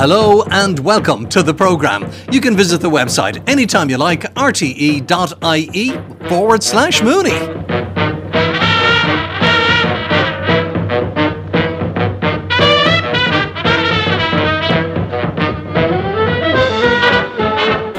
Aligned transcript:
Hello 0.00 0.42
and 0.44 0.78
welcome 0.78 1.28
to 1.28 1.42
the 1.42 1.52
programme. 1.52 2.10
You 2.32 2.40
can 2.40 2.56
visit 2.56 2.80
the 2.80 2.88
website 2.88 3.46
anytime 3.46 3.90
you 3.90 3.98
like, 3.98 4.22
rte.ie 4.32 5.90
forward 6.26 6.62
slash 6.62 7.02
Mooney. 7.02 7.38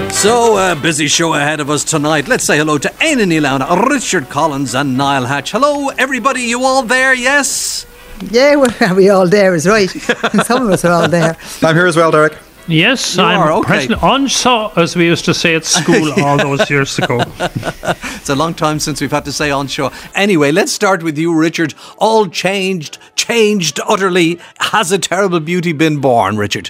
So, 0.10 0.58
a 0.58 0.72
uh, 0.72 0.82
busy 0.82 1.08
show 1.08 1.36
ahead 1.36 1.60
of 1.60 1.70
us 1.70 1.84
tonight. 1.84 2.28
Let's 2.28 2.44
say 2.46 2.58
hello 2.58 2.80
to 2.80 2.90
Éanna 2.90 3.28
Ní 3.28 3.90
Richard 3.92 4.28
Collins, 4.28 4.74
and 4.74 4.98
Niall 4.98 5.26
Hatch. 5.26 5.52
Hello, 5.52 5.90
everybody. 5.90 6.42
You 6.42 6.64
all 6.64 6.82
there? 6.82 7.14
Yes? 7.14 7.86
Yeah, 8.30 8.56
well, 8.56 8.96
we 8.96 9.10
all 9.10 9.28
there 9.28 9.56
is 9.56 9.68
right. 9.68 9.90
Some 10.46 10.64
of 10.64 10.70
us 10.70 10.86
are 10.86 10.92
all 10.92 11.08
there. 11.10 11.36
I'm 11.64 11.76
here 11.76 11.88
as 11.88 11.96
well, 11.96 12.12
Derek. 12.12 12.38
Yes, 12.68 13.18
You 13.18 13.24
I'm 13.24 13.40
are, 13.40 13.52
okay. 13.54 13.68
present 13.68 14.04
on 14.04 14.30
saw, 14.30 14.72
as 14.78 14.96
we 14.96 15.06
used 15.06 15.26
to 15.26 15.34
say 15.34 15.56
at 15.56 15.66
school 15.66 16.14
all 16.24 16.38
those 16.38 16.70
years 16.70 16.98
ago. 17.00 17.24
It's 17.40 18.30
a 18.30 18.36
long 18.36 18.54
time 18.54 18.80
since 18.80 19.02
we've 19.02 19.12
had 19.12 19.26
to 19.26 19.32
say 19.32 19.50
on 19.50 19.68
show. 19.68 19.92
Anyway, 20.14 20.52
let's 20.52 20.72
start 20.72 21.02
with 21.02 21.18
you, 21.18 21.34
Richard. 21.34 21.74
All 21.98 22.28
changed, 22.28 23.00
changed 23.16 23.80
utterly. 23.88 24.40
Has 24.60 24.92
a 24.92 25.00
terrible 25.00 25.40
beauty 25.40 25.74
been 25.74 26.00
born, 26.00 26.38
Richard? 26.38 26.70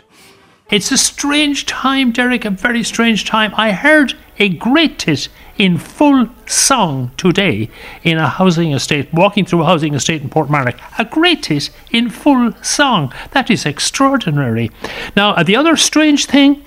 It's 0.70 0.91
a 0.91 0.98
strange 0.98 1.66
time, 1.66 2.13
Derek, 2.13 2.46
a 2.46 2.49
very 2.52 2.84
strange 2.84 3.26
time. 3.26 3.54
I 3.55 3.74
heard 3.74 4.16
a 4.41 4.50
great 4.50 4.98
tit 4.98 5.30
in 5.59 5.77
full 5.77 6.27
song 6.48 7.12
today 7.16 7.70
in 8.04 8.18
a 8.18 8.27
housing 8.27 8.73
estate, 8.73 9.08
walking 9.13 9.45
through 9.45 9.62
a 9.62 9.66
housing 9.66 9.94
estate 9.94 10.23
in 10.23 10.30
Portmarnock. 10.30 10.80
A 10.98 11.05
great 11.05 11.44
tit 11.44 11.70
in 11.91 12.09
full 12.09 12.52
song. 12.63 13.13
That 13.32 13.52
is 13.52 13.68
extraordinary. 13.68 14.72
Now, 15.16 15.44
the 15.44 15.55
other 15.55 15.77
strange 15.77 16.26
thing, 16.26 16.63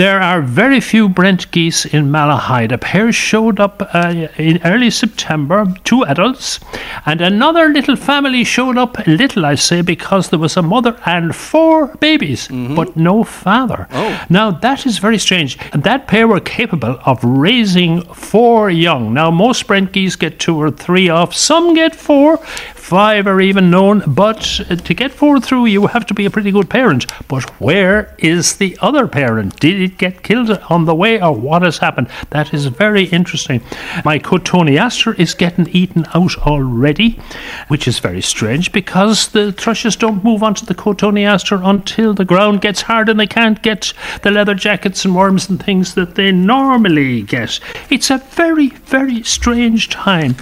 there 0.00 0.22
are 0.22 0.40
very 0.40 0.80
few 0.80 1.10
Brent 1.10 1.50
geese 1.50 1.84
in 1.84 2.10
Malahide. 2.10 2.72
A 2.72 2.78
pair 2.78 3.12
showed 3.12 3.60
up 3.60 3.82
uh, 3.92 4.28
in 4.38 4.58
early 4.64 4.88
September, 4.88 5.66
two 5.84 6.02
adults, 6.04 6.58
and 7.04 7.20
another 7.20 7.68
little 7.68 7.96
family 7.96 8.42
showed 8.42 8.78
up, 8.78 9.06
little 9.06 9.44
I 9.44 9.56
say, 9.56 9.82
because 9.82 10.30
there 10.30 10.38
was 10.38 10.56
a 10.56 10.62
mother 10.62 10.98
and 11.04 11.36
four 11.36 11.88
babies, 11.96 12.48
but 12.48 12.96
no 12.96 13.24
father. 13.24 13.88
Oh. 13.90 14.26
Now, 14.30 14.50
that 14.50 14.86
is 14.86 14.96
very 14.96 15.18
strange. 15.18 15.58
And 15.74 15.82
that 15.82 16.06
pair 16.06 16.26
were 16.26 16.40
capable 16.40 16.98
of 17.04 17.22
raising 17.22 18.00
four 18.14 18.70
young. 18.70 19.12
Now, 19.12 19.30
most 19.30 19.66
Brent 19.66 19.92
geese 19.92 20.16
get 20.16 20.38
two 20.38 20.56
or 20.56 20.70
three 20.70 21.10
off, 21.10 21.34
some 21.34 21.74
get 21.74 21.94
four, 21.94 22.38
five 22.80 23.26
are 23.26 23.40
even 23.40 23.70
known, 23.70 24.02
but 24.06 24.60
uh, 24.68 24.74
to 24.74 24.94
get 24.94 25.12
four 25.12 25.38
through, 25.38 25.66
you 25.66 25.86
have 25.86 26.06
to 26.06 26.14
be 26.14 26.24
a 26.24 26.30
pretty 26.30 26.50
good 26.50 26.70
parent. 26.70 27.06
But 27.28 27.48
where 27.60 28.14
is 28.18 28.56
the 28.56 28.76
other 28.80 29.06
parent? 29.06 29.60
Did 29.60 29.80
it 29.80 29.98
get 29.98 30.22
killed 30.22 30.50
on 30.70 30.86
the 30.86 30.94
way, 30.94 31.20
or 31.20 31.32
what 31.32 31.62
has 31.62 31.78
happened? 31.78 32.08
That 32.30 32.54
is 32.54 32.66
very 32.66 33.04
interesting. 33.04 33.60
My 34.04 34.18
Cotoneaster 34.18 35.16
is 35.18 35.34
getting 35.34 35.68
eaten 35.68 36.06
out 36.14 36.38
already, 36.38 37.20
which 37.68 37.86
is 37.86 37.98
very 37.98 38.22
strange 38.22 38.72
because 38.72 39.28
the 39.28 39.52
thrushes 39.52 39.96
don't 39.96 40.24
move 40.24 40.42
onto 40.42 40.64
the 40.64 40.74
Cotoneaster 40.74 41.64
until 41.64 42.14
the 42.14 42.24
ground 42.24 42.60
gets 42.60 42.82
hard 42.82 43.08
and 43.08 43.20
they 43.20 43.26
can't 43.26 43.62
get 43.62 43.92
the 44.22 44.30
leather 44.30 44.54
jackets 44.54 45.04
and 45.04 45.14
worms 45.14 45.48
and 45.48 45.62
things 45.62 45.94
that 45.94 46.14
they 46.14 46.32
normally 46.32 47.22
get. 47.22 47.60
It's 47.90 48.10
a 48.10 48.18
very, 48.18 48.68
very 48.68 49.22
strange 49.22 49.90
time. 49.90 50.34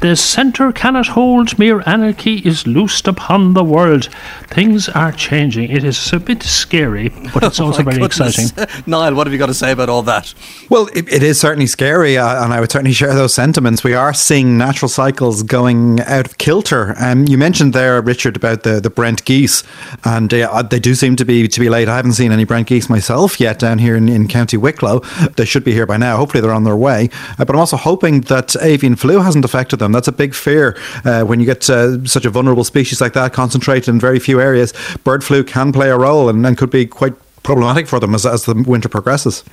The 0.00 0.16
centre 0.16 0.72
cannot 0.72 1.08
hold, 1.08 1.58
mere 1.58 1.83
anarchy 1.86 2.38
is 2.38 2.66
loosed 2.66 3.06
upon 3.08 3.54
the 3.54 3.64
world. 3.64 4.08
Things 4.48 4.88
are 4.88 5.12
changing. 5.12 5.70
It 5.70 5.84
is 5.84 6.12
a 6.12 6.18
bit 6.18 6.42
scary, 6.42 7.08
but 7.32 7.42
it's 7.42 7.60
also 7.60 7.82
My 7.82 7.92
very 7.92 8.08
goodness. 8.08 8.50
exciting. 8.50 8.82
Niall, 8.86 9.14
what 9.14 9.26
have 9.26 9.32
you 9.32 9.38
got 9.38 9.46
to 9.46 9.54
say 9.54 9.72
about 9.72 9.88
all 9.88 10.02
that? 10.02 10.34
Well, 10.70 10.88
it, 10.94 11.12
it 11.12 11.22
is 11.22 11.38
certainly 11.40 11.66
scary, 11.66 12.16
uh, 12.18 12.44
and 12.44 12.52
I 12.52 12.60
would 12.60 12.70
certainly 12.70 12.92
share 12.92 13.14
those 13.14 13.34
sentiments. 13.34 13.84
We 13.84 13.94
are 13.94 14.14
seeing 14.14 14.56
natural 14.58 14.88
cycles 14.88 15.42
going 15.42 16.00
out 16.02 16.26
of 16.26 16.38
kilter. 16.38 16.94
Um, 16.98 17.26
you 17.26 17.38
mentioned 17.38 17.72
there, 17.72 18.00
Richard, 18.00 18.36
about 18.36 18.62
the, 18.62 18.80
the 18.80 18.90
Brent 18.90 19.24
geese, 19.24 19.62
and 20.04 20.32
uh, 20.32 20.62
they 20.62 20.78
do 20.80 20.94
seem 20.94 21.16
to 21.16 21.24
be 21.24 21.48
to 21.48 21.60
be 21.60 21.68
late. 21.68 21.88
I 21.88 21.96
haven't 21.96 22.12
seen 22.14 22.32
any 22.32 22.44
Brent 22.44 22.68
geese 22.68 22.88
myself 22.88 23.40
yet 23.40 23.58
down 23.58 23.78
here 23.78 23.96
in, 23.96 24.08
in 24.08 24.28
County 24.28 24.56
Wicklow. 24.56 25.00
They 25.36 25.44
should 25.44 25.64
be 25.64 25.72
here 25.72 25.86
by 25.86 25.96
now. 25.96 26.16
Hopefully, 26.16 26.40
they're 26.40 26.52
on 26.52 26.64
their 26.64 26.76
way. 26.76 27.10
Uh, 27.38 27.44
but 27.44 27.50
I'm 27.50 27.60
also 27.60 27.76
hoping 27.76 28.22
that 28.22 28.56
avian 28.62 28.96
flu 28.96 29.20
hasn't 29.20 29.44
affected 29.44 29.78
them. 29.78 29.92
That's 29.92 30.08
a 30.08 30.12
big 30.12 30.34
fear 30.34 30.76
uh, 31.04 31.22
when 31.24 31.40
you 31.40 31.46
get 31.46 31.60
uh, 31.74 32.04
such 32.04 32.24
a 32.24 32.30
vulnerable 32.30 32.64
species 32.64 33.00
like 33.00 33.12
that 33.14 33.32
concentrated 33.32 33.88
in 33.88 34.00
very 34.00 34.18
few 34.18 34.40
areas. 34.40 34.72
Bird 35.02 35.24
flu 35.24 35.44
can 35.44 35.72
play 35.72 35.90
a 35.90 35.98
role 35.98 36.28
and, 36.28 36.46
and 36.46 36.56
could 36.56 36.70
be 36.70 36.86
quite 36.86 37.14
problematic 37.42 37.86
for 37.86 38.00
them 38.00 38.14
as, 38.14 38.24
as 38.24 38.44
the 38.44 38.54
winter 38.54 38.88
progresses. 38.88 39.44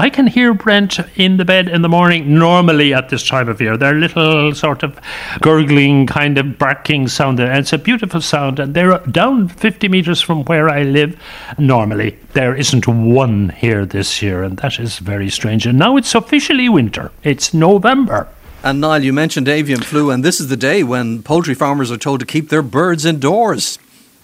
I 0.00 0.10
can 0.10 0.28
hear 0.28 0.54
Brent 0.54 1.00
in 1.16 1.38
the 1.38 1.44
bed 1.44 1.66
in 1.66 1.82
the 1.82 1.88
morning 1.88 2.38
normally 2.38 2.94
at 2.94 3.08
this 3.08 3.26
time 3.26 3.48
of 3.48 3.60
year. 3.60 3.76
They're 3.76 3.94
little 3.94 4.54
sort 4.54 4.84
of 4.84 4.96
gurgling, 5.40 6.06
kind 6.06 6.38
of 6.38 6.56
barking 6.56 7.08
sound. 7.08 7.40
And 7.40 7.58
it's 7.58 7.72
a 7.72 7.78
beautiful 7.78 8.20
sound. 8.20 8.60
And 8.60 8.74
they're 8.74 8.98
down 9.10 9.48
50 9.48 9.88
metres 9.88 10.20
from 10.20 10.44
where 10.44 10.68
I 10.68 10.84
live 10.84 11.20
normally. 11.58 12.16
There 12.34 12.54
isn't 12.54 12.86
one 12.86 13.48
here 13.48 13.84
this 13.84 14.22
year, 14.22 14.44
and 14.44 14.56
that 14.58 14.78
is 14.78 15.00
very 15.00 15.30
strange. 15.30 15.66
And 15.66 15.80
now 15.80 15.96
it's 15.96 16.14
officially 16.14 16.68
winter. 16.68 17.10
It's 17.24 17.52
November. 17.52 18.28
And 18.62 18.80
Niall, 18.80 19.04
you 19.04 19.12
mentioned 19.12 19.48
avian 19.48 19.80
flu, 19.82 20.10
and 20.10 20.24
this 20.24 20.40
is 20.40 20.48
the 20.48 20.56
day 20.56 20.82
when 20.82 21.22
poultry 21.22 21.54
farmers 21.54 21.92
are 21.92 21.96
told 21.96 22.18
to 22.20 22.26
keep 22.26 22.48
their 22.48 22.62
birds 22.62 23.04
indoors. 23.04 23.78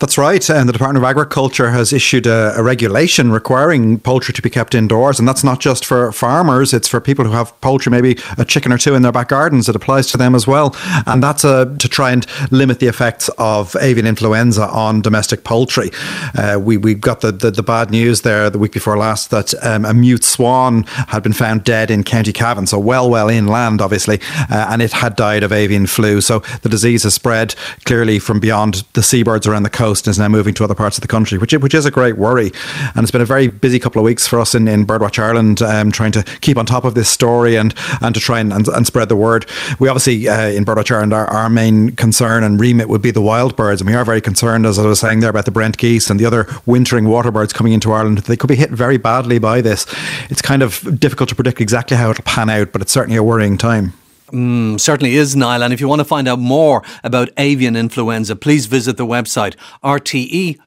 That's 0.05 0.19
right. 0.19 0.51
And 0.51 0.69
the 0.69 0.73
Department 0.75 1.03
of 1.03 1.09
Agriculture 1.09 1.71
has 1.71 1.91
issued 1.91 2.27
a, 2.27 2.53
a, 2.59 2.63
regulation 2.63 3.33
requiring 3.33 3.99
poultry 3.99 4.35
to 4.35 4.43
be 4.43 4.51
kept 4.51 4.75
indoors. 4.75 5.19
And 5.19 5.27
that's 5.27 5.43
not 5.43 5.61
just 5.61 5.87
for 5.87 6.13
farmers, 6.13 6.75
it's 6.75 6.89
for 6.89 7.01
people 7.01 7.25
who 7.25 7.31
have 7.31 7.59
poultry, 7.63 7.91
maybe 7.91 8.19
a 8.37 8.45
chicken 8.45 8.71
or 8.71 8.77
two 8.77 8.95
in 8.95 9.01
their 9.01 9.13
back 9.13 9.29
gardens. 9.29 9.67
It 9.67 9.75
applies 9.75 10.09
to 10.09 10.19
them 10.19 10.35
as 10.35 10.47
well. 10.47 10.77
And 11.07 11.23
that's 11.23 11.43
uh, 11.43 11.75
to 11.79 11.89
try 11.89 12.13
and 12.13 12.27
limit 12.53 12.81
the 12.81 12.87
effects 12.87 13.31
of 13.39 13.75
avian 13.81 14.07
influenza 14.07 14.69
on 14.69 15.01
domestic 15.01 15.43
poultry. 15.43 15.89
Uh, 16.37 16.61
we, 16.61 16.77
we 16.77 16.93
got 16.93 17.23
the, 17.23 17.33
the, 17.33 17.51
the, 17.51 17.63
bad 17.63 17.91
news 17.91 18.21
there 18.21 18.51
the 18.51 18.59
week 18.59 18.73
before 18.73 18.99
last 18.99 19.31
that 19.31 19.55
um, 19.65 19.87
a 19.87 19.95
mute 19.95 20.23
swan 20.23 20.83
had 20.83 21.23
been 21.23 21.33
found 21.33 21.65
dead 21.65 21.91
in 21.91 22.05
County 22.05 22.35
Cavan, 22.35 22.67
so 22.67 22.79
well, 22.79 23.09
well 23.09 23.31
inland, 23.31 23.81
obviously, 23.81 24.21
uh, 24.51 24.67
and 24.69 24.83
it 24.83 24.93
had 24.93 25.17
died 25.17 25.43
of 25.43 25.51
avian 25.51 25.87
flu. 25.87 26.21
So 26.21 26.41
the 26.61 26.69
disease 26.69 27.05
has 27.05 27.15
spread 27.15 27.55
clearly 27.87 28.19
from 28.19 28.39
beyond 28.39 28.85
the 28.93 29.03
seabirds 29.03 29.47
around 29.47 29.63
the 29.63 29.71
coast 29.71 29.94
and 30.03 30.09
is 30.09 30.19
now 30.19 30.29
moving 30.29 30.55
to 30.55 30.65
other 30.65 30.75
parts 30.75 30.97
of 30.97 31.03
the 31.03 31.09
country, 31.09 31.39
which 31.39 31.53
which 31.55 31.75
is 31.75 31.87
a 31.87 31.91
great 31.91 32.17
worry. 32.17 32.53
And 32.95 33.03
it's 33.03 33.11
been 33.11 33.21
a 33.21 33.27
very 33.27 33.49
busy 33.49 33.79
couple 33.79 34.01
of 34.01 34.05
weeks 34.05 34.27
for 34.27 34.41
us 34.41 34.55
in, 34.55 34.69
in 34.69 34.87
Birdwatch 34.87 35.19
Ireland, 35.19 35.63
um, 35.63 35.93
trying 35.93 36.13
to 36.13 36.23
keep 36.41 36.57
on 36.57 36.67
top 36.67 36.85
of 36.85 36.95
this 36.95 37.09
story 37.09 37.57
and 37.57 37.75
and 38.01 38.15
to 38.15 38.21
try 38.21 38.41
and, 38.41 38.53
and, 38.53 38.67
and 38.69 38.87
spread 38.87 39.09
the 39.09 39.17
word. 39.17 39.47
We 39.79 39.89
obviously 39.89 40.29
uh, 40.29 40.49
in 40.49 40.65
Birdwatch 40.65 40.91
Ireland, 40.91 41.13
our, 41.13 41.27
our 41.27 41.49
main 41.49 41.97
concern 41.97 42.45
and 42.45 42.61
remit 42.61 42.89
would 42.89 43.03
be 43.03 43.11
the 43.11 43.23
wild 43.23 43.57
birds, 43.57 43.81
and 43.81 43.89
we 43.89 43.97
are 43.97 44.05
very 44.05 44.21
concerned, 44.21 44.67
as 44.67 44.79
I 44.79 44.87
was 44.87 45.01
saying 45.01 45.21
there, 45.21 45.31
about 45.31 45.45
the 45.45 45.51
Brent 45.51 45.79
geese 45.79 46.11
and 46.11 46.19
the 46.19 46.27
other 46.27 46.47
wintering 46.67 47.09
water 47.09 47.31
birds 47.31 47.53
coming 47.53 47.73
into 47.73 47.93
Ireland. 47.93 48.19
They 48.19 48.37
could 48.37 48.49
be 48.49 48.57
hit 48.57 48.71
very 48.71 48.97
badly 48.97 49.39
by 49.39 49.61
this. 49.61 49.87
It's 50.31 50.43
kind 50.43 50.63
of 50.63 50.99
difficult 50.99 51.29
to 51.31 51.35
predict 51.35 51.61
exactly 51.61 51.97
how 51.97 52.11
it'll 52.11 52.25
pan 52.25 52.51
out, 52.51 52.73
but 52.73 52.83
it's 52.83 52.93
certainly 52.93 53.17
a 53.17 53.23
worrying 53.23 53.59
time. 53.59 53.93
Mm, 54.35 54.81
certainly 54.81 55.15
is, 55.15 55.37
Niall. 55.37 55.63
And 55.63 55.73
if 55.73 55.81
you 55.81 55.87
want 55.87 56.01
to 56.01 56.05
find 56.05 56.27
out 56.27 56.41
more 56.41 56.83
about 57.05 57.31
avian 57.37 57.77
influenza, 57.77 58.35
please 58.35 58.67
visit 58.67 58.97
the 58.97 59.07
website 59.07 59.55
rte.ie 59.85 60.59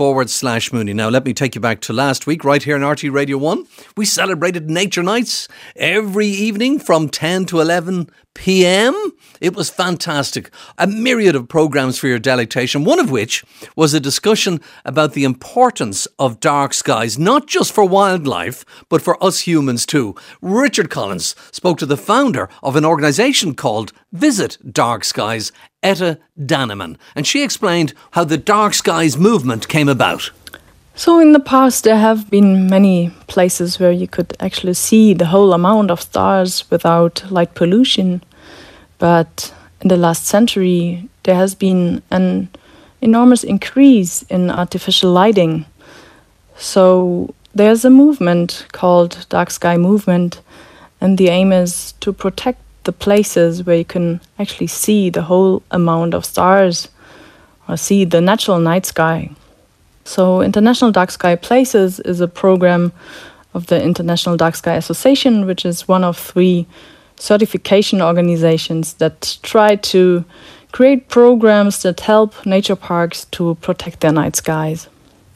forward 0.00 0.30
slash 0.30 0.72
Mooney. 0.72 0.94
Now, 0.94 1.10
let 1.10 1.26
me 1.26 1.34
take 1.34 1.54
you 1.54 1.60
back 1.60 1.82
to 1.82 1.92
last 1.92 2.26
week, 2.26 2.42
right 2.42 2.62
here 2.62 2.74
on 2.74 2.80
RTÉ 2.80 3.12
Radio 3.12 3.36
1. 3.36 3.66
We 3.98 4.06
celebrated 4.06 4.70
Nature 4.70 5.02
Nights 5.02 5.46
every 5.76 6.26
evening 6.26 6.78
from 6.78 7.10
10 7.10 7.44
to 7.44 7.60
11 7.60 8.08
p.m. 8.34 8.94
It 9.42 9.54
was 9.54 9.68
fantastic. 9.68 10.50
A 10.78 10.86
myriad 10.86 11.36
of 11.36 11.48
programs 11.48 11.98
for 11.98 12.08
your 12.08 12.18
delectation, 12.18 12.84
one 12.84 12.98
of 12.98 13.10
which 13.10 13.44
was 13.76 13.92
a 13.92 14.00
discussion 14.00 14.60
about 14.86 15.12
the 15.12 15.24
importance 15.24 16.06
of 16.18 16.40
dark 16.40 16.72
skies, 16.72 17.18
not 17.18 17.46
just 17.46 17.70
for 17.70 17.84
wildlife, 17.84 18.64
but 18.88 19.02
for 19.02 19.22
us 19.22 19.40
humans 19.40 19.84
too. 19.84 20.14
Richard 20.40 20.88
Collins 20.88 21.34
spoke 21.52 21.76
to 21.78 21.86
the 21.86 21.98
founder 21.98 22.48
of 22.62 22.74
an 22.74 22.86
organisation 22.86 23.54
called 23.54 23.92
Visit 24.12 24.56
Dark 24.72 25.04
Skies, 25.04 25.52
Etta 25.82 26.18
Daneman, 26.38 26.96
and 27.14 27.26
she 27.26 27.42
explained 27.42 27.94
how 28.12 28.24
the 28.24 28.36
Dark 28.36 28.74
Skies 28.74 29.16
movement 29.16 29.68
came 29.68 29.88
about. 29.88 30.30
So, 30.94 31.18
in 31.18 31.32
the 31.32 31.40
past, 31.40 31.84
there 31.84 31.96
have 31.96 32.28
been 32.28 32.68
many 32.68 33.10
places 33.26 33.80
where 33.80 33.92
you 33.92 34.06
could 34.06 34.36
actually 34.38 34.74
see 34.74 35.14
the 35.14 35.26
whole 35.26 35.54
amount 35.54 35.90
of 35.90 36.02
stars 36.02 36.70
without 36.70 37.24
light 37.30 37.54
pollution. 37.54 38.22
But 38.98 39.54
in 39.80 39.88
the 39.88 39.96
last 39.96 40.26
century, 40.26 41.08
there 41.22 41.36
has 41.36 41.54
been 41.54 42.02
an 42.10 42.48
enormous 43.00 43.44
increase 43.44 44.22
in 44.24 44.50
artificial 44.50 45.10
lighting. 45.10 45.64
So, 46.56 47.34
there's 47.54 47.84
a 47.84 47.90
movement 47.90 48.66
called 48.72 49.26
Dark 49.30 49.50
Sky 49.50 49.78
Movement, 49.78 50.42
and 51.00 51.16
the 51.16 51.28
aim 51.28 51.50
is 51.50 51.92
to 52.00 52.12
protect 52.12 52.60
the 52.84 52.92
places 52.92 53.64
where 53.64 53.76
you 53.76 53.84
can 53.84 54.20
actually 54.38 54.66
see 54.66 55.10
the 55.10 55.22
whole 55.22 55.62
amount 55.70 56.14
of 56.14 56.24
stars 56.24 56.88
or 57.68 57.76
see 57.76 58.04
the 58.04 58.20
natural 58.20 58.58
night 58.58 58.86
sky. 58.86 59.30
So, 60.04 60.40
International 60.40 60.90
Dark 60.90 61.10
Sky 61.10 61.36
Places 61.36 62.00
is 62.00 62.20
a 62.20 62.28
program 62.28 62.92
of 63.54 63.66
the 63.66 63.82
International 63.82 64.36
Dark 64.36 64.54
Sky 64.56 64.74
Association, 64.74 65.46
which 65.46 65.64
is 65.64 65.86
one 65.86 66.04
of 66.04 66.16
three 66.16 66.66
certification 67.16 68.00
organizations 68.00 68.94
that 68.94 69.38
try 69.42 69.76
to 69.76 70.24
create 70.72 71.08
programs 71.08 71.82
that 71.82 72.00
help 72.00 72.46
nature 72.46 72.76
parks 72.76 73.26
to 73.26 73.56
protect 73.56 74.00
their 74.00 74.12
night 74.12 74.36
skies. 74.36 74.88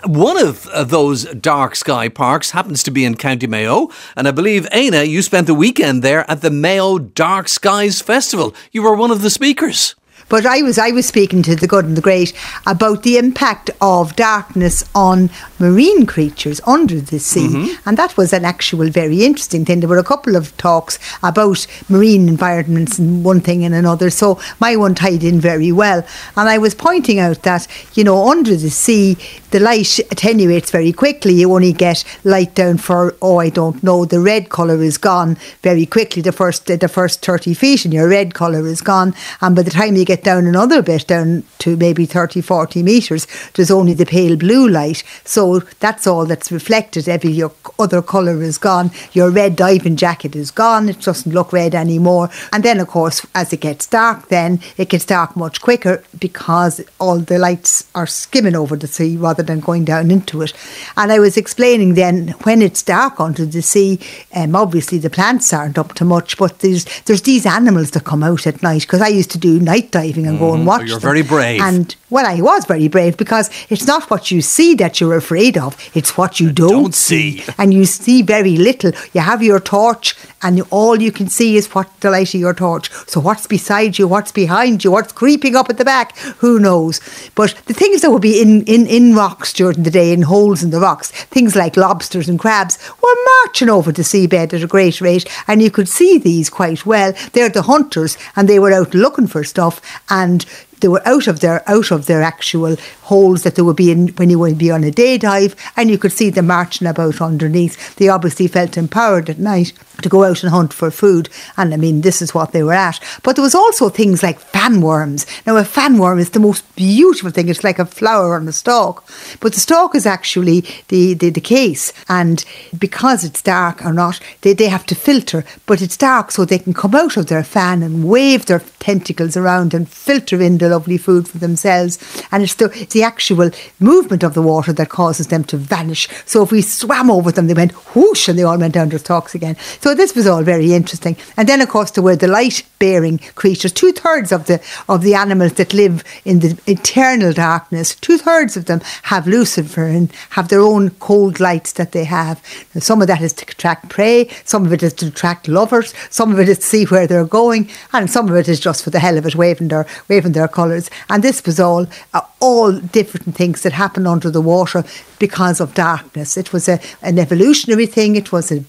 One 0.06 0.39
of 0.39 0.69
those 0.91 1.25
dark 1.25 1.75
sky 1.75 2.11
parks 2.11 2.51
happens 2.51 2.83
to 2.83 2.91
be 2.91 3.06
in 3.06 3.17
County 3.17 3.47
Mayo, 3.47 3.89
and 4.17 4.29
I 4.29 4.33
believe, 4.33 4.69
Éanna, 4.71 5.09
you 5.09 5.23
spent 5.23 5.47
the 5.47 5.55
weekend 5.55 6.03
there 6.03 6.31
at 6.31 6.43
the 6.43 6.51
Mayo 6.51 6.99
Dark 6.99 7.49
Skies 7.49 8.03
Festival. 8.03 8.55
You 8.71 8.83
were 8.83 8.95
one 8.95 9.11
of 9.11 9.23
the 9.23 9.31
speakers. 9.31 9.95
But 10.29 10.47
I 10.47 10.62
was 10.62 10.79
I 10.79 10.91
was 10.91 11.06
speaking 11.06 11.43
to 11.43 11.55
the 11.55 11.67
good 11.67 11.85
and 11.85 11.97
the 11.97 12.00
great 12.00 12.32
about 12.67 13.03
the 13.03 13.19
impact 13.19 13.71
of 13.81 14.17
darkness 14.17 14.85
on 14.94 15.31
marine 15.59 16.06
creatures 16.06 16.61
under 16.67 17.00
the 17.00 17.19
sea, 17.19 17.49
mm-hmm. 17.49 17.88
and 17.88 17.97
that 17.99 18.17
was 18.17 18.32
an 18.32 18.44
actual 18.44 18.88
very 18.88 19.25
interesting 19.25 19.65
thing. 19.65 19.81
There 19.81 19.88
were 19.88 19.99
a 19.99 20.05
couple 20.05 20.37
of 20.37 20.56
talks 20.56 20.99
about 21.23 21.67
marine 21.88 22.29
environments 22.29 22.99
and 22.99 23.25
one 23.25 23.41
thing 23.41 23.65
and 23.65 23.75
another. 23.75 24.11
So 24.11 24.41
my 24.61 24.76
one 24.76 24.94
tied 24.94 25.25
in 25.25 25.41
very 25.41 25.73
well, 25.73 26.06
and 26.37 26.49
I 26.49 26.59
was 26.59 26.75
pointing 26.75 27.19
out 27.19 27.43
that 27.43 27.67
you 27.94 28.05
know 28.05 28.29
under 28.29 28.56
the 28.56 28.70
sea 28.70 29.17
the 29.50 29.61
light 29.61 29.99
attenuates 30.11 30.70
very 30.70 30.93
quickly. 30.93 31.35
You 31.35 31.53
only 31.53 31.73
get 31.73 32.05
light 32.25 32.55
down 32.55 32.79
for 32.79 33.15
oh 33.20 33.38
I 33.38 33.50
don't 33.50 33.82
know 33.82 34.05
the 34.05 34.20
red 34.20 34.49
colour 34.49 34.82
is 34.82 34.99
gone 34.99 35.37
very 35.62 35.87
quickly. 35.87 36.23
The 36.23 36.32
first 36.32 36.67
the 36.67 36.88
first 36.88 37.25
thirty 37.25 37.55
feet 37.55 37.85
and 37.85 37.93
your 37.93 38.09
red 38.09 38.35
colour 38.35 38.67
is 38.67 38.81
gone, 38.81 39.15
and 39.41 39.55
by 39.55 39.62
the 39.62 39.70
time 39.70 39.97
you 39.97 40.05
get 40.05 40.13
get 40.14 40.25
down 40.25 40.46
another 40.46 40.81
bit, 40.81 41.06
down 41.08 41.43
to 41.58 41.76
maybe 41.76 42.06
30, 42.06 42.40
40 42.40 42.82
metres, 42.84 43.26
there's 43.55 43.70
only 43.70 43.94
the 43.94 44.06
pale 44.06 44.37
blue 44.37 44.69
light. 44.69 45.02
So 45.25 45.61
that's 45.81 46.06
all 46.06 46.25
that's 46.25 46.52
reflected. 46.52 47.08
Every 47.08 47.32
your 47.32 47.52
other 47.81 48.00
colour 48.00 48.43
is 48.43 48.58
gone. 48.58 48.93
Your 49.12 49.31
red 49.31 49.56
diving 49.56 49.96
jacket 49.96 50.37
is 50.37 50.52
gone. 50.52 50.88
It 50.88 51.00
doesn't 51.00 51.32
look 51.32 51.52
red 51.52 51.75
anymore. 51.75 52.31
And 52.52 52.62
then, 52.62 52.78
of 52.78 52.88
course, 52.88 53.26
as 53.34 53.52
it 53.52 53.61
gets 53.61 53.88
dark, 53.88 54.28
then 54.28 54.61
it 54.76 54.88
gets 54.88 55.05
dark 55.05 55.37
much 55.37 55.61
quicker 55.61 56.05
because 56.19 56.81
all 57.00 57.19
the 57.19 57.38
lights 57.38 57.88
are 57.94 58.06
skimming 58.06 58.55
over 58.55 58.76
the 58.76 58.87
sea 58.87 59.17
rather 59.17 59.43
than 59.43 59.58
going 59.58 59.84
down 59.84 60.12
into 60.12 60.43
it. 60.43 60.52
And 60.96 61.10
I 61.10 61.19
was 61.19 61.37
explaining 61.37 61.94
then 61.94 62.28
when 62.44 62.62
it's 62.62 62.84
dark 62.84 63.19
under 63.19 63.44
the 63.44 63.62
sea, 63.62 63.99
um, 64.34 64.55
obviously 64.55 64.99
the 64.99 65.10
plants 65.10 65.52
aren't 65.52 65.78
up 65.78 65.94
to 65.94 66.05
much, 66.05 66.38
but 66.38 66.60
there's 66.60 66.84
there's 67.06 67.22
these 67.22 67.46
animals 67.46 67.90
that 67.93 68.05
come 68.05 68.22
out 68.22 68.46
at 68.46 68.62
night 68.62 68.82
because 68.82 69.00
I 69.00 69.08
used 69.08 69.32
to 69.32 69.38
do 69.38 69.58
night 69.58 69.90
diving 69.90 70.04
diving 70.05 70.27
and 70.27 70.37
mm-hmm. 70.37 70.45
go 70.45 70.53
and 70.53 70.61
mm-hmm. 70.61 70.69
watch. 70.69 70.83
Oh, 70.83 70.85
you're 70.85 70.99
them. 70.99 71.11
very 71.11 71.23
brave. 71.23 71.61
And 71.61 71.95
well, 72.11 72.27
I 72.27 72.41
was 72.41 72.65
very 72.65 72.89
brave 72.89 73.17
because 73.17 73.51
it's 73.71 73.87
not 73.87 74.11
what 74.11 74.31
you 74.31 74.41
see 74.43 74.75
that 74.77 75.01
you're 75.01 75.17
afraid 75.17 75.56
of; 75.56 75.77
it's 75.95 76.17
what 76.17 76.41
you 76.41 76.53
don't, 76.53 76.71
don't 76.71 76.95
see. 76.95 77.45
And 77.59 77.73
you 77.73 77.85
see 77.85 78.23
very 78.23 78.56
little. 78.56 78.93
You 79.12 79.21
have 79.21 79.43
your 79.43 79.61
torch, 79.61 80.15
and 80.44 80.62
all 80.70 81.00
you 81.00 81.11
can 81.11 81.29
see 81.29 81.56
is 81.56 81.75
what 81.75 81.91
the 82.00 82.11
light 82.11 82.35
of 82.35 82.41
your 82.41 82.55
torch. 82.55 82.93
So 83.08 83.19
what's 83.19 83.46
beside 83.46 83.99
you? 83.99 84.06
What's 84.06 84.31
behind 84.31 84.85
you? 84.85 84.93
What's 84.93 85.12
creeping 85.12 85.56
up 85.56 85.70
at 85.70 85.79
the 85.79 85.85
back? 85.85 86.17
Who 86.38 86.61
knows? 86.61 87.00
But 87.35 87.55
the 87.67 87.75
things 87.75 88.02
that 88.02 88.12
would 88.12 88.23
be 88.23 88.41
in 88.41 88.62
in 88.64 88.87
in 88.87 89.17
rocks 89.17 89.52
during 89.52 89.82
the 89.82 89.91
day, 89.91 90.12
in 90.12 90.23
holes 90.23 90.62
in 90.62 90.70
the 90.70 90.81
rocks, 90.81 91.11
things 91.11 91.56
like 91.56 91.76
lobsters 91.76 92.29
and 92.29 92.38
crabs, 92.38 92.79
were 93.02 93.25
marching 93.44 93.70
over 93.70 93.91
the 93.91 94.02
seabed 94.02 94.52
at 94.52 94.62
a 94.62 94.67
great 94.67 95.00
rate, 95.00 95.29
and 95.49 95.62
you 95.62 95.70
could 95.70 95.88
see 95.88 96.19
these 96.19 96.50
quite 96.50 96.87
well. 96.87 97.12
They're 97.32 97.49
the 97.49 97.62
hunters, 97.62 98.19
and 98.37 98.46
they 98.46 98.58
were 98.58 98.73
out 98.73 98.94
looking 98.94 99.26
for 99.26 99.43
stuff, 99.44 99.81
and 100.11 100.44
they 100.84 100.88
were 100.88 101.08
out 101.08 101.26
of 101.26 101.40
their 101.40 101.66
out 101.66 101.90
of 101.90 102.04
their 102.04 102.22
actual 102.22 102.76
holes 103.04 103.42
that 103.42 103.54
they 103.54 103.62
would 103.62 103.75
be 103.75 103.90
in 103.90 104.08
when 104.16 104.28
you 104.28 104.38
would 104.38 104.58
be 104.58 104.70
on 104.70 104.84
a 104.84 104.90
day 104.90 105.16
dive, 105.16 105.56
and 105.78 105.88
you 105.88 105.96
could 105.96 106.12
see 106.12 106.28
them 106.28 106.48
marching 106.48 106.86
about 106.86 107.22
underneath. 107.22 107.96
They 107.96 108.10
obviously 108.10 108.48
felt 108.48 108.76
empowered 108.76 109.31
at 109.31 109.38
night 109.38 109.72
to 110.02 110.10
go 110.10 110.25
out 110.25 110.42
and 110.42 110.52
hunt 110.52 110.75
for 110.75 110.90
food, 110.90 111.31
and 111.56 111.72
I 111.72 111.78
mean 111.78 112.02
this 112.02 112.20
is 112.20 112.34
what 112.34 112.52
they 112.52 112.62
were 112.62 112.75
at. 112.75 113.00
But 113.22 113.36
there 113.36 113.42
was 113.42 113.54
also 113.54 113.88
things 113.88 114.22
like 114.22 114.38
fan 114.38 114.82
worms. 114.82 115.26
Now 115.46 115.56
a 115.56 115.64
fan 115.64 115.96
worm 115.96 116.19
is 116.19 116.31
the 116.31 116.38
most 116.38 116.62
beautiful 116.76 117.31
thing. 117.31 117.48
It's 117.48 117.64
like 117.64 117.78
a 117.78 117.86
flower 117.86 118.34
on 118.34 118.46
a 118.46 118.52
stalk, 118.52 119.08
but 119.40 119.54
the 119.54 119.60
stalk 119.60 119.94
is 119.94 120.04
actually 120.04 120.66
the 120.88 121.14
the, 121.14 121.31
the 121.31 121.40
case, 121.40 121.94
and 122.10 122.44
because 122.78 123.25
it's 123.25 123.40
dark 123.40 123.82
or 123.86 123.94
not, 123.94 124.20
they, 124.42 124.52
they 124.52 124.69
have 124.69 124.84
to 124.84 124.94
filter. 124.94 125.46
But 125.64 125.81
it's 125.81 125.96
dark, 125.96 126.31
so 126.31 126.44
they 126.44 126.58
can 126.58 126.75
come 126.75 126.94
out 126.94 127.16
of 127.16 127.28
their 127.28 127.44
fan 127.44 127.82
and 127.82 128.06
wave 128.06 128.44
their 128.44 128.60
tentacles 128.81 129.34
around 129.34 129.72
and 129.72 129.88
filter 129.88 130.42
in 130.42 130.58
the 130.58 130.74
lovely 130.75 130.99
food 130.99 131.29
for 131.29 131.38
themselves. 131.38 131.93
And 132.32 132.43
it's 132.43 132.55
the, 132.55 132.69
the 132.91 133.03
actual 133.03 133.50
movement 133.81 134.23
of 134.23 134.35
the 134.35 134.43
water 134.43 134.73
that 134.73 134.88
causes 134.88 135.29
them 135.29 135.44
to 135.44 135.56
vanish. 135.56 136.09
So 136.26 136.43
if 136.43 136.50
we 136.53 136.62
swam 136.62 137.11
over 137.11 137.31
them, 137.32 137.47
they 137.47 137.55
went 137.62 137.73
whoosh 137.94 138.29
and 138.29 138.38
they 138.38 138.43
all 138.43 138.59
went 138.59 138.75
down 138.75 138.88
their 138.88 138.99
stalks 138.99 139.35
again. 139.35 139.56
So 139.81 139.94
this 139.94 140.15
was 140.15 140.26
all 140.26 140.43
very 140.43 140.73
interesting. 140.73 141.17
And 141.37 141.49
then, 141.49 141.61
of 141.61 141.69
course, 141.69 141.91
there 141.93 142.05
were 142.05 142.17
the 142.17 142.29
light 142.29 142.65
bearing 142.79 143.19
creatures. 143.35 143.73
Two 143.73 143.93
thirds 143.93 144.32
of 144.32 144.47
the, 144.47 144.61
of 144.88 145.03
the 145.03 145.15
animals 145.15 145.55
that 145.55 145.73
live 145.73 146.03
in 146.25 146.41
the 146.41 146.59
eternal 146.67 147.32
darkness, 147.32 147.94
two 147.94 148.19
thirds 148.19 148.56
of 148.56 148.65
them 148.67 148.81
have 149.03 149.25
luciferin 149.25 150.11
have 150.31 150.49
their 150.49 150.61
own 150.61 150.91
cold 150.91 151.41
lights 151.41 151.73
that 151.73 151.93
they 151.93 152.05
have. 152.05 152.43
Now, 152.75 152.81
some 152.81 153.00
of 153.00 153.09
that 153.09 153.23
is 153.23 153.32
to 153.35 153.44
attract 153.49 153.88
prey, 153.88 154.29
some 154.44 154.67
of 154.67 154.73
it 154.73 154.82
is 154.82 154.94
to 154.94 155.06
attract 155.06 155.49
lovers, 155.49 155.94
some 156.11 156.32
of 156.32 156.38
it 156.38 156.49
is 156.49 156.59
to 156.59 156.65
see 156.65 156.85
where 156.85 157.06
they're 157.06 157.25
going, 157.25 157.70
and 157.93 158.11
some 158.11 158.29
of 158.29 158.37
it 158.37 158.49
is 158.49 158.61
just 158.61 158.82
for 158.85 158.91
the 158.91 158.99
hell 158.99 159.17
of 159.17 159.27
it, 159.27 159.35
waving 159.35 159.69
their, 159.69 159.87
waving 160.09 160.32
their 160.32 160.49
colours. 160.55 160.91
And 161.11 161.23
this 161.23 161.45
was 161.45 161.61
all, 161.61 161.87
uh, 162.15 162.23
all 162.41 162.73
different 162.73 163.35
things 163.35 163.62
that 163.62 163.73
happened 163.73 164.09
under 164.09 164.31
the 164.31 164.41
water 164.41 164.85
because 165.19 165.61
of 165.61 165.75
darkness. 165.75 166.37
It 166.37 166.53
was 166.53 166.69
a, 166.69 166.81
an 167.03 167.19
evolutionary 167.19 167.87
thing, 167.87 168.17
it 168.17 168.33
was 168.33 168.51
a 168.51 168.65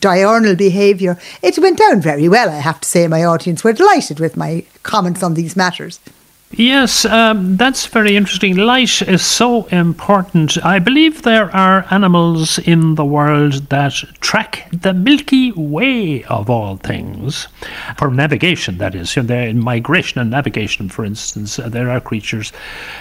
diurnal 0.00 0.56
behaviour. 0.56 1.18
It 1.42 1.58
went 1.58 1.78
down 1.78 2.00
very 2.00 2.28
well, 2.28 2.48
I 2.48 2.60
have 2.60 2.80
to 2.80 2.88
say. 2.88 3.06
My 3.06 3.24
audience 3.24 3.62
were 3.62 3.72
delighted 3.72 4.18
with 4.18 4.36
my 4.36 4.64
comments 4.82 5.22
on 5.22 5.34
these 5.34 5.56
matters. 5.56 6.00
Yes, 6.52 7.04
um, 7.04 7.58
that's 7.58 7.84
very 7.86 8.16
interesting. 8.16 8.56
Light 8.56 9.02
is 9.02 9.24
so 9.24 9.66
important. 9.66 10.56
I 10.64 10.78
believe 10.78 11.22
there 11.22 11.54
are 11.54 11.84
animals 11.90 12.58
in 12.58 12.94
the 12.94 13.04
world 13.04 13.68
that 13.68 13.92
track 14.20 14.66
the 14.72 14.94
Milky 14.94 15.52
Way 15.52 16.24
of 16.24 16.48
all 16.48 16.78
things 16.78 17.48
for 17.98 18.10
navigation, 18.10 18.78
that 18.78 18.94
is. 18.94 19.14
You 19.14 19.24
know, 19.24 19.36
in 19.36 19.62
migration 19.62 20.22
and 20.22 20.30
navigation, 20.30 20.88
for 20.88 21.04
instance, 21.04 21.58
uh, 21.58 21.68
there 21.68 21.90
are 21.90 22.00
creatures, 22.00 22.50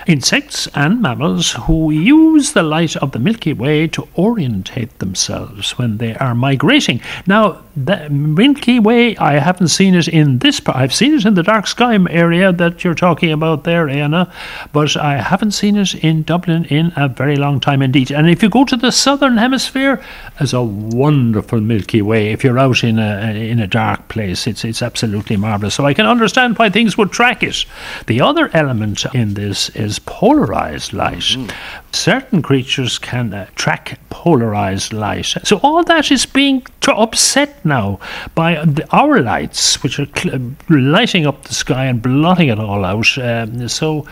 insects 0.08 0.68
and 0.76 1.02
mammals, 1.02 1.54
who 1.54 1.90
use 1.90 2.52
the 2.52 2.64
light 2.64 2.98
of 2.98 3.14
the 3.14 3.20
Milky 3.20 3.54
Way 3.54 3.88
to 3.88 4.10
orientate 4.18 5.00
themselves 5.00 5.78
when 5.78 6.00
they 6.00 6.16
are 6.16 6.36
migrating. 6.36 7.00
Now, 7.26 7.64
the 7.78 8.10
Milky 8.10 8.80
Way, 8.80 9.16
I 9.18 9.40
haven't 9.40 9.70
seen 9.70 9.96
it 9.96 10.10
in 10.10 10.40
this 10.40 10.60
part. 10.60 10.78
I've 10.78 10.94
seen 10.94 11.14
it 11.14 11.26
in 11.26 11.36
the 11.36 11.44
dark 11.44 11.66
sky 11.66 11.98
area 12.10 12.52
that 12.52 12.84
you're 12.84 12.94
talking 12.94 13.32
about 13.32 13.37
there, 13.40 13.88
Éanna, 13.88 14.32
but 14.72 14.96
I 14.98 15.22
haven't 15.22 15.52
seen 15.52 15.76
it 15.76 15.96
in 15.96 16.24
Dublin 16.24 16.66
in 16.66 16.94
a 16.96 17.08
very 17.08 17.36
long 17.36 17.60
time 17.60 17.82
indeed. 17.82 18.12
And 18.12 18.30
if 18.30 18.44
you 18.44 18.50
go 18.50 18.66
to 18.66 18.78
the 18.78 18.92
southern 18.92 19.38
hemisphere, 19.38 20.04
there's 20.38 20.54
a 20.54 20.62
wonderful 20.62 21.62
Milky 21.62 22.02
Way. 22.02 22.32
If 22.32 22.44
you're 22.44 22.60
out 22.60 22.84
in 22.84 23.00
a 23.00 23.34
in 23.34 23.60
a 23.60 23.68
dark 23.68 24.08
place, 24.08 24.48
it's 24.48 24.64
it's 24.64 24.82
absolutely 24.82 25.38
marvelous. 25.38 25.76
So 25.76 25.86
I 25.86 25.94
can 25.94 26.06
understand 26.06 26.58
why 26.58 26.70
things 26.70 26.98
would 26.98 27.12
track 27.12 27.44
it. 27.44 27.66
The 28.08 28.22
other 28.22 28.50
element 28.54 29.06
in 29.14 29.34
this 29.34 29.70
is 29.70 30.00
polarized 30.00 30.94
light. 30.94 31.18
Mm-hmm. 31.18 31.87
Certain 31.94 32.42
creatures 32.42 33.00
can 33.00 33.34
uh, 33.34 33.48
track 33.56 34.00
polarized 34.10 34.94
light. 34.94 35.34
So 35.44 35.60
all 35.64 35.84
that 35.86 36.12
is 36.12 36.26
being 36.26 36.66
upset 36.88 37.64
now 37.66 38.00
by 38.36 38.64
the, 38.66 38.88
our 38.96 39.22
lights, 39.22 39.82
which 39.84 40.00
are 40.00 40.08
cl- 40.16 40.54
lighting 40.70 41.26
up 41.26 41.44
the 41.44 41.54
sky 41.54 41.86
and 41.86 42.02
blotting 42.02 42.50
it 42.50 42.60
all 42.60 42.86
out. 42.86 43.18
Um, 43.18 43.68
so 43.68 44.06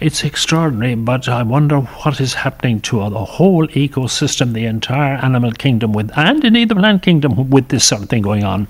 it's 0.00 0.24
extraordinary, 0.24 0.96
but 0.96 1.28
I 1.28 1.42
wonder 1.42 1.80
what 1.80 2.20
is 2.20 2.34
happening 2.34 2.80
to 2.82 3.08
the 3.08 3.24
whole 3.24 3.66
ecosystem, 3.68 4.52
the 4.52 4.66
entire 4.66 5.16
animal 5.16 5.52
kingdom, 5.52 5.92
with 5.92 6.10
and 6.16 6.44
indeed 6.44 6.68
the 6.68 6.74
plant 6.74 7.02
kingdom, 7.02 7.48
with 7.50 7.68
this 7.68 7.84
sort 7.84 8.02
of 8.02 8.08
thing 8.08 8.22
going 8.22 8.44
on. 8.44 8.66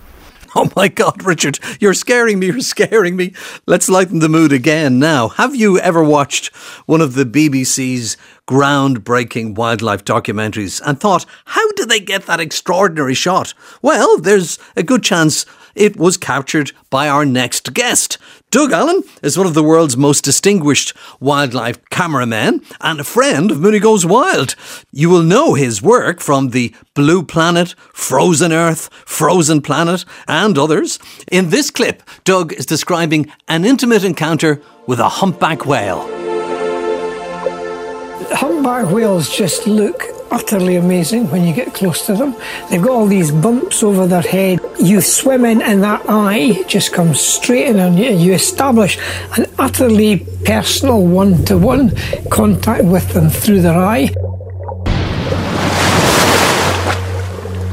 Oh 0.56 0.70
my 0.76 0.86
God, 0.86 1.24
Richard, 1.24 1.58
you're 1.80 1.94
scaring 1.94 2.38
me, 2.38 2.46
you're 2.46 2.60
scaring 2.60 3.16
me. 3.16 3.32
Let's 3.66 3.88
lighten 3.88 4.20
the 4.20 4.28
mood 4.28 4.52
again 4.52 5.00
now. 5.00 5.28
Have 5.28 5.56
you 5.56 5.80
ever 5.80 6.02
watched 6.02 6.54
one 6.86 7.00
of 7.00 7.14
the 7.14 7.24
BBC's 7.24 8.16
groundbreaking 8.46 9.56
wildlife 9.56 10.04
documentaries 10.04 10.80
and 10.86 11.00
thought, 11.00 11.26
how 11.46 11.72
did 11.72 11.88
they 11.88 11.98
get 11.98 12.26
that 12.26 12.38
extraordinary 12.38 13.14
shot? 13.14 13.52
Well, 13.82 14.18
there's 14.18 14.60
a 14.76 14.84
good 14.84 15.02
chance 15.02 15.44
it 15.74 15.96
was 15.96 16.16
captured 16.16 16.72
by 16.90 17.08
our 17.08 17.24
next 17.24 17.74
guest. 17.74 18.18
Doug 18.50 18.72
Allan 18.72 19.02
is 19.22 19.36
one 19.36 19.46
of 19.46 19.54
the 19.54 19.62
world's 19.62 19.96
most 19.96 20.22
distinguished 20.22 20.92
wildlife 21.18 21.84
cameramen 21.90 22.62
and 22.80 23.00
a 23.00 23.04
friend 23.04 23.50
of 23.50 23.60
Mooney 23.60 23.80
Goes 23.80 24.06
Wild. 24.06 24.54
You 24.92 25.10
will 25.10 25.24
know 25.24 25.54
his 25.54 25.82
work 25.82 26.20
from 26.20 26.50
the 26.50 26.72
Blue 26.94 27.24
Planet, 27.24 27.74
Frozen 27.92 28.52
Earth, 28.52 28.88
Frozen 29.06 29.62
Planet, 29.62 30.04
and 30.28 30.56
others. 30.56 31.00
In 31.32 31.50
this 31.50 31.70
clip, 31.70 32.02
Doug 32.22 32.52
is 32.52 32.66
describing 32.66 33.30
an 33.48 33.64
intimate 33.64 34.04
encounter 34.04 34.62
with 34.86 35.00
a 35.00 35.08
humpback 35.08 35.66
whale. 35.66 36.08
Humpback 38.30 38.90
whales 38.90 39.28
just 39.34 39.66
look 39.66 40.13
utterly 40.34 40.74
amazing 40.74 41.30
when 41.30 41.46
you 41.46 41.54
get 41.54 41.72
close 41.72 42.04
to 42.06 42.14
them. 42.14 42.34
They've 42.68 42.82
got 42.82 42.90
all 42.90 43.06
these 43.06 43.30
bumps 43.30 43.84
over 43.84 44.04
their 44.08 44.20
head. 44.20 44.58
You 44.80 45.00
swim 45.00 45.44
in 45.44 45.62
and 45.62 45.80
that 45.84 46.02
eye 46.08 46.64
just 46.66 46.92
comes 46.92 47.20
straight 47.20 47.68
in 47.68 47.78
and 47.78 47.96
you 47.96 48.32
establish 48.32 48.98
an 49.38 49.46
utterly 49.60 50.26
personal 50.44 51.06
one-to-one 51.06 51.94
contact 52.30 52.84
with 52.84 53.12
them 53.12 53.30
through 53.30 53.62
their 53.62 53.78
eye. 53.78 54.12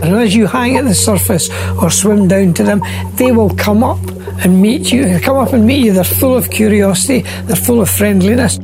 And 0.04 0.16
as 0.16 0.36
you 0.36 0.46
hang 0.46 0.78
at 0.78 0.86
the 0.86 0.94
surface 0.94 1.50
or 1.82 1.90
swim 1.90 2.28
down 2.28 2.54
to 2.56 2.64
them, 2.64 2.82
they 3.16 3.32
will 3.32 3.56
come 3.56 3.84
up 3.84 4.00
and 4.44 4.62
meet 4.62 4.92
you. 4.92 5.06
They 5.06 5.20
come 5.20 5.38
up 5.38 5.54
and 5.54 5.66
meet 5.66 5.84
you. 5.86 5.94
They're 5.94 6.04
full 6.04 6.38
of 6.38 6.52
curiosity. 6.52 7.22
They're 7.46 7.56
full 7.56 7.82
of 7.82 7.90
friendliness. 7.90 8.60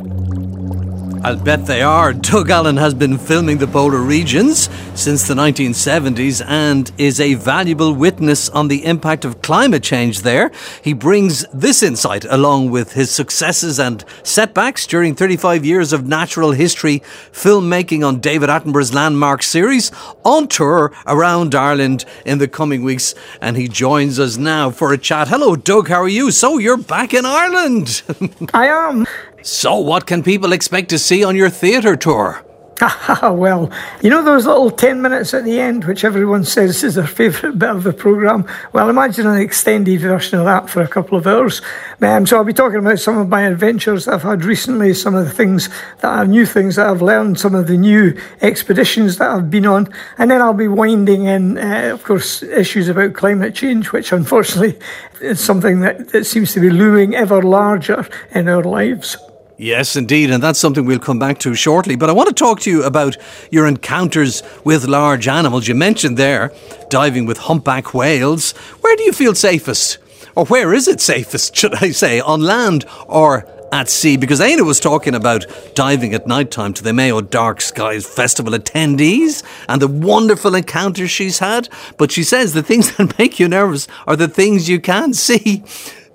I'll 1.28 1.36
bet 1.36 1.66
they 1.66 1.82
are. 1.82 2.14
Doug 2.14 2.50
Allan 2.50 2.78
has 2.78 2.94
been 2.94 3.18
filming 3.18 3.58
the 3.58 3.68
polar 3.68 4.00
regions 4.00 4.70
since 4.96 5.28
the 5.28 5.34
1970s 5.34 6.42
and 6.48 6.90
is 6.98 7.20
a 7.20 7.34
valuable 7.34 7.94
witness 7.94 8.48
on 8.48 8.70
the 8.70 8.86
impact 8.86 9.26
of 9.26 9.42
climate 9.42 9.84
change 9.84 10.22
there. 10.22 10.54
He 10.82 10.94
brings 10.94 11.46
this 11.54 11.84
insight 11.84 12.24
along 12.30 12.72
with 12.72 12.94
his 12.94 13.12
successes 13.12 13.78
and 13.78 14.06
setbacks 14.24 14.88
during 14.88 15.16
35 15.16 15.66
years 15.66 15.92
of 15.92 16.08
natural 16.08 16.52
history 16.52 17.02
filmmaking 17.34 18.08
on 18.08 18.22
David 18.22 18.48
Attenborough's 18.48 18.94
landmark 18.94 19.44
series 19.44 19.92
on 20.24 20.48
tour 20.48 20.94
around 21.06 21.54
Ireland 21.54 22.06
in 22.26 22.38
the 22.38 22.48
coming 22.48 22.84
weeks. 22.84 23.14
And 23.42 23.58
he 23.58 23.68
joins 23.68 24.18
us 24.18 24.38
now 24.38 24.70
for 24.70 24.94
a 24.94 24.98
chat. 24.98 25.28
Hello, 25.28 25.58
Doug. 25.58 25.90
How 25.90 26.04
are 26.04 26.08
you? 26.08 26.32
So 26.32 26.58
you're 26.58 26.78
back 26.78 27.14
in 27.14 27.26
Ireland. 27.26 28.02
I 28.54 28.68
am. 28.68 29.06
So, 29.48 29.78
what 29.78 30.06
can 30.06 30.24
people 30.24 30.52
expect 30.52 30.90
to 30.90 31.00
see 31.00 31.24
on 31.24 31.38
your 31.38 31.50
theatre 31.50 31.96
tour? 31.96 32.44
well, 33.22 33.72
you 34.02 34.10
know 34.10 34.22
those 34.22 34.46
little 34.46 34.70
10 34.70 35.02
minutes 35.02 35.34
at 35.34 35.46
the 35.46 35.58
end, 35.58 35.86
which 35.86 36.04
everyone 36.04 36.44
says 36.44 36.84
is 36.84 36.96
their 36.96 37.08
favourite 37.08 37.58
bit 37.58 37.70
of 37.70 37.84
the 37.84 37.94
programme? 37.94 38.46
Well, 38.74 38.90
imagine 38.90 39.26
an 39.26 39.40
extended 39.40 40.02
version 40.02 40.38
of 40.38 40.46
that 40.46 40.70
for 40.70 40.82
a 40.82 40.88
couple 40.88 41.18
of 41.18 41.26
hours. 41.26 41.62
Um, 42.02 42.28
so 42.28 42.36
I'll 42.36 42.44
be 42.44 42.52
talking 42.52 42.80
about 42.80 43.00
some 43.00 43.18
of 43.18 43.30
my 43.30 43.44
adventures 43.44 44.04
that 44.04 44.16
I've 44.16 44.24
had 44.24 44.44
recently, 44.44 44.94
some 44.94 45.16
of 45.16 45.24
the 45.24 45.32
things 45.32 45.70
that 46.02 46.10
are 46.10 46.28
new 46.28 46.46
things 46.46 46.76
that 46.76 46.88
I've 46.88 47.02
learned, 47.02 47.40
some 47.40 47.56
of 47.56 47.68
the 47.68 47.78
new 47.78 48.20
expeditions 48.42 49.18
that 49.18 49.32
I've 49.32 49.50
been 49.50 49.66
on, 49.66 49.88
and 50.18 50.30
then 50.30 50.42
I'll 50.42 50.54
be 50.54 50.68
winding 50.68 51.24
in, 51.24 51.58
uh, 51.58 51.92
of 51.94 52.04
course, 52.04 52.44
issues 52.44 52.90
about 52.90 53.14
climate 53.14 53.56
change, 53.56 53.94
which 53.94 54.12
unfortunately 54.12 54.78
is 55.22 55.40
something 55.40 55.80
that, 55.80 56.10
that 56.10 56.26
seems 56.26 56.52
to 56.52 56.60
be 56.60 56.70
looming 56.70 57.16
ever 57.16 57.42
larger 57.42 58.06
in 58.32 58.50
our 58.50 58.64
lives. 58.64 59.16
Yes, 59.60 59.96
indeed, 59.96 60.30
and 60.30 60.42
that's 60.42 60.60
something 60.60 60.86
we'll 60.86 61.00
come 61.00 61.18
back 61.18 61.40
to 61.40 61.56
shortly. 61.56 61.96
But 61.96 62.12
I 62.12 62.14
want 62.14 62.30
to 62.30 62.36
talk 62.36 62.60
to 62.62 62.70
you 62.70 62.84
about 62.84 63.18
your 63.50 63.66
encounters 63.66 64.44
with 64.64 64.86
large 64.86 65.28
animals. 65.28 65.68
You 65.68 65.74
mentioned 65.74 66.16
there 66.16 66.52
diving 66.90 67.26
with 67.26 67.40
humpback 67.40 67.92
whales. 67.92 68.52
Where 68.82 68.96
do 68.96 69.02
you 69.02 69.12
feel 69.12 69.34
safest? 69.34 69.98
Or 70.36 70.46
where 70.46 70.76
is 70.76 70.88
it 70.88 71.02
safest, 71.02 71.56
should 71.56 71.74
I 71.84 71.90
say, 71.90 72.20
on 72.20 72.42
land 72.42 72.86
or 73.08 73.48
at 73.72 73.90
sea? 73.90 74.16
Because 74.16 74.40
Éanna 74.40 74.64
was 74.64 74.80
talking 74.80 75.16
about 75.16 75.48
diving 75.74 76.14
at 76.14 76.28
night 76.28 76.52
time 76.52 76.74
to 76.76 76.84
the 76.84 76.94
Mayo 76.94 77.22
Dark 77.22 77.60
Skies 77.60 78.06
Festival 78.06 78.54
attendees 78.54 79.42
and 79.68 79.82
the 79.82 79.88
wonderful 79.88 80.54
encounters 80.54 81.10
she's 81.10 81.40
had. 81.40 81.68
But 81.98 82.12
she 82.12 82.22
says 82.22 82.54
the 82.54 82.62
things 82.62 82.92
that 82.98 83.18
make 83.18 83.40
you 83.40 83.48
nervous 83.48 83.88
are 84.06 84.16
the 84.16 84.28
things 84.28 84.70
you 84.70 84.80
can't 84.80 85.16
see 85.16 85.64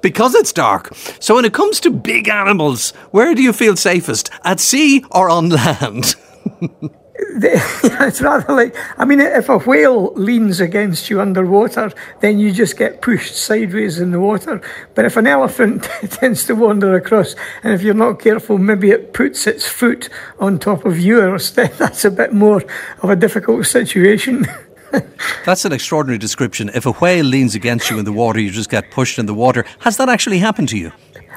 because 0.02 0.34
it's 0.34 0.52
dark. 0.52 0.94
So 1.20 1.36
when 1.36 1.44
it 1.44 1.54
comes 1.54 1.80
to 1.80 1.90
big 1.90 2.28
animals, 2.28 2.90
where 3.10 3.34
do 3.34 3.42
you 3.42 3.52
feel 3.52 3.76
safest? 3.76 4.30
At 4.44 4.60
sea 4.60 5.04
or 5.10 5.30
on 5.30 5.48
land? 5.48 6.14
it's 7.34 8.20
rather 8.20 8.52
like 8.52 8.76
I 8.98 9.04
mean, 9.04 9.20
if 9.20 9.48
a 9.48 9.58
whale 9.58 10.12
leans 10.14 10.60
against 10.60 11.08
you 11.08 11.20
underwater, 11.20 11.92
then 12.20 12.38
you 12.38 12.52
just 12.52 12.76
get 12.76 13.00
pushed 13.00 13.36
sideways 13.36 13.98
in 14.00 14.10
the 14.10 14.20
water. 14.20 14.60
But 14.94 15.04
if 15.04 15.16
an 15.16 15.26
elephant 15.26 15.84
tends 16.10 16.44
to 16.46 16.54
wander 16.54 16.94
across, 16.94 17.34
and 17.62 17.72
if 17.72 17.82
you're 17.82 17.94
not 17.94 18.20
careful, 18.20 18.58
maybe 18.58 18.90
it 18.90 19.12
puts 19.12 19.46
its 19.46 19.66
foot 19.66 20.08
on 20.38 20.58
top 20.58 20.84
of 20.84 20.98
yours, 20.98 21.52
then 21.52 21.70
that's 21.78 22.04
a 22.04 22.10
bit 22.10 22.32
more 22.32 22.62
of 23.02 23.10
a 23.10 23.16
difficult 23.16 23.66
situation. 23.66 24.46
That's 25.46 25.64
an 25.64 25.72
extraordinary 25.72 26.18
description. 26.18 26.70
If 26.74 26.86
a 26.86 26.92
whale 26.92 27.24
leans 27.24 27.54
against 27.54 27.90
you 27.90 27.98
in 27.98 28.04
the 28.04 28.12
water, 28.12 28.40
you 28.40 28.50
just 28.50 28.70
get 28.70 28.90
pushed 28.90 29.18
in 29.18 29.26
the 29.26 29.34
water. 29.34 29.64
Has 29.80 29.96
that 29.96 30.08
actually 30.08 30.38
happened 30.38 30.68
to 30.70 30.78
you? 30.78 30.92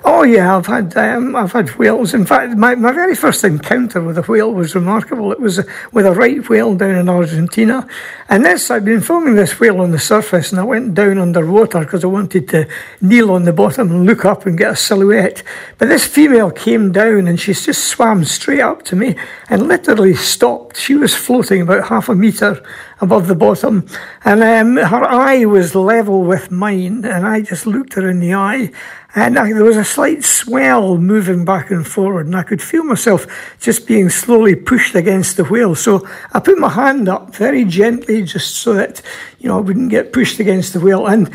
Oh 0.07 0.21
yeah, 0.21 0.55
I've 0.55 0.67
had 0.67 0.95
um, 0.97 1.35
I've 1.35 1.51
had 1.51 1.67
whales. 1.79 2.13
In 2.13 2.27
fact, 2.27 2.55
my, 2.55 2.75
my 2.75 2.91
very 2.91 3.15
first 3.15 3.43
encounter 3.43 3.99
with 3.99 4.19
a 4.19 4.21
whale 4.21 4.53
was 4.53 4.75
remarkable. 4.75 5.31
It 5.31 5.39
was 5.39 5.59
with 5.93 6.05
a 6.05 6.11
right 6.11 6.47
whale 6.47 6.75
down 6.75 6.93
in 6.93 7.09
Argentina, 7.09 7.87
and 8.29 8.45
this 8.45 8.69
I've 8.69 8.85
been 8.85 9.01
filming 9.01 9.33
this 9.33 9.59
whale 9.59 9.81
on 9.81 9.89
the 9.89 9.97
surface, 9.97 10.51
and 10.51 10.61
I 10.61 10.63
went 10.63 10.93
down 10.93 11.17
underwater 11.17 11.79
because 11.79 12.03
I 12.03 12.07
wanted 12.07 12.47
to 12.49 12.67
kneel 13.01 13.31
on 13.31 13.45
the 13.45 13.51
bottom 13.51 13.89
and 13.89 14.05
look 14.05 14.25
up 14.25 14.45
and 14.45 14.55
get 14.55 14.73
a 14.73 14.75
silhouette. 14.75 15.41
But 15.79 15.89
this 15.89 16.05
female 16.05 16.51
came 16.51 16.91
down 16.91 17.25
and 17.25 17.39
she 17.39 17.55
just 17.55 17.85
swam 17.85 18.25
straight 18.25 18.61
up 18.61 18.83
to 18.83 18.95
me 18.95 19.15
and 19.49 19.67
literally 19.67 20.13
stopped. 20.13 20.77
She 20.77 20.93
was 20.93 21.15
floating 21.15 21.61
about 21.61 21.87
half 21.87 22.09
a 22.09 22.15
metre 22.15 22.63
above 23.01 23.25
the 23.25 23.33
bottom, 23.33 23.87
and 24.23 24.43
um, 24.43 24.77
her 24.77 25.03
eye 25.03 25.45
was 25.45 25.73
level 25.73 26.21
with 26.21 26.51
mine, 26.51 27.03
and 27.05 27.25
I 27.25 27.41
just 27.41 27.65
looked 27.65 27.95
her 27.95 28.07
in 28.07 28.19
the 28.19 28.35
eye 28.35 28.71
and 29.15 29.39
I, 29.39 29.53
there 29.53 29.63
was 29.63 29.77
a 29.77 29.85
slight 29.85 30.25
swell 30.25 30.97
moving 30.97 31.45
back 31.45 31.71
and 31.71 31.87
forward, 31.87 32.25
and 32.25 32.35
I 32.35 32.43
could 32.43 32.61
feel 32.61 32.83
myself 32.83 33.25
just 33.61 33.87
being 33.87 34.09
slowly 34.09 34.55
pushed 34.55 34.93
against 34.93 35.37
the 35.37 35.45
wheel. 35.45 35.73
So 35.73 36.05
I 36.33 36.41
put 36.41 36.57
my 36.57 36.69
hand 36.69 37.07
up 37.07 37.33
very 37.33 37.63
gently, 37.63 38.23
just 38.23 38.55
so 38.55 38.73
that 38.73 39.01
you 39.39 39.47
know 39.47 39.57
I 39.57 39.61
wouldn't 39.61 39.89
get 39.89 40.11
pushed 40.11 40.39
against 40.39 40.73
the 40.73 40.81
wheel. 40.81 41.07
And 41.07 41.33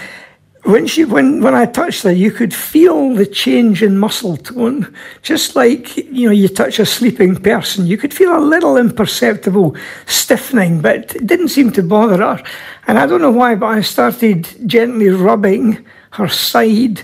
when 0.64 0.86
she, 0.86 1.06
when 1.06 1.40
when 1.42 1.54
I 1.54 1.64
touched 1.64 2.02
her, 2.02 2.12
you 2.12 2.30
could 2.30 2.52
feel 2.52 3.14
the 3.14 3.24
change 3.24 3.82
in 3.82 3.96
muscle 3.96 4.36
tone, 4.36 4.94
just 5.22 5.56
like 5.56 5.96
you 5.96 6.26
know 6.26 6.34
you 6.34 6.48
touch 6.48 6.78
a 6.78 6.84
sleeping 6.84 7.34
person. 7.36 7.86
You 7.86 7.96
could 7.96 8.12
feel 8.12 8.36
a 8.36 8.44
little 8.44 8.76
imperceptible 8.76 9.74
stiffening, 10.04 10.82
but 10.82 11.16
it 11.16 11.26
didn't 11.26 11.48
seem 11.48 11.72
to 11.72 11.82
bother 11.82 12.18
her. 12.18 12.44
And 12.86 12.98
I 12.98 13.06
don't 13.06 13.22
know 13.22 13.30
why, 13.30 13.54
but 13.54 13.68
I 13.68 13.80
started 13.80 14.68
gently 14.68 15.08
rubbing 15.08 15.86
her 16.10 16.28
side 16.28 17.00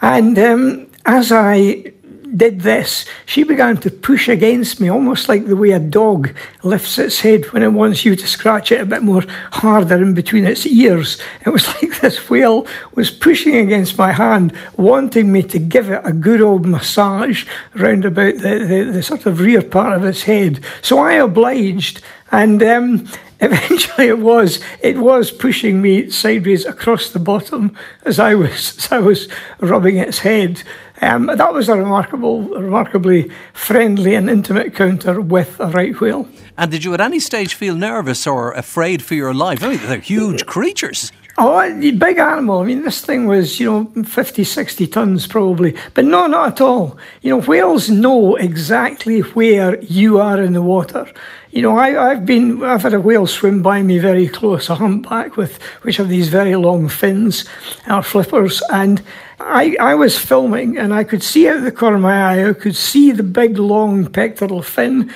and 0.00 0.38
um, 0.38 0.86
as 1.04 1.32
I 1.32 1.92
did 2.36 2.60
this, 2.60 3.06
she 3.26 3.42
began 3.42 3.76
to 3.78 3.90
push 3.90 4.28
against 4.28 4.80
me, 4.80 4.88
almost 4.88 5.28
like 5.28 5.46
the 5.46 5.56
way 5.56 5.70
a 5.70 5.80
dog 5.80 6.34
lifts 6.62 6.98
its 6.98 7.20
head 7.20 7.44
when 7.52 7.62
it 7.62 7.72
wants 7.72 8.04
you 8.04 8.14
to 8.16 8.26
scratch 8.26 8.70
it 8.70 8.80
a 8.80 8.86
bit 8.86 9.02
more 9.02 9.24
harder 9.52 9.96
in 9.96 10.14
between 10.14 10.44
its 10.44 10.66
ears. 10.66 11.20
It 11.46 11.50
was 11.50 11.66
like 11.66 12.00
this 12.00 12.30
whale 12.30 12.66
was 12.94 13.10
pushing 13.10 13.56
against 13.56 13.98
my 13.98 14.12
hand, 14.12 14.52
wanting 14.76 15.32
me 15.32 15.42
to 15.44 15.58
give 15.58 15.90
it 15.90 16.02
a 16.04 16.12
good 16.12 16.40
old 16.40 16.66
massage 16.66 17.46
round 17.74 18.04
about 18.04 18.34
the, 18.34 18.58
the, 18.58 18.90
the 18.92 19.02
sort 19.02 19.26
of 19.26 19.40
rear 19.40 19.62
part 19.62 19.96
of 19.96 20.04
its 20.04 20.22
head. 20.22 20.60
So 20.82 20.98
I 20.98 21.14
obliged, 21.14 22.02
and 22.30 22.62
um, 22.62 23.08
eventually 23.40 24.08
it 24.08 24.18
was 24.18 24.60
it 24.82 24.98
was 24.98 25.30
pushing 25.30 25.80
me 25.80 26.10
sideways 26.10 26.64
across 26.64 27.10
the 27.10 27.18
bottom 27.18 27.76
as 28.04 28.18
I 28.18 28.34
was 28.34 28.76
as 28.78 28.92
I 28.92 28.98
was 28.98 29.28
rubbing 29.60 29.96
its 29.96 30.18
head. 30.20 30.62
Um, 31.02 31.26
that 31.26 31.54
was 31.54 31.70
a 31.70 31.76
remarkable, 31.76 32.42
remarkably 32.42 33.30
friendly 33.54 34.14
and 34.14 34.28
intimate 34.28 34.66
encounter 34.66 35.18
with 35.18 35.58
a 35.58 35.68
right 35.68 35.98
whale. 35.98 36.28
And 36.58 36.70
did 36.70 36.84
you 36.84 36.92
at 36.92 37.00
any 37.00 37.20
stage 37.20 37.54
feel 37.54 37.74
nervous 37.74 38.26
or 38.26 38.52
afraid 38.52 39.02
for 39.02 39.14
your 39.14 39.32
life? 39.32 39.62
I 39.62 39.70
mean, 39.70 39.80
they're 39.86 39.98
huge 39.98 40.44
creatures. 40.44 41.10
Oh, 41.42 41.80
big 41.80 42.18
animal. 42.18 42.58
I 42.58 42.66
mean, 42.66 42.82
this 42.82 43.00
thing 43.00 43.26
was, 43.26 43.58
you 43.58 43.64
know, 43.94 44.02
50, 44.02 44.44
60 44.44 44.86
tons 44.88 45.26
probably. 45.26 45.74
But 45.94 46.04
no, 46.04 46.26
not 46.26 46.48
at 46.48 46.60
all. 46.60 46.98
You 47.22 47.30
know, 47.30 47.40
whales 47.40 47.88
know 47.88 48.36
exactly 48.36 49.20
where 49.20 49.80
you 49.80 50.20
are 50.20 50.38
in 50.38 50.52
the 50.52 50.60
water. 50.60 51.10
You 51.50 51.62
know, 51.62 51.78
I, 51.78 52.10
have 52.10 52.26
been, 52.26 52.62
I've 52.62 52.82
had 52.82 52.92
a 52.92 53.00
whale 53.00 53.26
swim 53.26 53.62
by 53.62 53.80
me 53.80 53.98
very 53.98 54.28
close, 54.28 54.68
a 54.68 54.74
humpback 54.74 55.38
with, 55.38 55.62
which 55.80 55.96
have 55.96 56.10
these 56.10 56.28
very 56.28 56.56
long 56.56 56.90
fins, 56.90 57.46
our 57.86 58.02
flippers, 58.02 58.62
and 58.70 59.02
I, 59.40 59.74
I 59.80 59.94
was 59.94 60.18
filming 60.18 60.76
and 60.76 60.92
I 60.92 61.04
could 61.04 61.22
see 61.22 61.48
out 61.48 61.62
the 61.62 61.72
corner 61.72 61.96
of 61.96 62.02
my 62.02 62.22
eye, 62.22 62.50
I 62.50 62.52
could 62.52 62.76
see 62.76 63.12
the 63.12 63.22
big 63.22 63.56
long 63.58 64.12
pectoral 64.12 64.60
fin 64.60 65.10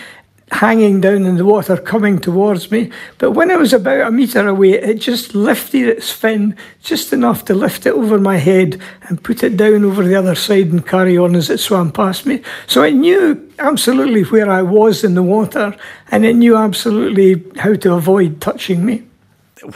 hanging 0.55 1.01
down 1.01 1.27
in 1.27 1.37
the 1.37 1.45
water 1.45 1.77
coming 1.77 2.17
towards 2.17 2.71
me. 2.71 2.89
But 3.19 3.33
when 3.33 3.51
it 3.51 3.59
was 3.59 3.73
about 3.73 4.07
a 4.07 4.11
metre 4.13 4.47
away, 4.47 4.75
it 4.75 4.95
just 4.95 5.35
lifted 5.35 5.89
its 5.89 6.13
fin 6.13 6.57
just 6.81 7.13
enough 7.13 7.45
to 7.47 7.55
lift 7.55 7.87
it 7.87 7.93
over 7.93 8.21
my 8.21 8.37
head 8.37 8.81
and 9.03 9.23
put 9.23 9.43
it 9.43 9.57
down 9.57 9.85
over 9.85 10.05
the 10.05 10.15
other 10.15 10.37
side 10.37 10.69
and 10.69 10.87
carry 10.87 11.19
on 11.19 11.35
as 11.35 11.51
it 11.51 11.59
swam 11.59 11.91
past 11.91 12.25
me. 12.25 12.41
So 12.69 12.85
it 12.85 12.93
knew 12.93 13.53
absolutely 13.59 14.23
where 14.23 14.49
I 14.49 14.63
was 14.63 15.03
in 15.03 15.15
the 15.15 15.25
water 15.25 15.77
and 16.13 16.25
it 16.25 16.37
knew 16.37 16.57
absolutely 16.57 17.45
how 17.59 17.75
to 17.75 17.95
avoid 17.95 18.41
touching 18.41 18.87
me. 18.87 19.03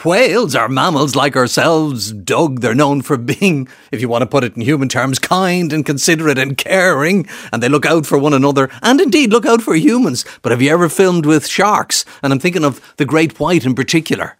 Whales 0.03 0.55
are 0.55 0.69
mammals 0.69 1.15
like 1.15 1.35
ourselves, 1.35 2.11
Doug. 2.11 2.61
They're 2.61 2.75
known 2.75 3.01
for 3.01 3.17
being, 3.17 3.67
if 3.91 4.01
you 4.01 4.09
want 4.09 4.21
to 4.21 4.27
put 4.27 4.43
it 4.43 4.55
in 4.55 4.61
human 4.61 4.89
terms, 4.89 5.19
kind 5.19 5.71
and 5.73 5.85
considerate 5.85 6.37
and 6.37 6.57
caring, 6.57 7.27
and 7.51 7.63
they 7.63 7.69
look 7.69 7.85
out 7.85 8.05
for 8.05 8.17
one 8.17 8.33
another 8.33 8.69
and 8.81 8.99
indeed 9.01 9.31
look 9.31 9.45
out 9.45 9.61
for 9.61 9.75
humans. 9.75 10.25
But 10.41 10.51
have 10.51 10.61
you 10.61 10.71
ever 10.71 10.89
filmed 10.89 11.25
with 11.25 11.47
sharks? 11.47 12.05
And 12.21 12.33
I'm 12.33 12.39
thinking 12.39 12.65
of 12.65 12.95
the 12.97 13.05
great 13.05 13.39
white 13.39 13.65
in 13.65 13.75
particular. 13.75 14.37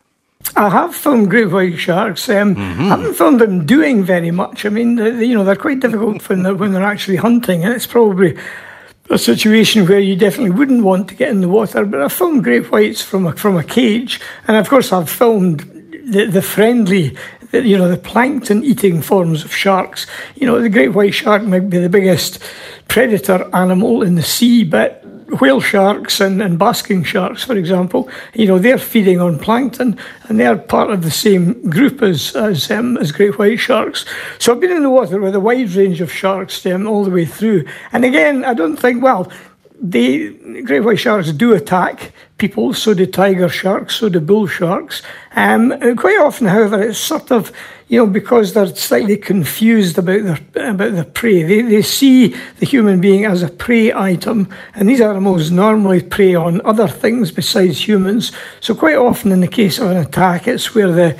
I 0.56 0.70
have 0.70 0.96
filmed 0.96 1.30
great 1.30 1.52
white 1.52 1.78
sharks. 1.78 2.28
Um, 2.30 2.56
mm-hmm. 2.56 2.82
I 2.84 2.88
haven't 2.88 3.16
filmed 3.16 3.42
them 3.42 3.66
doing 3.66 4.04
very 4.04 4.32
much. 4.32 4.66
I 4.66 4.70
mean, 4.70 4.96
they, 4.96 5.26
you 5.26 5.36
know, 5.36 5.44
they're 5.44 5.56
quite 5.56 5.80
difficult 5.80 6.28
when 6.30 6.44
they're, 6.44 6.56
when 6.56 6.72
they're 6.72 6.84
actually 6.84 7.18
hunting, 7.18 7.64
and 7.64 7.74
it's 7.74 7.86
probably 7.86 8.38
a 9.10 9.18
situation 9.18 9.88
where 9.88 10.00
you 10.00 10.16
definitely 10.16 10.52
wouldn't 10.52 10.84
want 10.84 11.08
to 11.10 11.16
get 11.16 11.30
in 11.30 11.42
the 11.42 11.50
water. 11.50 11.86
But 11.86 12.02
I 12.02 12.08
filmed 12.10 12.44
great 12.44 12.72
whites 12.72 13.02
from 13.02 13.26
a, 13.26 13.34
from 13.36 13.58
a 13.58 13.64
cage, 13.64 14.22
and 14.48 14.58
of 14.58 14.70
course 14.70 14.92
I've 14.92 15.10
filmed 15.10 15.60
the, 16.06 16.26
the 16.26 16.42
friendly, 16.42 17.18
the, 17.52 17.66
you 17.66 17.78
know, 17.78 17.88
the 17.88 17.98
plankton 17.98 18.64
eating 18.64 19.02
forms 19.02 19.44
of 19.44 19.56
sharks. 19.56 20.06
You 20.36 20.48
know, 20.48 20.62
the 20.62 20.70
great 20.70 20.90
white 20.90 21.14
shark 21.14 21.44
might 21.44 21.70
be 21.70 21.80
the 21.80 21.90
biggest 21.90 22.42
predator 22.88 23.50
animal 23.54 24.04
in 24.04 24.16
the 24.16 24.24
sea, 24.24 24.64
but 24.64 25.04
whale 25.40 25.62
sharks 25.62 26.20
and, 26.20 26.42
and 26.42 26.58
basking 26.58 27.04
sharks, 27.04 27.44
for 27.44 27.56
example, 27.56 28.10
you 28.34 28.48
know, 28.48 28.60
they're 28.60 28.78
feeding 28.78 29.20
on 29.20 29.40
plankton 29.40 29.98
and 30.24 30.40
they're 30.40 30.58
part 30.58 30.90
of 30.90 31.04
the 31.04 31.12
same 31.12 31.70
group 31.70 32.02
as 32.02 32.36
as, 32.36 32.72
um, 32.72 32.98
as 32.98 33.12
great 33.12 33.38
white 33.38 33.60
sharks. 33.60 34.06
So 34.40 34.54
I've 34.54 34.60
been 34.60 34.72
in 34.72 34.84
the 34.84 34.90
water 34.90 35.20
with 35.20 35.36
a 35.36 35.40
wide 35.40 35.70
range 35.72 36.02
of 36.02 36.12
sharks 36.12 36.66
um, 36.66 36.88
all 36.88 37.04
the 37.04 37.12
way 37.12 37.26
through. 37.26 37.66
And 37.92 38.06
again, 38.06 38.46
I 38.46 38.54
don't 38.54 38.78
think, 38.78 39.04
well, 39.04 39.32
the 39.82 40.62
great 40.64 40.82
white 40.82 41.00
sharks 41.00 41.32
do 41.32 41.54
attack 41.54 42.12
people, 42.38 42.74
so 42.74 42.94
do 42.94 43.06
tiger 43.06 43.50
sharks, 43.50 43.96
so 43.96 44.10
do 44.10 44.20
bull 44.20 44.48
sharks. 44.48 45.02
Um, 45.36 45.70
quite 45.96 46.20
often, 46.20 46.48
however, 46.48 46.82
it's 46.82 46.98
sort 46.98 47.32
of 47.32 47.52
you 47.90 47.98
know, 47.98 48.06
because 48.06 48.54
they're 48.54 48.74
slightly 48.76 49.18
confused 49.18 49.98
about 49.98 50.24
their 50.24 50.70
about 50.70 50.96
the 50.96 51.04
prey. 51.04 51.42
They 51.42 51.64
they 51.64 51.82
see 51.82 52.36
the 52.60 52.66
human 52.66 53.02
being 53.02 53.26
as 53.26 53.42
a 53.42 53.50
prey 53.50 53.92
item, 53.92 54.48
and 54.76 54.88
these 54.88 55.02
animals 55.02 55.50
normally 55.50 56.04
prey 56.04 56.36
on 56.36 56.62
other 56.66 56.88
things 56.88 57.32
besides 57.32 57.88
humans. 57.88 58.32
So 58.60 58.76
quite 58.76 58.96
often, 58.96 59.32
in 59.32 59.42
the 59.42 59.48
case 59.48 59.80
of 59.80 59.90
an 59.90 59.98
attack, 59.98 60.48
it's 60.48 60.76
where 60.76 60.92
the 60.92 61.20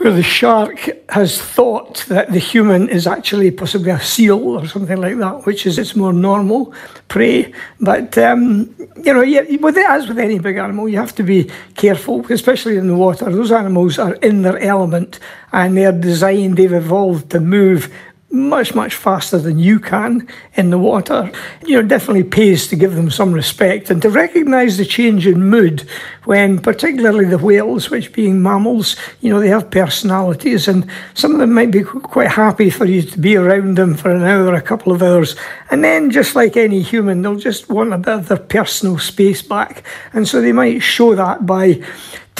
where 0.00 0.14
the 0.14 0.22
shark 0.22 0.88
has 1.10 1.38
thought 1.38 2.06
that 2.08 2.32
the 2.32 2.38
human 2.38 2.88
is 2.88 3.06
actually 3.06 3.50
possibly 3.50 3.90
a 3.90 4.00
seal 4.00 4.38
or 4.38 4.66
something 4.66 4.98
like 4.98 5.18
that, 5.18 5.44
which 5.44 5.66
is 5.66 5.78
its 5.78 5.94
more 5.94 6.14
normal 6.14 6.72
prey. 7.08 7.52
But 7.78 8.16
um, 8.16 8.74
you 9.04 9.12
know, 9.12 9.20
with 9.60 9.76
it, 9.76 9.90
as 9.90 10.08
with 10.08 10.18
any 10.18 10.38
big 10.38 10.56
animal, 10.56 10.88
you 10.88 10.96
have 10.96 11.14
to 11.16 11.22
be 11.22 11.50
careful, 11.76 12.24
especially 12.32 12.78
in 12.78 12.86
the 12.86 12.96
water. 12.96 13.30
Those 13.30 13.52
animals 13.52 13.98
are 13.98 14.14
in 14.14 14.40
their 14.40 14.58
element, 14.60 15.18
and 15.52 15.76
they're 15.76 15.92
designed. 15.92 16.56
They've 16.56 16.72
evolved 16.72 17.30
to 17.32 17.40
move 17.40 17.92
much, 18.30 18.74
much 18.74 18.94
faster 18.94 19.38
than 19.38 19.58
you 19.58 19.80
can 19.80 20.26
in 20.54 20.70
the 20.70 20.78
water. 20.78 21.30
You 21.66 21.76
know, 21.76 21.86
definitely 21.86 22.24
pays 22.24 22.68
to 22.68 22.76
give 22.76 22.94
them 22.94 23.10
some 23.10 23.32
respect 23.32 23.90
and 23.90 24.00
to 24.02 24.08
recognise 24.08 24.76
the 24.76 24.84
change 24.84 25.26
in 25.26 25.48
mood 25.48 25.86
when, 26.30 26.60
particularly 26.60 27.24
the 27.24 27.38
whales, 27.38 27.90
which 27.90 28.12
being 28.12 28.40
mammals, 28.40 28.94
you 29.20 29.28
know, 29.28 29.40
they 29.40 29.48
have 29.48 29.68
personalities 29.68 30.68
and 30.68 30.88
some 31.12 31.32
of 31.32 31.40
them 31.40 31.52
might 31.52 31.72
be 31.72 31.82
quite 31.82 32.30
happy 32.30 32.70
for 32.70 32.84
you 32.84 33.02
to 33.02 33.18
be 33.18 33.34
around 33.34 33.76
them 33.76 33.96
for 33.96 34.12
an 34.12 34.22
hour, 34.22 34.54
a 34.54 34.62
couple 34.62 34.92
of 34.92 35.02
hours. 35.02 35.34
And 35.72 35.82
then, 35.82 36.08
just 36.12 36.36
like 36.36 36.56
any 36.56 36.82
human, 36.82 37.22
they'll 37.22 37.34
just 37.34 37.68
want 37.68 37.92
a 37.92 37.98
bit 37.98 38.14
of 38.14 38.28
their 38.28 38.38
personal 38.38 38.96
space 38.96 39.42
back. 39.42 39.82
And 40.12 40.28
so 40.28 40.40
they 40.40 40.52
might 40.52 40.84
show 40.84 41.16
that 41.16 41.46
by 41.46 41.82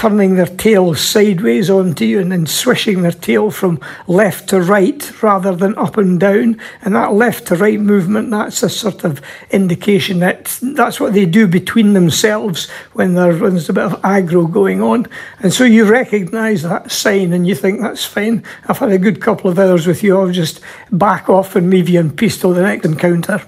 turning 0.01 0.35
their 0.35 0.47
tail 0.47 0.95
sideways 0.95 1.69
onto 1.69 2.07
you 2.07 2.19
and 2.19 2.33
then 2.33 2.47
swishing 2.47 3.03
their 3.03 3.13
tail 3.13 3.51
from 3.51 3.79
left 4.07 4.49
to 4.49 4.59
right 4.59 5.23
rather 5.23 5.55
than 5.55 5.77
up 5.77 5.99
and 5.99 6.19
down. 6.19 6.59
And 6.81 6.95
that 6.95 7.13
left 7.13 7.49
to 7.49 7.57
right 7.57 7.79
movement, 7.79 8.31
that's 8.31 8.63
a 8.63 8.71
sort 8.71 9.05
of 9.05 9.21
indication 9.51 10.21
that 10.21 10.59
that's 10.63 11.01
what 11.01 11.13
they 11.13 11.27
do 11.27 11.47
between 11.47 11.93
themselves 11.93 12.71
when, 12.95 13.15
when 13.15 13.51
there's 13.51 13.69
a 13.69 13.75
bit 13.81 13.93
of 13.93 14.03
aggro 14.03 14.51
going 14.51 14.83
on. 14.83 15.07
And 15.41 15.53
so 15.53 15.65
you 15.65 15.85
recognise 15.85 16.63
that 16.63 16.91
sign 16.91 17.33
and 17.33 17.47
you 17.47 17.55
think 17.55 17.81
that's 17.81 18.05
fine. 18.05 18.45
I've 18.67 18.79
had 18.79 18.91
a 18.91 18.99
good 18.99 19.21
couple 19.21 19.51
of 19.51 19.59
hours 19.59 19.87
with 19.87 20.03
you. 20.03 20.19
I'll 20.19 20.31
just 20.31 20.61
back 20.93 21.29
off 21.29 21.57
and 21.57 21.71
leave 21.71 21.89
you 21.89 22.01
in 22.01 22.11
peace 22.11 22.39
till 22.39 22.53
the 22.53 22.63
next 22.63 22.85
encounter. 22.85 23.43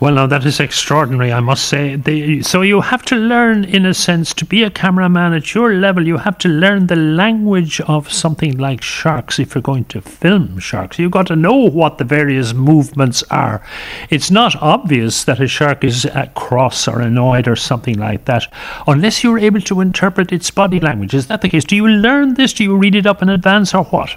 Well, 0.00 0.14
now 0.14 0.26
that 0.26 0.44
is 0.44 0.58
extraordinary, 0.58 1.32
I 1.32 1.38
must 1.38 1.66
say. 1.66 2.42
So 2.42 2.62
you 2.62 2.80
have 2.80 3.04
to 3.04 3.16
learn, 3.16 3.64
in 3.64 3.86
a 3.86 3.94
sense, 3.94 4.34
to 4.34 4.44
be 4.44 4.64
a 4.64 4.70
cameraman 4.70 5.32
at 5.32 5.54
your 5.54 5.72
level. 5.74 6.06
You 6.06 6.18
have 6.18 6.36
to 6.38 6.48
learn 6.48 6.88
the 6.88 6.96
language 6.96 7.80
of 7.82 8.12
something 8.12 8.58
like 8.58 8.82
sharks 8.82 9.38
if 9.38 9.54
you're 9.54 9.62
going 9.62 9.84
to 9.86 10.00
film 10.00 10.58
sharks. 10.58 10.98
You've 10.98 11.12
got 11.12 11.28
to 11.28 11.36
know 11.36 11.54
what 11.54 11.98
the 11.98 12.04
various 12.04 12.52
movements 12.52 13.22
are. 13.30 13.62
It's 14.10 14.32
not 14.32 14.56
obvious 14.60 15.24
that 15.24 15.40
a 15.40 15.46
shark 15.46 15.84
is 15.84 16.06
uh, 16.06 16.26
cross 16.34 16.88
or 16.88 17.00
annoyed 17.00 17.46
or 17.46 17.56
something 17.56 17.96
like 17.96 18.24
that, 18.24 18.52
unless 18.88 19.22
you're 19.22 19.38
able 19.38 19.60
to 19.60 19.80
interpret 19.80 20.32
its 20.32 20.50
body 20.50 20.80
language. 20.80 21.14
Is 21.14 21.28
that 21.28 21.40
the 21.40 21.48
case? 21.48 21.64
Do 21.64 21.76
you 21.76 21.86
learn 21.86 22.34
this? 22.34 22.52
Do 22.52 22.64
you 22.64 22.76
read 22.76 22.96
it 22.96 23.06
up 23.06 23.22
in 23.22 23.28
advance 23.28 23.72
or 23.72 23.84
what? 23.84 24.16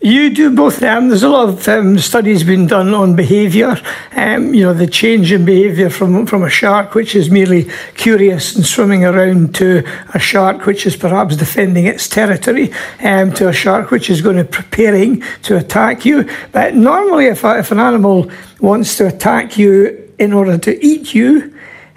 You 0.00 0.34
do 0.34 0.54
both 0.54 0.80
them. 0.80 1.08
There's 1.08 1.22
a 1.22 1.30
lot 1.30 1.48
of 1.48 1.66
um, 1.66 1.98
studies 1.98 2.44
being 2.44 2.66
done 2.66 2.92
on 2.92 3.16
behaviour. 3.16 3.80
Um, 4.14 4.52
you 4.52 4.62
know, 4.62 4.74
the 4.74 4.86
change 4.86 5.32
in 5.32 5.46
behaviour 5.46 5.88
from, 5.88 6.26
from 6.26 6.42
a 6.42 6.50
shark, 6.50 6.94
which 6.94 7.16
is 7.16 7.30
merely 7.30 7.70
curious 7.94 8.54
and 8.54 8.66
swimming 8.66 9.04
around, 9.04 9.54
to 9.54 9.82
a 10.12 10.18
shark 10.18 10.66
which 10.66 10.84
is 10.84 10.94
perhaps 10.94 11.36
defending 11.36 11.86
its 11.86 12.06
territory, 12.06 12.70
um, 13.02 13.32
to 13.34 13.48
a 13.48 13.52
shark 13.52 13.90
which 13.90 14.10
is 14.10 14.20
going 14.20 14.36
to 14.36 14.44
preparing 14.44 15.22
to 15.42 15.56
attack 15.56 16.04
you. 16.04 16.28
But 16.52 16.74
normally, 16.74 17.26
if, 17.26 17.42
if 17.42 17.70
an 17.70 17.80
animal 17.80 18.30
wants 18.60 18.98
to 18.98 19.06
attack 19.06 19.56
you 19.56 20.12
in 20.18 20.34
order 20.34 20.58
to 20.58 20.84
eat 20.84 21.14
you, 21.14 21.53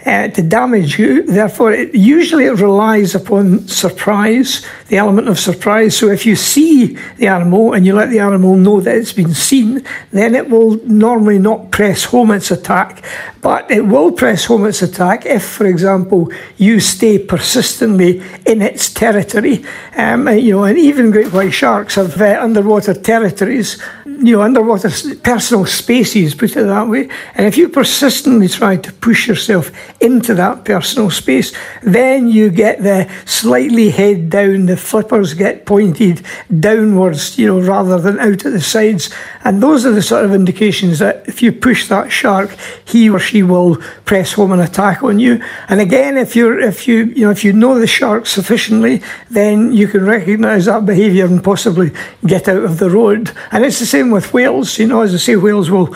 uh, 0.07 0.29
to 0.29 0.41
damage 0.41 0.97
you. 0.97 1.23
Therefore, 1.23 1.73
it, 1.73 1.93
usually 1.93 2.45
it 2.45 2.59
relies 2.61 3.13
upon 3.13 3.67
surprise, 3.67 4.65
the 4.87 4.97
element 4.97 5.27
of 5.27 5.37
surprise. 5.37 5.97
So 5.97 6.07
if 6.07 6.25
you 6.25 6.37
see 6.37 6.97
the 7.17 7.27
animal 7.27 7.73
and 7.73 7.85
you 7.85 7.93
let 7.93 8.09
the 8.09 8.19
animal 8.19 8.55
know 8.55 8.79
that 8.79 8.95
it's 8.95 9.11
been 9.11 9.33
seen, 9.33 9.83
then 10.11 10.33
it 10.33 10.49
will 10.49 10.81
normally 10.85 11.39
not 11.39 11.71
press 11.71 12.05
home 12.05 12.31
its 12.31 12.51
attack. 12.51 13.03
But 13.41 13.69
it 13.69 13.85
will 13.85 14.13
press 14.13 14.45
home 14.45 14.65
its 14.65 14.81
attack 14.81 15.25
if, 15.25 15.43
for 15.43 15.65
example, 15.65 16.31
you 16.55 16.79
stay 16.79 17.19
persistently 17.19 18.23
in 18.45 18.61
its 18.61 18.93
territory. 18.93 19.65
Um, 19.97 20.29
you 20.29 20.53
know, 20.53 20.63
and 20.63 20.77
even 20.77 21.11
great 21.11 21.33
white 21.33 21.53
sharks 21.53 21.95
have 21.95 22.21
uh, 22.21 22.39
underwater 22.41 22.93
territories 22.93 23.77
you 24.19 24.35
know, 24.35 24.41
underwater 24.41 24.89
personal 25.17 25.65
spaces, 25.65 26.33
put 26.33 26.55
it 26.55 26.63
that 26.63 26.87
way. 26.87 27.09
And 27.35 27.45
if 27.45 27.57
you 27.57 27.69
persistently 27.69 28.47
try 28.47 28.77
to 28.77 28.91
push 28.93 29.27
yourself 29.27 29.71
into 29.99 30.33
that 30.35 30.63
personal 30.63 31.09
space, 31.09 31.53
then 31.81 32.27
you 32.27 32.49
get 32.49 32.83
the 32.83 33.09
slightly 33.25 33.89
head 33.89 34.29
down, 34.29 34.67
the 34.67 34.77
flippers 34.77 35.33
get 35.33 35.65
pointed 35.65 36.23
downwards, 36.59 37.37
you 37.37 37.47
know, 37.47 37.59
rather 37.59 37.99
than 37.99 38.19
out 38.19 38.45
at 38.45 38.53
the 38.53 38.61
sides. 38.61 39.09
And 39.43 39.61
those 39.61 39.85
are 39.85 39.91
the 39.91 40.01
sort 40.01 40.25
of 40.25 40.33
indications 40.33 40.99
that 40.99 41.27
if 41.27 41.41
you 41.41 41.51
push 41.51 41.87
that 41.87 42.11
shark, 42.11 42.55
he 42.85 43.09
or 43.09 43.19
she 43.19 43.43
will 43.43 43.77
press 44.05 44.33
home 44.33 44.51
an 44.51 44.59
attack 44.59 45.03
on 45.03 45.19
you. 45.19 45.43
And 45.67 45.81
again, 45.81 46.17
if 46.17 46.35
you're 46.35 46.59
if 46.59 46.87
you 46.87 47.05
you 47.05 47.25
know 47.25 47.31
if 47.31 47.43
you 47.43 47.53
know 47.53 47.79
the 47.79 47.87
shark 47.87 48.25
sufficiently, 48.25 49.01
then 49.29 49.73
you 49.73 49.87
can 49.87 50.05
recognise 50.05 50.65
that 50.65 50.85
behaviour 50.85 51.25
and 51.25 51.43
possibly 51.43 51.91
get 52.25 52.47
out 52.47 52.63
of 52.63 52.79
the 52.79 52.89
road. 52.89 53.31
And 53.51 53.65
it's 53.65 53.79
the 53.79 53.85
same 53.85 54.11
with 54.11 54.33
whales. 54.33 54.77
You 54.77 54.87
know, 54.87 55.01
as 55.01 55.13
I 55.13 55.17
say, 55.17 55.35
whales 55.35 55.71
will 55.71 55.95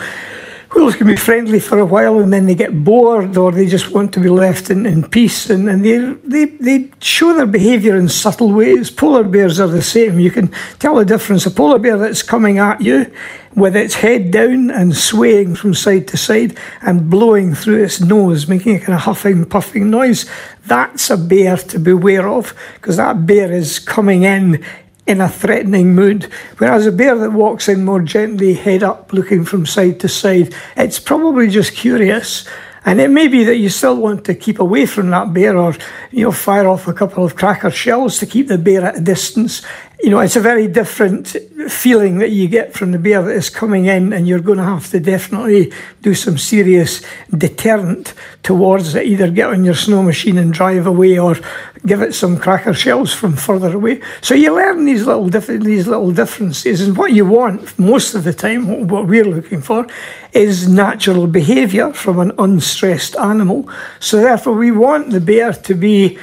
whales 0.74 0.96
can 0.96 1.06
be 1.06 1.16
friendly 1.16 1.60
for 1.60 1.78
a 1.78 1.84
while 1.84 2.18
and 2.18 2.32
then 2.32 2.46
they 2.46 2.54
get 2.54 2.84
bored 2.84 3.36
or 3.36 3.52
they 3.52 3.66
just 3.66 3.90
want 3.90 4.12
to 4.14 4.20
be 4.20 4.28
left 4.28 4.70
in, 4.70 4.86
in 4.86 5.06
peace 5.06 5.50
and, 5.50 5.68
and 5.68 5.84
they, 5.84 5.98
they, 6.24 6.44
they 6.56 6.90
show 7.00 7.34
their 7.34 7.46
behaviour 7.46 7.96
in 7.96 8.08
subtle 8.08 8.52
ways. 8.52 8.90
Polar 8.90 9.24
bears 9.24 9.60
are 9.60 9.68
the 9.68 9.82
same. 9.82 10.18
You 10.18 10.30
can 10.30 10.48
tell 10.78 10.96
the 10.96 11.04
difference. 11.04 11.46
A 11.46 11.50
polar 11.50 11.78
bear 11.78 11.98
that's 11.98 12.22
coming 12.22 12.58
at 12.58 12.80
you 12.80 13.12
with 13.54 13.76
its 13.76 13.94
head 13.94 14.30
down 14.30 14.70
and 14.70 14.96
swaying 14.96 15.54
from 15.54 15.74
side 15.74 16.08
to 16.08 16.16
side 16.16 16.58
and 16.80 17.10
blowing 17.10 17.54
through 17.54 17.84
its 17.84 18.00
nose, 18.00 18.48
making 18.48 18.76
a 18.76 18.78
kind 18.78 18.94
of 18.94 19.00
huffing, 19.00 19.44
puffing 19.44 19.90
noise, 19.90 20.28
that's 20.64 21.10
a 21.10 21.16
bear 21.16 21.56
to 21.56 21.78
beware 21.78 22.28
of 22.28 22.54
because 22.74 22.96
that 22.96 23.26
bear 23.26 23.52
is 23.52 23.78
coming 23.78 24.22
in 24.22 24.64
in 25.06 25.20
a 25.20 25.28
threatening 25.28 25.94
mood. 25.94 26.24
Whereas 26.58 26.86
a 26.86 26.92
bear 26.92 27.16
that 27.16 27.32
walks 27.32 27.68
in 27.68 27.84
more 27.84 28.00
gently, 28.00 28.54
head 28.54 28.82
up, 28.82 29.12
looking 29.12 29.44
from 29.44 29.66
side 29.66 30.00
to 30.00 30.08
side, 30.08 30.54
it's 30.76 30.98
probably 30.98 31.48
just 31.48 31.74
curious. 31.74 32.46
And 32.84 33.00
it 33.00 33.10
may 33.10 33.28
be 33.28 33.44
that 33.44 33.56
you 33.56 33.68
still 33.68 33.96
want 33.96 34.24
to 34.24 34.34
keep 34.34 34.58
away 34.58 34.86
from 34.86 35.10
that 35.10 35.32
bear 35.32 35.56
or, 35.56 35.76
you 36.10 36.24
know, 36.24 36.32
fire 36.32 36.66
off 36.68 36.88
a 36.88 36.92
couple 36.92 37.24
of 37.24 37.36
cracker 37.36 37.70
shells 37.70 38.18
to 38.18 38.26
keep 38.26 38.48
the 38.48 38.58
bear 38.58 38.84
at 38.84 38.98
a 38.98 39.00
distance 39.00 39.62
you 40.02 40.10
know, 40.10 40.18
it's 40.18 40.34
a 40.34 40.40
very 40.40 40.66
different 40.66 41.28
feeling 41.68 42.18
that 42.18 42.30
you 42.30 42.48
get 42.48 42.74
from 42.74 42.90
the 42.90 42.98
bear 42.98 43.22
that 43.22 43.36
is 43.36 43.48
coming 43.48 43.86
in, 43.86 44.12
and 44.12 44.26
you're 44.26 44.40
going 44.40 44.58
to 44.58 44.64
have 44.64 44.90
to 44.90 44.98
definitely 44.98 45.72
do 46.00 46.12
some 46.12 46.36
serious 46.36 47.02
deterrent 47.30 48.12
towards 48.42 48.96
it. 48.96 49.06
Either 49.06 49.30
get 49.30 49.50
on 49.50 49.62
your 49.64 49.76
snow 49.76 50.02
machine 50.02 50.38
and 50.38 50.52
drive 50.52 50.88
away, 50.88 51.16
or 51.20 51.36
give 51.86 52.02
it 52.02 52.14
some 52.14 52.36
cracker 52.36 52.74
shells 52.74 53.14
from 53.14 53.36
further 53.36 53.76
away. 53.76 54.00
So 54.22 54.34
you 54.34 54.52
learn 54.52 54.86
these 54.86 55.06
little 55.06 55.28
diff- 55.28 55.46
these 55.46 55.86
little 55.86 56.10
differences, 56.10 56.80
and 56.80 56.96
what 56.96 57.12
you 57.12 57.24
want 57.24 57.78
most 57.78 58.16
of 58.16 58.24
the 58.24 58.34
time, 58.34 58.88
what 58.88 59.06
we're 59.06 59.24
looking 59.24 59.62
for, 59.62 59.86
is 60.32 60.68
natural 60.68 61.28
behaviour 61.28 61.92
from 61.92 62.18
an 62.18 62.32
unstressed 62.38 63.14
animal. 63.16 63.70
So 64.00 64.16
therefore, 64.16 64.54
we 64.54 64.72
want 64.72 65.10
the 65.10 65.20
bear 65.20 65.52
to 65.52 65.74
be 65.74 66.18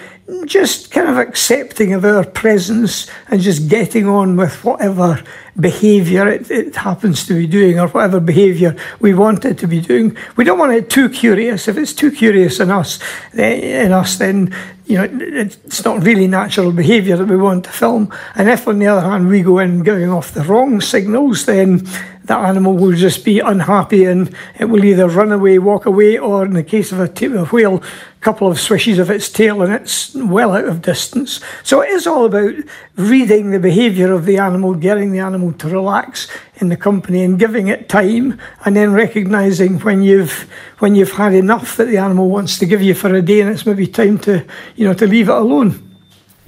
just 0.46 0.92
kind 0.92 1.08
of 1.08 1.18
accepting 1.18 1.94
of 1.94 2.06
our 2.06 2.26
presence 2.26 3.10
and 3.30 3.42
just 3.42 3.70
getting 3.70 4.08
on 4.08 4.36
with 4.36 4.64
whatever 4.64 5.24
behaviour 5.60 6.28
it, 6.28 6.50
it, 6.50 6.76
happens 6.76 7.26
to 7.28 7.34
be 7.34 7.48
doing 7.48 7.80
or 7.80 7.88
whatever 7.90 8.20
behaviour 8.20 8.76
we 9.00 9.14
want 9.14 9.44
it 9.46 9.58
to 9.58 9.68
be 9.68 9.82
doing. 9.82 10.16
We 10.36 10.44
don't 10.44 10.60
want 10.60 10.74
it 10.74 10.90
too 10.90 11.10
curious. 11.10 11.68
If 11.68 11.78
it's 11.78 11.94
too 11.94 12.12
curious 12.12 12.60
in 12.60 12.72
us, 12.72 13.00
then, 13.34 13.60
in 13.60 13.92
us, 13.92 14.18
then 14.18 14.56
you 14.86 14.98
know 14.98 15.08
it's 15.12 15.84
not 15.84 16.04
really 16.04 16.28
natural 16.28 16.72
behaviour 16.72 17.18
that 17.18 17.28
we 17.28 17.38
want 17.38 17.66
to 17.66 17.72
film. 17.72 18.14
And 18.36 18.50
if, 18.50 18.68
on 18.68 18.80
the 18.80 18.88
other 18.88 19.08
hand, 19.08 19.28
we 19.28 19.42
go 19.42 19.60
in 19.60 19.84
giving 19.84 20.10
off 20.10 20.34
the 20.34 20.44
wrong 20.44 20.82
signals, 20.82 21.46
then 21.46 21.88
that 22.30 22.46
animal 22.46 22.78
will 22.78 22.94
just 22.94 23.26
be 23.26 23.40
unhappy 23.40 24.06
and 24.06 24.34
it 24.60 24.66
will 24.66 24.86
either 24.86 25.08
run 25.08 25.32
away, 25.32 25.58
walk 25.58 25.88
away, 25.88 26.16
or 26.16 26.46
in 26.46 26.54
the 26.54 26.64
case 26.64 26.92
of 26.92 27.00
a, 27.00 27.08
t- 27.08 27.26
a 27.26 27.44
whale, 27.46 27.78
a 27.82 28.20
couple 28.22 28.48
of 28.48 28.60
swishes 28.60 29.00
of 29.00 29.10
its 29.10 29.30
tail 29.30 29.64
and 29.64 29.74
it's 29.74 30.14
well 30.14 30.54
out 30.54 30.66
of 30.66 30.84
distance. 30.84 31.42
So 31.64 31.82
it 31.82 31.90
is 31.90 32.06
all 32.06 32.26
about 32.26 32.54
reading 32.98 33.50
the 33.50 33.60
behaviour 33.60 34.14
of 34.14 34.26
the 34.26 34.38
animal, 34.38 34.76
getting 34.76 35.12
the 35.12 35.18
animal 35.18 35.54
to 35.54 35.70
relax 35.70 36.28
in 36.58 36.70
the 36.70 36.78
company 36.78 37.24
and 37.24 37.40
giving 37.40 37.68
it 37.68 37.90
time, 37.90 38.40
and 38.64 38.76
then 38.76 38.94
recognising 38.94 39.80
when 39.80 40.04
you've 40.04 40.48
when 40.78 40.94
you've 40.94 41.14
had 41.14 41.34
enough 41.34 41.78
that 41.78 41.86
the 41.86 41.98
animal 41.98 42.30
wants 42.30 42.60
to 42.60 42.68
give 42.68 42.84
you 42.84 42.94
for 42.94 43.12
a 43.12 43.24
day 43.24 43.42
and 43.42 43.50
it's 43.50 43.66
maybe 43.66 43.88
time 43.88 44.20
to 44.20 44.46
you 44.76 44.86
know 44.86 44.94
to 44.94 45.08
leave 45.08 45.30
it 45.30 45.36
alone. 45.36 45.89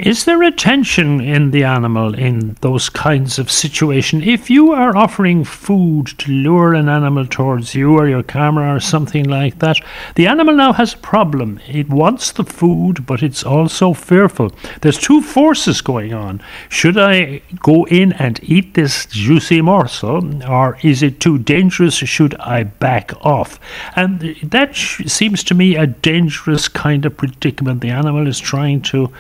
Is 0.02 0.26
there 0.26 0.42
a 0.42 0.50
tension 0.50 1.22
in 1.22 1.52
the 1.52 1.64
animal 1.64 2.16
in 2.16 2.58
those 2.62 2.90
kinds 2.90 3.38
of 3.38 3.52
situations? 3.52 4.24
If 4.26 4.50
you 4.50 4.72
are 4.72 4.98
offering 4.98 5.44
food 5.44 6.08
to 6.18 6.32
lure 6.32 6.74
an 6.74 6.90
animal 6.90 7.28
towards 7.28 7.76
you 7.76 7.94
or 8.00 8.08
your 8.08 8.24
camera 8.24 8.76
or 8.76 8.80
something 8.80 9.26
like 9.26 9.60
that, 9.60 9.78
the 10.16 10.26
animal 10.26 10.56
now 10.56 10.74
has 10.74 10.96
a 10.96 10.98
problem. 10.98 11.60
It 11.68 11.88
wants 11.88 12.32
the 12.32 12.44
food, 12.44 13.06
but 13.06 13.22
it's 13.22 13.44
also 13.44 13.94
fearful. 13.94 14.52
There's 14.82 14.98
two 14.98 15.22
forces 15.22 15.82
going 15.82 16.16
on. 16.16 16.42
Should 16.68 16.98
I 16.98 17.44
go 17.60 17.86
in 17.86 18.14
and 18.14 18.40
eat 18.42 18.74
this 18.74 19.06
juicy 19.06 19.62
morsel, 19.62 20.44
or 20.50 20.80
is 20.82 21.04
it 21.04 21.20
too 21.20 21.38
dangerous? 21.38 21.98
Should 21.98 22.34
I 22.40 22.64
back 22.64 23.14
off? 23.24 23.60
And 23.96 24.36
that 24.42 24.76
seems 24.76 25.44
to 25.44 25.54
me 25.54 25.76
a 25.76 25.86
dangerous 25.86 26.68
kind 26.68 27.06
of 27.06 27.18
predicament. 27.18 27.82
The 27.82 27.92
animal 27.92 28.26
is 28.26 28.40
trying 28.40 28.82
to 28.84 29.14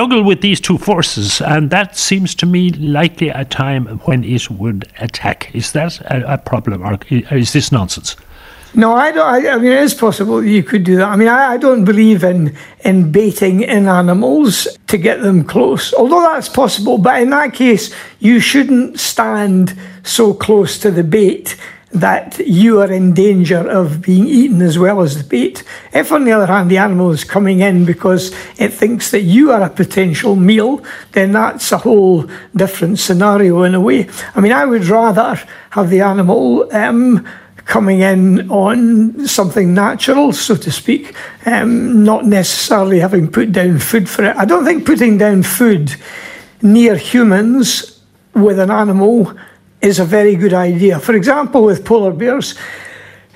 juggle 0.00 0.22
with 0.22 0.40
these 0.40 0.60
two 0.60 0.78
forces, 0.78 1.42
and 1.42 1.68
that 1.68 1.94
seems 1.94 2.34
to 2.34 2.46
me 2.46 2.70
likely 2.70 3.28
a 3.28 3.44
time 3.44 3.84
when 4.06 4.24
it 4.24 4.50
would 4.50 4.90
attack. 4.98 5.54
Is 5.54 5.72
that 5.72 6.00
a, 6.00 6.34
a 6.34 6.38
problem, 6.38 6.82
or 6.82 6.98
is 7.10 7.52
this 7.52 7.70
nonsense? 7.70 8.16
No, 8.72 8.94
I 8.94 9.12
don't. 9.12 9.26
I, 9.26 9.50
I, 9.50 9.58
mean, 9.58 9.72
it 9.72 9.82
is 9.82 9.92
possible 9.92 10.42
you 10.42 10.62
could 10.62 10.84
do 10.84 10.96
that. 10.96 11.08
I 11.08 11.16
mean, 11.16 11.28
I, 11.28 11.52
I, 11.54 11.56
don't 11.58 11.84
believe 11.84 12.24
in 12.24 12.56
in 12.82 13.12
baiting 13.12 13.62
in 13.62 13.88
animals 13.88 14.66
to 14.86 14.96
get 14.96 15.20
them 15.20 15.44
close. 15.44 15.92
Although 15.92 16.22
that's 16.22 16.48
possible, 16.48 16.96
but 16.96 17.20
in 17.20 17.30
that 17.30 17.52
case, 17.52 17.94
you 18.20 18.40
shouldn't 18.40 18.98
stand 18.98 19.76
so 20.02 20.32
close 20.32 20.78
to 20.78 20.90
the 20.90 21.04
bait 21.04 21.56
that 21.92 22.38
you 22.46 22.80
are 22.80 22.90
in 22.90 23.12
danger 23.12 23.68
of 23.68 24.00
being 24.00 24.26
eaten 24.26 24.62
as 24.62 24.78
well 24.78 25.00
as 25.00 25.18
the 25.18 25.24
bait. 25.24 25.64
If, 25.92 26.12
on 26.12 26.24
the 26.24 26.32
other 26.32 26.46
hand, 26.46 26.70
the 26.70 26.78
animal 26.78 27.10
is 27.10 27.24
coming 27.24 27.60
in 27.60 27.84
because 27.84 28.32
it 28.58 28.72
thinks 28.72 29.10
that 29.10 29.22
you 29.22 29.50
are 29.50 29.62
a 29.62 29.70
potential 29.70 30.36
meal, 30.36 30.84
then 31.12 31.32
that's 31.32 31.72
a 31.72 31.78
whole 31.78 32.30
different 32.54 33.00
scenario 33.00 33.64
in 33.64 33.74
a 33.74 33.80
way. 33.80 34.08
I 34.34 34.40
mean, 34.40 34.52
I 34.52 34.66
would 34.66 34.86
rather 34.86 35.40
have 35.70 35.90
the 35.90 36.00
animal. 36.00 36.68
Um, 36.74 37.26
coming 37.66 38.00
in 38.00 38.50
on 38.50 39.28
something 39.28 39.72
natural, 39.72 40.32
so 40.32 40.56
to 40.56 40.72
speak, 40.72 41.14
um, 41.46 42.02
not 42.02 42.24
necessarily 42.24 42.98
having 42.98 43.30
put 43.30 43.52
down 43.52 43.78
food 43.78 44.08
for 44.08 44.24
it. 44.24 44.36
I 44.36 44.44
don't 44.44 44.64
think 44.64 44.84
putting 44.84 45.18
down 45.18 45.44
food 45.44 45.94
near 46.62 46.96
humans 46.96 48.00
with 48.34 48.58
an 48.58 48.72
animal 48.72 49.32
is 49.80 49.98
a 49.98 50.04
very 50.04 50.36
good 50.36 50.54
idea. 50.54 50.98
For 50.98 51.14
example, 51.14 51.64
with 51.64 51.84
polar 51.84 52.12
bears, 52.12 52.54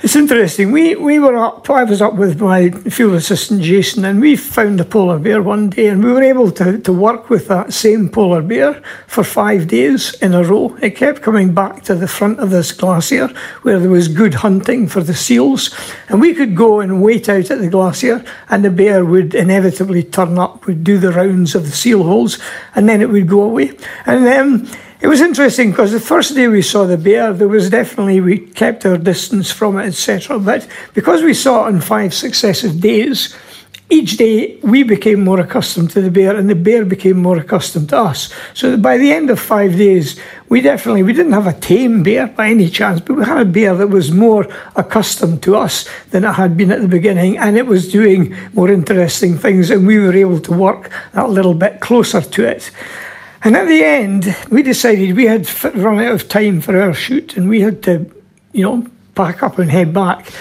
it's 0.05 0.17
interesting. 0.17 0.71
We 0.71 0.97
we 0.97 1.19
were 1.19 1.35
up. 1.35 1.71
I 1.71 1.85
was 1.85 2.03
up 2.03 2.15
with 2.17 2.39
my 2.39 2.69
field 2.69 3.15
assistant 3.15 3.63
Jason, 3.63 4.05
and 4.05 4.21
we 4.21 4.37
found 4.37 4.79
a 4.79 4.85
polar 4.85 5.19
bear 5.19 5.41
one 5.41 5.71
day, 5.71 5.87
and 5.87 6.05
we 6.05 6.13
were 6.13 6.23
able 6.23 6.51
to, 6.51 6.79
to 6.79 6.93
work 6.93 7.31
with 7.31 7.49
that 7.49 7.73
same 7.73 8.11
polar 8.11 8.43
bear 8.43 8.83
for 9.07 9.25
five 9.25 9.67
days 9.67 10.13
in 10.21 10.35
a 10.35 10.43
row. 10.43 10.77
It 10.83 10.97
kept 10.97 11.23
coming 11.23 11.55
back 11.55 11.85
to 11.85 11.95
the 11.95 12.07
front 12.07 12.39
of 12.39 12.51
this 12.51 12.71
glacier 12.73 13.29
where 13.63 13.81
there 13.81 13.89
was 13.89 14.09
good 14.09 14.35
hunting 14.35 14.89
for 14.89 15.01
the 15.01 15.15
seals, 15.15 15.75
and 16.11 16.21
we 16.21 16.35
could 16.35 16.55
go 16.55 16.81
and 16.81 17.01
wait 17.01 17.31
out 17.31 17.51
at 17.51 17.61
the 17.61 17.71
glacier, 17.71 18.23
and 18.51 18.63
the 18.63 18.71
bear 18.71 19.07
would 19.07 19.35
inevitably 19.35 20.03
turn 20.03 20.39
up, 20.39 20.67
would 20.67 20.85
do 20.85 20.99
the 20.99 21.13
rounds 21.13 21.55
of 21.55 21.65
the 21.65 21.73
seal 21.73 22.03
holes, 22.03 22.39
and 22.75 22.87
then 22.87 23.01
it 23.01 23.09
would 23.09 23.27
go 23.27 23.41
away. 23.41 23.75
And 24.05 24.27
then 24.27 24.69
it 25.05 25.09
was 25.09 25.21
interesting 25.21 25.71
because 25.71 25.93
the 25.93 26.01
first 26.01 26.35
day 26.35 26.49
we 26.49 26.63
saw 26.63 26.87
the 26.87 26.97
bear, 26.97 27.35
there 27.35 27.47
was 27.47 27.69
definitely, 27.69 28.23
we 28.23 28.39
kept 28.39 28.87
our 28.87 28.97
distance 28.97 29.51
from 29.51 29.79
it, 29.79 29.85
etc. 29.85 30.39
But 30.39 30.67
because 30.95 31.23
we 31.23 31.35
saw 31.35 31.65
it 31.65 31.75
on 31.75 31.83
five 31.83 32.15
successive 32.15 32.81
days, 32.81 33.37
each 33.91 34.17
day 34.17 34.59
we 34.63 34.83
became 34.83 35.23
more 35.23 35.41
accustomed 35.41 35.91
to 35.91 36.01
the 36.01 36.11
bear 36.11 36.35
and 36.35 36.49
the 36.49 36.55
bear 36.55 36.87
became 36.87 37.19
more 37.19 37.37
accustomed 37.37 37.91
to 37.91 37.99
us. 37.99 38.33
So 38.55 38.79
by 38.79 38.97
the 38.97 39.13
end 39.13 39.29
of 39.29 39.39
five 39.39 39.77
days, 39.77 40.19
we 40.49 40.63
definitely, 40.63 41.03
we 41.03 41.13
didn't 41.13 41.35
have 41.35 41.49
a 41.49 41.53
tame 41.53 42.03
bear 42.03 42.29
by 42.29 42.49
any 42.49 42.71
chance, 42.71 43.03
but 43.03 43.19
we 43.19 43.27
had 43.27 43.43
a 43.43 43.45
bear 43.45 43.75
that 43.75 43.89
was 43.89 44.11
more 44.11 44.49
accustomed 44.75 45.43
to 45.43 45.55
us 45.55 45.87
than 46.13 46.25
it 46.25 46.33
had 46.33 46.57
been 46.57 46.73
at 46.73 46.81
the 46.81 46.89
beginning 46.89 47.37
and 47.37 47.59
it 47.59 47.67
was 47.67 47.93
doing 47.93 48.35
more 48.55 48.71
interesting 48.71 49.37
things 49.37 49.69
and 49.69 49.87
we 49.87 49.99
were 49.99 50.17
able 50.17 50.41
to 50.41 50.55
work 50.55 50.91
that 51.13 51.29
little 51.29 51.53
bit 51.53 51.81
closer 51.81 52.23
to 52.23 52.49
it. 52.49 52.71
And 53.45 53.57
at 53.57 53.69
the 53.69 53.85
end, 53.85 54.35
we 54.49 54.63
decided 54.63 55.15
we 55.15 55.27
had 55.27 55.47
run 55.75 56.01
out 56.01 56.15
of 56.15 56.29
time 56.31 56.63
for 56.63 56.81
our 56.81 56.95
shoot 56.95 57.37
and 57.37 57.47
we 57.47 57.61
had 57.61 57.83
to, 57.83 58.11
you 58.53 58.63
know, 58.63 58.87
pack 59.15 59.43
up 59.43 59.59
and 59.59 59.71
head 59.71 59.93
back. 59.93 60.33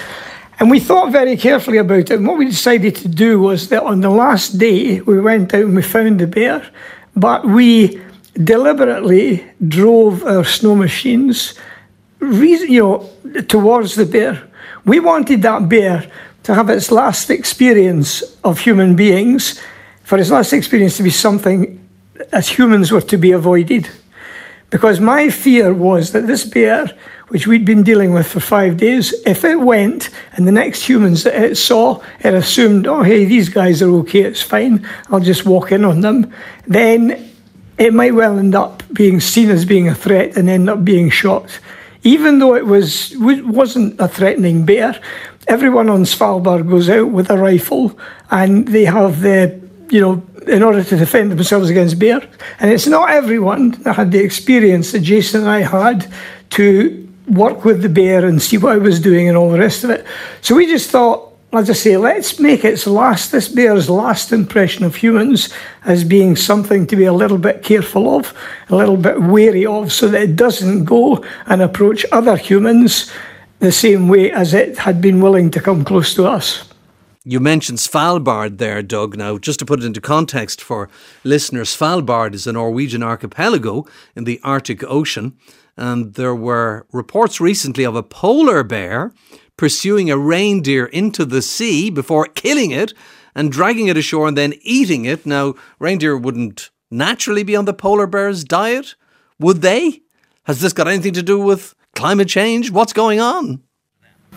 And 0.57 0.71
we 0.71 0.79
thought 0.79 1.11
very 1.11 1.35
carefully 1.35 1.79
about 1.79 1.99
it. 1.99 2.11
And 2.11 2.25
what 2.25 2.37
we 2.37 2.45
decided 2.45 2.95
to 2.95 3.09
do 3.09 3.41
was 3.41 3.67
that 3.69 3.83
on 3.83 3.99
the 3.99 4.09
last 4.09 4.57
day, 4.57 5.01
we 5.01 5.19
went 5.19 5.53
out 5.53 5.65
and 5.65 5.75
we 5.75 5.81
found 5.81 6.21
the 6.21 6.27
bear, 6.27 6.65
but 7.13 7.45
we 7.45 8.01
deliberately 8.35 9.51
drove 9.67 10.23
our 10.23 10.45
snow 10.45 10.73
machines 10.73 11.55
you 12.21 12.81
know, 12.81 13.41
towards 13.49 13.95
the 13.95 14.05
bear. 14.05 14.41
We 14.85 15.01
wanted 15.01 15.41
that 15.41 15.67
bear 15.67 16.09
to 16.43 16.55
have 16.55 16.69
its 16.69 16.89
last 16.89 17.29
experience 17.29 18.23
of 18.45 18.59
human 18.59 18.95
beings, 18.95 19.61
for 20.03 20.17
its 20.17 20.31
last 20.31 20.53
experience 20.53 20.95
to 20.97 21.03
be 21.03 21.09
something 21.09 21.82
as 22.33 22.49
humans 22.49 22.91
were 22.91 23.01
to 23.01 23.17
be 23.17 23.31
avoided. 23.31 23.89
Because 24.69 24.99
my 24.99 25.29
fear 25.29 25.71
was 25.71 26.13
that 26.13 26.25
this 26.25 26.43
bear, 26.43 26.89
which 27.27 27.45
we'd 27.45 27.63
been 27.63 27.83
dealing 27.83 28.11
with 28.11 28.27
for 28.27 28.39
five 28.39 28.77
days, 28.77 29.13
if 29.25 29.45
it 29.45 29.57
went 29.57 30.09
and 30.33 30.47
the 30.47 30.51
next 30.51 30.83
humans 30.83 31.23
that 31.23 31.35
it 31.35 31.57
saw, 31.57 32.01
it 32.21 32.33
assumed, 32.33 32.87
oh, 32.87 33.03
hey, 33.03 33.25
these 33.25 33.49
guys 33.49 33.83
are 33.83 33.91
okay, 33.91 34.21
it's 34.21 34.41
fine, 34.41 34.87
I'll 35.09 35.19
just 35.19 35.45
walk 35.45 35.71
in 35.71 35.85
on 35.85 36.01
them, 36.01 36.33
then 36.65 37.31
it 37.77 37.93
might 37.93 38.15
well 38.15 38.39
end 38.39 38.55
up 38.55 38.83
being 38.91 39.19
seen 39.19 39.51
as 39.51 39.63
being 39.65 39.87
a 39.87 39.95
threat 39.95 40.37
and 40.37 40.49
end 40.49 40.69
up 40.69 40.83
being 40.83 41.09
shot. 41.09 41.59
Even 42.03 42.39
though 42.39 42.55
it 42.55 42.65
was 42.65 43.15
wasn't 43.17 43.99
a 43.99 44.07
threatening 44.07 44.65
bear, 44.65 44.99
everyone 45.47 45.89
on 45.89 46.03
Svalbard 46.03 46.69
goes 46.69 46.89
out 46.89 47.09
with 47.09 47.29
a 47.29 47.37
rifle 47.37 47.97
and 48.29 48.67
they 48.67 48.85
have 48.85 49.21
the 49.21 49.62
you 49.89 50.01
know, 50.01 50.23
in 50.47 50.63
order 50.63 50.83
to 50.83 50.97
defend 50.97 51.31
themselves 51.31 51.69
against 51.69 51.99
bear. 51.99 52.21
And 52.59 52.71
it's 52.71 52.87
not 52.87 53.09
everyone 53.09 53.71
that 53.83 53.95
had 53.95 54.11
the 54.11 54.19
experience 54.19 54.91
that 54.91 55.01
Jason 55.01 55.41
and 55.41 55.49
I 55.49 55.61
had 55.61 56.11
to 56.51 56.99
work 57.27 57.63
with 57.63 57.81
the 57.81 57.89
bear 57.89 58.25
and 58.25 58.41
see 58.41 58.57
what 58.57 58.73
I 58.73 58.77
was 58.77 58.99
doing 58.99 59.27
and 59.27 59.37
all 59.37 59.51
the 59.51 59.59
rest 59.59 59.83
of 59.83 59.89
it. 59.89 60.05
So 60.41 60.55
we 60.55 60.65
just 60.65 60.89
thought, 60.89 61.31
as 61.53 61.69
I 61.69 61.73
say, 61.73 61.97
let's 61.97 62.39
make 62.39 62.65
its 62.65 62.87
last, 62.87 63.31
this 63.31 63.47
bear's 63.47 63.89
last 63.89 64.31
impression 64.31 64.83
of 64.83 64.95
humans 64.95 65.53
as 65.85 66.03
being 66.03 66.35
something 66.35 66.87
to 66.87 66.95
be 66.95 67.05
a 67.05 67.13
little 67.13 67.37
bit 67.37 67.63
careful 67.63 68.17
of, 68.17 68.33
a 68.69 68.75
little 68.75 68.97
bit 68.97 69.21
wary 69.21 69.65
of, 69.65 69.93
so 69.93 70.07
that 70.07 70.23
it 70.23 70.35
doesn't 70.35 70.85
go 70.85 71.23
and 71.45 71.61
approach 71.61 72.05
other 72.11 72.35
humans 72.35 73.11
the 73.59 73.71
same 73.71 74.07
way 74.07 74.31
as 74.31 74.53
it 74.53 74.79
had 74.79 74.99
been 74.99 75.21
willing 75.21 75.51
to 75.51 75.61
come 75.61 75.85
close 75.85 76.13
to 76.15 76.25
us. 76.25 76.72
You 77.25 77.39
mentioned 77.39 77.77
Svalbard 77.77 78.57
there, 78.57 78.83
Doug. 78.83 79.15
Now, 79.15 79.37
just 79.37 79.59
to 79.59 79.65
put 79.65 79.79
it 79.79 79.85
into 79.85 80.01
context 80.01 80.61
for 80.61 80.89
listeners, 81.23 81.73
Svalbard 81.73 82.33
is 82.33 82.45
a 82.45 82.51
Norwegian 82.51 83.01
archipelago 83.01 83.85
in 84.13 84.25
the 84.25 84.41
Arctic 84.43 84.83
Ocean. 84.83 85.37
And 85.77 86.15
there 86.15 86.35
were 86.35 86.85
reports 86.91 87.39
recently 87.39 87.85
of 87.85 87.95
a 87.95 88.03
polar 88.03 88.61
bear 88.61 89.13
pursuing 89.55 90.11
a 90.11 90.17
reindeer 90.17 90.85
into 90.87 91.23
the 91.23 91.41
sea 91.41 91.89
before 91.89 92.25
killing 92.25 92.71
it 92.71 92.93
and 93.33 93.53
dragging 93.53 93.87
it 93.87 93.95
ashore 93.95 94.27
and 94.27 94.37
then 94.37 94.55
eating 94.61 95.05
it. 95.05 95.25
Now, 95.25 95.55
reindeer 95.79 96.17
wouldn't 96.17 96.71
naturally 96.91 97.43
be 97.43 97.55
on 97.55 97.63
the 97.63 97.73
polar 97.73 98.05
bear's 98.05 98.43
diet, 98.43 98.95
would 99.39 99.61
they? 99.61 100.01
Has 100.43 100.59
this 100.59 100.73
got 100.73 100.89
anything 100.89 101.13
to 101.13 101.23
do 101.23 101.39
with 101.39 101.73
climate 101.95 102.27
change? 102.27 102.69
What's 102.69 102.91
going 102.91 103.21
on? 103.21 103.63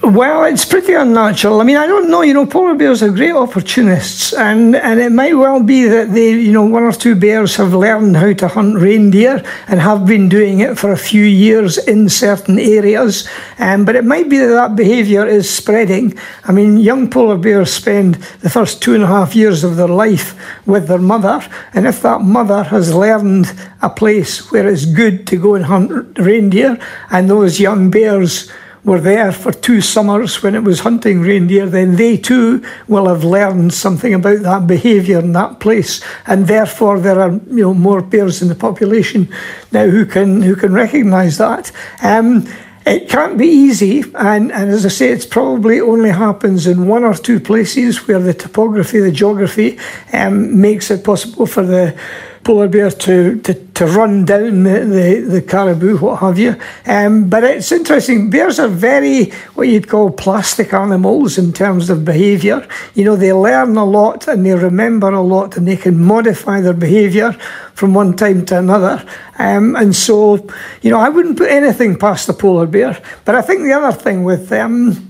Well, 0.03 0.45
it's 0.45 0.65
pretty 0.65 0.93
unnatural. 0.93 1.61
I 1.61 1.65
mean, 1.65 1.79
I 1.79 1.87
don't 1.87 2.11
know. 2.11 2.21
You 2.21 2.35
know, 2.35 2.47
polar 2.47 2.75
bears 2.75 3.03
are 3.03 3.11
great 3.11 3.33
opportunists, 3.33 4.33
and, 4.35 4.77
and 4.77 5.01
it 5.01 5.11
might 5.11 5.35
well 5.35 5.63
be 5.63 5.85
that 5.89 6.13
they, 6.13 6.31
you 6.31 6.53
know, 6.53 6.65
one 6.65 6.85
or 6.85 6.93
two 6.93 7.17
bears 7.17 7.57
have 7.57 7.75
learned 7.75 8.17
how 8.17 8.33
to 8.35 8.47
hunt 8.49 8.77
reindeer 8.77 9.43
and 9.67 9.81
have 9.81 10.07
been 10.07 10.29
doing 10.29 10.61
it 10.61 10.79
for 10.79 10.93
a 10.93 10.99
few 10.99 11.25
years 11.25 11.79
in 11.79 12.09
certain 12.11 12.59
areas. 12.59 13.27
Um, 13.59 13.85
but 13.85 13.97
it 13.97 14.05
might 14.05 14.29
be 14.29 14.39
that 14.39 14.49
that 14.49 14.77
behaviour 14.77 15.27
is 15.27 15.51
spreading. 15.51 16.17
I 16.45 16.53
mean, 16.53 16.77
young 16.77 17.11
polar 17.11 17.39
bears 17.39 17.73
spend 17.73 18.17
the 18.43 18.51
first 18.51 18.83
two 18.83 18.95
and 18.95 19.03
a 19.03 19.09
half 19.09 19.35
years 19.35 19.65
of 19.65 19.77
their 19.77 19.89
life 19.89 20.39
with 20.67 20.89
their 20.89 20.99
mother, 20.99 21.43
and 21.73 21.87
if 21.87 22.03
that 22.03 22.21
mother 22.21 22.63
has 22.65 22.95
learned 22.95 23.53
a 23.81 23.91
place 23.91 24.53
where 24.53 24.69
it's 24.69 24.85
good 24.85 25.27
to 25.29 25.37
go 25.37 25.55
and 25.55 25.65
hunt 25.65 26.19
reindeer, 26.19 26.79
and 27.11 27.29
those 27.29 27.59
young 27.59 27.91
bears 27.91 28.53
were 28.87 29.01
there 29.01 29.33
for 29.33 29.53
two 29.53 29.81
summers 29.81 30.43
when 30.43 30.55
it 30.55 30.63
was 30.63 30.81
hunting 30.81 31.21
reindeer, 31.21 31.67
then 31.67 31.97
they 31.97 32.17
too 32.17 32.65
will 32.87 33.09
have 33.09 33.25
learned 33.25 33.75
something 33.75 34.15
about 34.15 34.43
that 34.43 34.69
behaviour 34.69 35.19
in 35.19 35.33
that 35.33 35.59
place, 35.59 36.01
and 36.25 36.47
therefore 36.47 37.01
there 37.01 37.21
are 37.21 37.33
you 37.33 37.63
know 37.63 37.75
more 37.75 38.01
bears 38.01 38.41
in 38.41 38.49
the 38.49 38.55
population 38.55 39.29
now 39.73 39.89
who 39.89 40.07
can 40.07 40.41
who 40.41 40.55
can 40.55 40.73
recognise 40.73 41.37
that. 41.37 41.73
Um, 42.01 42.47
it 42.87 43.09
can't 43.09 43.37
be 43.37 43.49
easy, 43.49 44.05
and, 44.15 44.53
and 44.53 44.71
as 44.71 44.87
I 44.87 44.91
say, 44.91 45.09
it 45.09 45.29
probably 45.29 45.81
only 45.81 46.11
happens 46.11 46.69
in 46.69 46.87
one 46.87 47.03
or 47.03 47.15
two 47.15 47.41
places 47.41 48.07
where 48.07 48.21
the 48.21 48.33
topography, 48.33 49.01
the 49.01 49.11
geography, 49.11 49.81
um, 50.13 50.61
makes 50.61 50.93
it 50.93 51.03
possible 51.03 51.47
for 51.47 51.65
the 51.65 51.99
polar 52.47 52.69
bear 52.69 52.93
to, 52.93 53.41
to, 53.41 53.55
to 53.55 53.87
run 53.87 54.25
down 54.25 54.63
the, 54.63 54.79
the, 54.85 55.27
the 55.29 55.43
caribou, 55.43 55.99
what 55.99 56.21
have 56.21 56.39
you. 56.39 56.55
Um, 56.87 57.29
but 57.29 57.43
it's 57.43 57.73
interesting, 57.73 58.31
bears 58.31 58.61
are 58.61 58.69
very, 58.69 59.31
what 59.55 59.67
you'd 59.67 59.89
call 59.89 60.13
plastic 60.13 60.73
animals 60.73 61.39
in 61.39 61.53
terms 61.53 61.91
of 61.91 62.05
behaviour. 62.05 62.67
You 62.95 63.05
know, 63.05 63.17
they 63.17 63.33
learn 63.33 63.77
a 63.77 63.85
lot 63.85 64.29
and 64.29 64.47
they 64.47 64.55
remember 64.55 65.09
a 65.09 65.21
lot 65.21 65.57
and 65.57 65.67
they 65.67 65.77
can 65.77 65.99
modify 65.99 66.61
their 66.61 66.73
behaviour 66.73 67.33
from 67.75 67.95
one 67.95 68.15
time 68.15 68.47
to 68.47 68.59
another. 68.59 69.05
Um, 69.41 69.75
and 69.75 69.95
so, 69.95 70.37
you 70.83 70.91
know, 70.91 71.01
I 71.01 71.09
wouldn't 71.09 71.39
put 71.39 71.51
anything 71.51 71.99
past 71.99 72.29
the 72.29 72.33
polar 72.33 72.67
bear. 72.67 73.03
But 73.25 73.35
I 73.35 73.43
think 73.43 73.63
the 73.63 73.73
other 73.73 73.93
thing 73.93 74.23
with 74.23 74.53
um, 74.53 75.07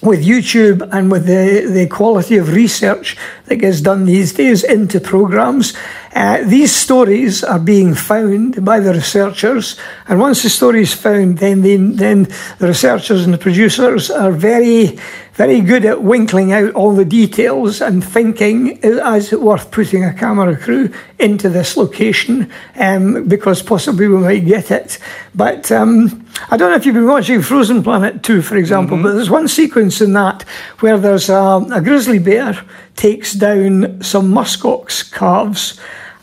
with 0.00 0.24
YouTube 0.24 0.88
and 0.92 1.10
with 1.10 1.26
the, 1.26 1.68
the 1.68 1.88
quality 1.88 2.36
of 2.36 2.52
research 2.52 3.16
that 3.48 3.56
gets 3.56 3.80
done 3.80 4.04
these 4.04 4.32
days 4.32 4.64
into 4.64 5.00
programs, 5.00 5.74
uh, 6.14 6.42
these 6.44 6.74
stories 6.74 7.44
are 7.44 7.58
being 7.58 7.94
found 7.94 8.64
by 8.64 8.80
the 8.80 8.92
researchers, 8.92 9.76
and 10.06 10.20
once 10.20 10.42
the 10.42 10.48
story 10.48 10.82
is 10.82 10.94
found, 10.94 11.38
then 11.38 11.62
the, 11.62 11.76
then 11.76 12.24
the 12.58 12.68
researchers 12.68 13.24
and 13.24 13.34
the 13.34 13.38
producers 13.38 14.10
are 14.10 14.32
very 14.32 14.98
very 15.38 15.60
good 15.60 15.84
at 15.84 16.02
winkling 16.02 16.52
out 16.52 16.74
all 16.74 16.92
the 16.92 17.04
details 17.04 17.80
and 17.80 18.04
thinking 18.04 18.76
is 18.78 19.32
it 19.32 19.40
worth 19.40 19.70
putting 19.70 20.02
a 20.02 20.12
camera 20.12 20.56
crew 20.56 20.92
into 21.20 21.48
this 21.48 21.76
location 21.76 22.50
um, 22.74 23.28
because 23.28 23.62
possibly 23.62 24.08
we 24.08 24.18
might 24.18 24.44
get 24.44 24.72
it. 24.72 24.98
But 25.36 25.70
um, 25.70 26.26
I 26.50 26.56
don't 26.56 26.70
know 26.70 26.76
if 26.76 26.84
you've 26.84 26.96
been 26.96 27.06
watching 27.06 27.40
Frozen 27.40 27.84
Planet 27.84 28.24
2, 28.24 28.42
for 28.42 28.56
example, 28.56 28.96
mm-hmm. 28.96 29.04
but 29.04 29.12
there's 29.14 29.30
one 29.30 29.46
sequence 29.46 30.00
in 30.00 30.12
that 30.14 30.42
where 30.80 30.98
there's 30.98 31.28
a, 31.28 31.64
a 31.72 31.80
grizzly 31.80 32.18
bear 32.18 32.60
takes 32.98 33.32
down 33.32 34.02
some 34.02 34.30
muskox 34.32 35.10
calves 35.12 35.78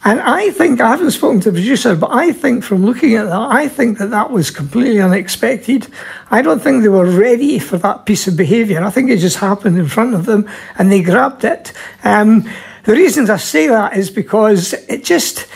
and 0.08 0.22
I 0.22 0.52
think, 0.52 0.80
I 0.82 0.90
haven't 0.90 1.10
spoken 1.12 1.40
to 1.42 1.50
the 1.50 1.56
producer, 1.56 1.96
but 1.96 2.12
I 2.12 2.32
think 2.32 2.64
from 2.64 2.86
looking 2.86 3.16
at 3.16 3.24
that, 3.26 3.42
I 3.52 3.68
think 3.68 3.98
that 3.98 4.12
that 4.12 4.30
was 4.30 4.52
completely 4.52 5.02
unexpected. 5.02 5.88
I 6.30 6.44
don't 6.44 6.62
think 6.62 6.84
they 6.84 6.90
were 6.90 7.10
ready 7.10 7.58
for 7.58 7.80
that 7.80 8.06
piece 8.06 8.28
of 8.28 8.38
behaviour. 8.38 8.84
I 8.84 8.92
think 8.92 9.10
it 9.10 9.18
just 9.18 9.38
happened 9.38 9.80
in 9.80 9.88
front 9.88 10.14
of 10.14 10.28
them 10.28 10.48
and 10.78 10.92
they 10.92 11.02
grabbed 11.02 11.44
it. 11.44 11.74
Um, 12.04 12.48
the 12.84 12.94
reasons 12.94 13.32
I 13.32 13.38
say 13.38 13.66
that 13.66 13.98
is 13.98 14.12
because 14.12 14.74
it 14.74 15.04
just, 15.04 15.48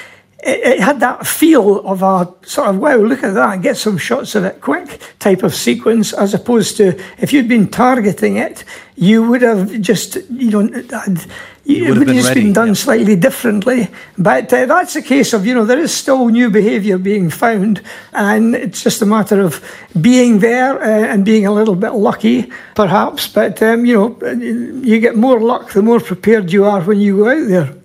it, 0.43 0.59
it, 0.59 0.79
had 0.79 0.99
that 1.01 1.27
feel 1.27 1.79
of 1.85 2.01
a 2.01 2.33
sort 2.45 2.69
of 2.69 2.77
wow, 2.77 2.95
look 2.95 3.23
at 3.23 3.33
that, 3.33 3.61
get 3.61 3.77
some 3.77 3.97
shots 3.97 4.35
of 4.35 4.45
it 4.45 4.61
quick 4.61 5.01
type 5.19 5.43
of 5.43 5.53
sequence, 5.53 6.13
as 6.13 6.33
opposed 6.33 6.77
to 6.77 6.99
if 7.17 7.33
you'd 7.33 7.47
been 7.47 7.67
targeting 7.67 8.37
it, 8.37 8.63
you 8.95 9.27
would 9.27 9.41
have 9.41 9.81
just 9.81 10.15
you 10.29 10.51
know 10.51 10.61
had, 10.89 11.25
it 11.69 11.97
would 11.97 12.07
have 12.07 12.15
just 12.15 12.29
ready, 12.29 12.41
been 12.41 12.53
done 12.53 12.69
yeah. 12.69 12.73
slightly 12.73 13.15
differently. 13.15 13.89
But 14.17 14.51
uh, 14.51 14.65
that's 14.65 14.95
a 14.95 15.01
case 15.01 15.33
of, 15.33 15.45
you 15.45 15.53
know, 15.53 15.65
there 15.65 15.79
is 15.79 15.93
still 15.93 16.27
new 16.29 16.49
behaviour 16.49 16.97
being 16.97 17.29
found, 17.29 17.81
and 18.11 18.55
it's 18.55 18.81
just 18.81 19.01
a 19.01 19.05
matter 19.05 19.41
of 19.41 19.63
being 19.99 20.39
there 20.39 20.81
uh, 20.81 21.13
and 21.13 21.23
being 21.23 21.45
a 21.45 21.51
little 21.51 21.75
bit 21.75 21.91
lucky, 21.91 22.51
perhaps. 22.75 23.27
But, 23.27 23.61
um, 23.61 23.85
you 23.85 23.95
know, 23.95 24.31
you 24.31 24.99
get 24.99 25.15
more 25.15 25.39
luck 25.39 25.73
the 25.73 25.83
more 25.83 25.99
prepared 25.99 26.51
you 26.51 26.65
are 26.65 26.81
when 26.81 26.99
you 26.99 27.17
go 27.17 27.29
out 27.29 27.47
there. 27.47 27.78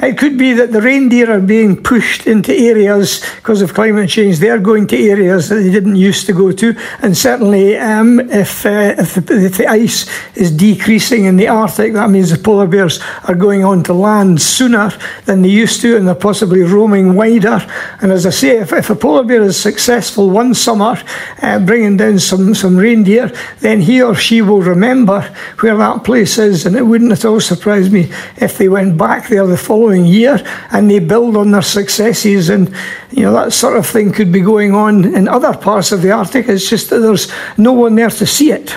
It 0.00 0.16
could 0.16 0.38
be 0.38 0.52
that 0.52 0.70
the 0.70 0.80
reindeer 0.80 1.28
are 1.28 1.40
being 1.40 1.82
pushed 1.82 2.28
into 2.28 2.54
areas 2.54 3.20
because 3.34 3.62
of 3.62 3.74
climate 3.74 4.08
change. 4.08 4.38
They're 4.38 4.60
going 4.60 4.86
to 4.86 4.96
areas 4.96 5.48
that 5.48 5.56
they 5.56 5.72
didn't 5.72 5.96
used 5.96 6.24
to 6.26 6.32
go 6.32 6.52
to. 6.52 6.76
And 7.02 7.16
certainly, 7.16 7.76
um, 7.76 8.20
if, 8.30 8.64
uh, 8.64 8.94
if, 8.96 9.14
the, 9.14 9.46
if, 9.46 9.56
the, 9.56 9.66
ice 9.66 10.08
is 10.36 10.52
decreasing 10.52 11.24
in 11.24 11.36
the 11.36 11.48
Arctic, 11.48 11.94
that 11.94 12.10
means 12.10 12.30
the 12.30 12.38
polar 12.38 12.68
bears 12.68 13.00
are 13.26 13.34
going 13.34 13.64
on 13.64 13.82
to 13.82 13.92
land 13.92 14.40
sooner 14.40 14.92
than 15.24 15.42
they 15.42 15.48
used 15.48 15.80
to, 15.80 15.96
and 15.96 16.06
they're 16.06 16.14
possibly 16.14 16.62
roaming 16.62 17.16
wider. 17.16 17.66
And 18.00 18.12
as 18.12 18.24
I 18.24 18.30
say, 18.30 18.58
if, 18.58 18.72
if 18.72 18.90
a 18.90 18.94
polar 18.94 19.24
bear 19.24 19.42
is 19.42 19.60
successful 19.60 20.30
one 20.30 20.54
summer, 20.54 20.96
uh, 21.42 21.58
bringing 21.58 21.96
down 21.96 22.20
some, 22.20 22.54
some 22.54 22.76
reindeer, 22.76 23.32
then 23.58 23.80
he 23.80 24.00
or 24.00 24.14
she 24.14 24.42
will 24.42 24.62
remember 24.62 25.22
where 25.58 25.76
that 25.76 26.04
place 26.04 26.38
is. 26.38 26.66
And 26.66 26.76
it 26.76 26.86
wouldn't 26.86 27.10
at 27.10 27.24
all 27.24 27.40
surprise 27.40 27.90
me 27.90 28.12
if 28.36 28.58
they 28.58 28.68
went 28.68 28.96
back 28.96 29.26
there 29.26 29.44
the 29.44 29.56
following 29.56 29.87
year 29.94 30.42
and 30.70 30.90
they 30.90 30.98
build 30.98 31.36
on 31.36 31.50
their 31.50 31.62
successes. 31.62 32.48
And, 32.48 32.74
you 33.10 33.22
know, 33.22 33.32
that 33.32 33.52
sort 33.52 33.76
of 33.76 33.86
thing 33.86 34.12
could 34.12 34.32
be 34.32 34.40
going 34.40 34.74
on 34.74 35.04
in 35.14 35.28
other 35.28 35.56
parts 35.56 35.92
of 35.92 36.02
the 36.02 36.10
Arctic. 36.10 36.48
It's 36.48 36.68
just 36.68 36.90
that 36.90 37.00
there's 37.00 37.30
no 37.56 37.72
one 37.72 37.94
there 37.94 38.10
to 38.10 38.26
see 38.26 38.52
it. 38.52 38.74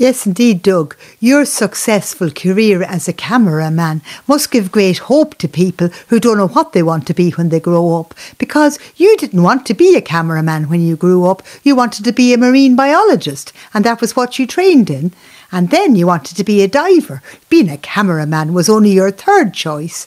Yes, 0.00 0.24
indeed, 0.24 0.62
Doug. 0.62 0.96
Your 1.18 1.44
successful 1.44 2.30
career 2.30 2.82
as 2.82 3.06
a 3.06 3.12
cameraman 3.12 4.00
must 4.26 4.50
give 4.50 4.72
great 4.72 4.96
hope 4.96 5.34
to 5.34 5.46
people 5.46 5.88
who 6.08 6.18
don't 6.18 6.38
know 6.38 6.48
what 6.48 6.72
they 6.72 6.82
want 6.82 7.06
to 7.08 7.12
be 7.12 7.32
when 7.32 7.50
they 7.50 7.60
grow 7.60 8.00
up. 8.00 8.14
Because 8.38 8.78
you 8.96 9.14
didn't 9.18 9.42
want 9.42 9.66
to 9.66 9.74
be 9.74 9.94
a 9.94 10.00
cameraman 10.00 10.70
when 10.70 10.80
you 10.80 10.96
grew 10.96 11.26
up, 11.26 11.42
you 11.64 11.76
wanted 11.76 12.06
to 12.06 12.14
be 12.14 12.32
a 12.32 12.38
marine 12.38 12.76
biologist, 12.76 13.52
and 13.74 13.84
that 13.84 14.00
was 14.00 14.16
what 14.16 14.38
you 14.38 14.46
trained 14.46 14.88
in. 14.88 15.12
And 15.52 15.68
then 15.68 15.96
you 15.96 16.06
wanted 16.06 16.34
to 16.38 16.44
be 16.44 16.62
a 16.62 16.68
diver. 16.68 17.22
Being 17.50 17.68
a 17.68 17.76
cameraman 17.76 18.54
was 18.54 18.70
only 18.70 18.92
your 18.92 19.10
third 19.10 19.52
choice. 19.52 20.06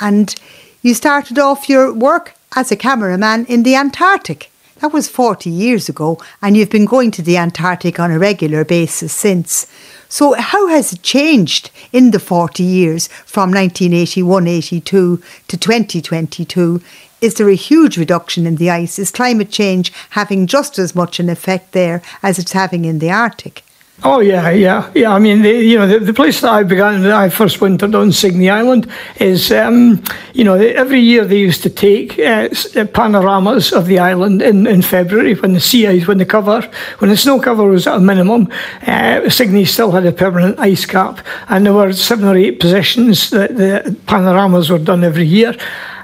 And 0.00 0.34
you 0.82 0.94
started 0.94 1.38
off 1.38 1.68
your 1.68 1.92
work 1.92 2.34
as 2.54 2.70
a 2.70 2.76
cameraman 2.76 3.46
in 3.46 3.62
the 3.62 3.74
Antarctic. 3.74 4.50
That 4.80 4.92
was 4.92 5.08
40 5.08 5.48
years 5.48 5.88
ago, 5.88 6.18
and 6.42 6.56
you've 6.56 6.70
been 6.70 6.84
going 6.84 7.10
to 7.12 7.22
the 7.22 7.38
Antarctic 7.38 7.98
on 7.98 8.10
a 8.10 8.18
regular 8.18 8.64
basis 8.64 9.12
since. 9.12 9.66
So, 10.08 10.34
how 10.34 10.66
has 10.68 10.92
it 10.92 11.02
changed 11.02 11.70
in 11.92 12.10
the 12.10 12.20
40 12.20 12.62
years 12.62 13.08
from 13.24 13.50
1981 13.50 14.46
82 14.46 15.22
to 15.48 15.56
2022? 15.56 16.82
Is 17.20 17.34
there 17.34 17.48
a 17.48 17.54
huge 17.54 17.96
reduction 17.96 18.46
in 18.46 18.56
the 18.56 18.70
ice? 18.70 18.98
Is 18.98 19.10
climate 19.10 19.50
change 19.50 19.92
having 20.10 20.46
just 20.46 20.78
as 20.78 20.94
much 20.94 21.18
an 21.18 21.30
effect 21.30 21.72
there 21.72 22.02
as 22.22 22.38
it's 22.38 22.52
having 22.52 22.84
in 22.84 22.98
the 22.98 23.10
Arctic? 23.10 23.62
Oh 24.02 24.20
yeah, 24.20 24.50
yeah, 24.50 24.90
yeah. 24.94 25.14
I 25.14 25.18
mean, 25.18 25.44
you 25.44 25.78
know, 25.78 25.86
the, 25.86 26.00
the 26.00 26.12
place 26.12 26.40
that 26.40 26.50
I 26.50 26.64
began, 26.64 27.02
that 27.04 27.12
I 27.12 27.28
first 27.28 27.60
wintered 27.60 27.94
on 27.94 28.10
Signy 28.10 28.50
Island, 28.50 28.90
is, 29.20 29.52
um, 29.52 30.02
you 30.34 30.42
know, 30.42 30.54
every 30.54 31.00
year 31.00 31.24
they 31.24 31.38
used 31.38 31.62
to 31.62 31.70
take 31.70 32.18
uh, 32.18 32.48
uh, 32.76 32.84
panoramas 32.86 33.72
of 33.72 33.86
the 33.86 34.00
island 34.00 34.42
in, 34.42 34.66
in 34.66 34.82
February 34.82 35.34
when 35.34 35.54
the 35.54 35.60
sea 35.60 35.86
ice, 35.86 36.08
when 36.08 36.18
the 36.18 36.26
cover, 36.26 36.60
when 36.98 37.08
the 37.08 37.16
snow 37.16 37.40
cover 37.40 37.64
was 37.64 37.86
at 37.86 37.96
a 37.96 38.00
minimum. 38.00 38.50
Uh, 38.86 39.30
still 39.30 39.92
had 39.92 40.04
a 40.04 40.12
permanent 40.12 40.58
ice 40.58 40.84
cap, 40.84 41.24
and 41.48 41.64
there 41.64 41.72
were 41.72 41.92
seven 41.92 42.26
or 42.26 42.36
eight 42.36 42.58
positions 42.58 43.30
that 43.30 43.56
the 43.56 43.96
panoramas 44.06 44.70
were 44.70 44.78
done 44.78 45.04
every 45.04 45.26
year. 45.26 45.56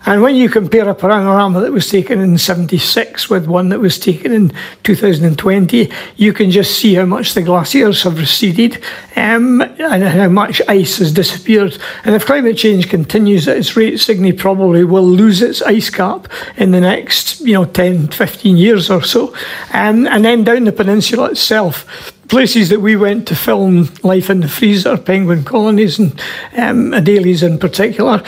And 0.07 0.23
when 0.23 0.35
you 0.35 0.49
compare 0.49 0.89
a 0.89 0.95
panorama 0.95 1.61
that 1.61 1.73
was 1.73 1.89
taken 1.89 2.21
in 2.21 2.39
76 2.39 3.29
with 3.29 3.47
one 3.47 3.69
that 3.69 3.81
was 3.81 3.99
taken 3.99 4.33
in 4.33 4.53
2020, 4.83 5.93
you 6.17 6.33
can 6.33 6.51
just 6.51 6.79
see 6.79 6.95
how 6.95 7.05
much 7.05 7.35
the 7.35 7.43
glaciers 7.43 8.03
have 8.05 8.19
receded 8.19 8.83
um, 9.17 9.61
and 9.61 10.03
how 10.03 10.29
much 10.29 10.63
ice 10.69 10.99
has 10.99 11.13
disappeared. 11.13 11.77
And 12.05 12.15
if 12.15 12.25
climate 12.25 12.57
change 12.57 12.89
continues 12.89 13.47
at 13.47 13.59
its 13.59 13.77
rate, 13.77 14.01
Signy 14.01 14.33
probably 14.33 14.85
will 14.85 15.07
lose 15.07 15.43
its 15.43 15.61
ice 15.63 15.91
cap 15.91 16.29
in 16.57 16.71
the 16.71 16.81
next, 16.81 17.41
you 17.41 17.53
know, 17.53 17.67
10, 17.67 18.09
15 18.09 18.57
years 18.57 18.91
or 18.91 19.03
so. 19.03 19.35
Um, 19.75 20.07
and 20.07 20.25
then 20.25 20.45
down 20.45 20.65
the 20.65 20.73
peninsula 20.73 21.31
itself, 21.31 22.17
places 22.31 22.69
that 22.69 22.81
we 22.81 22.95
went 22.95 23.27
to 23.27 23.35
film 23.35 23.89
life 24.05 24.31
in 24.31 24.41
the 24.41 24.49
freezer, 24.49 24.97
penguin 24.97 25.45
colonies 25.45 25.99
and 25.99 26.13
um, 26.57 26.93
Adelies 26.93 27.43
in 27.43 27.59
particular. 27.59 28.23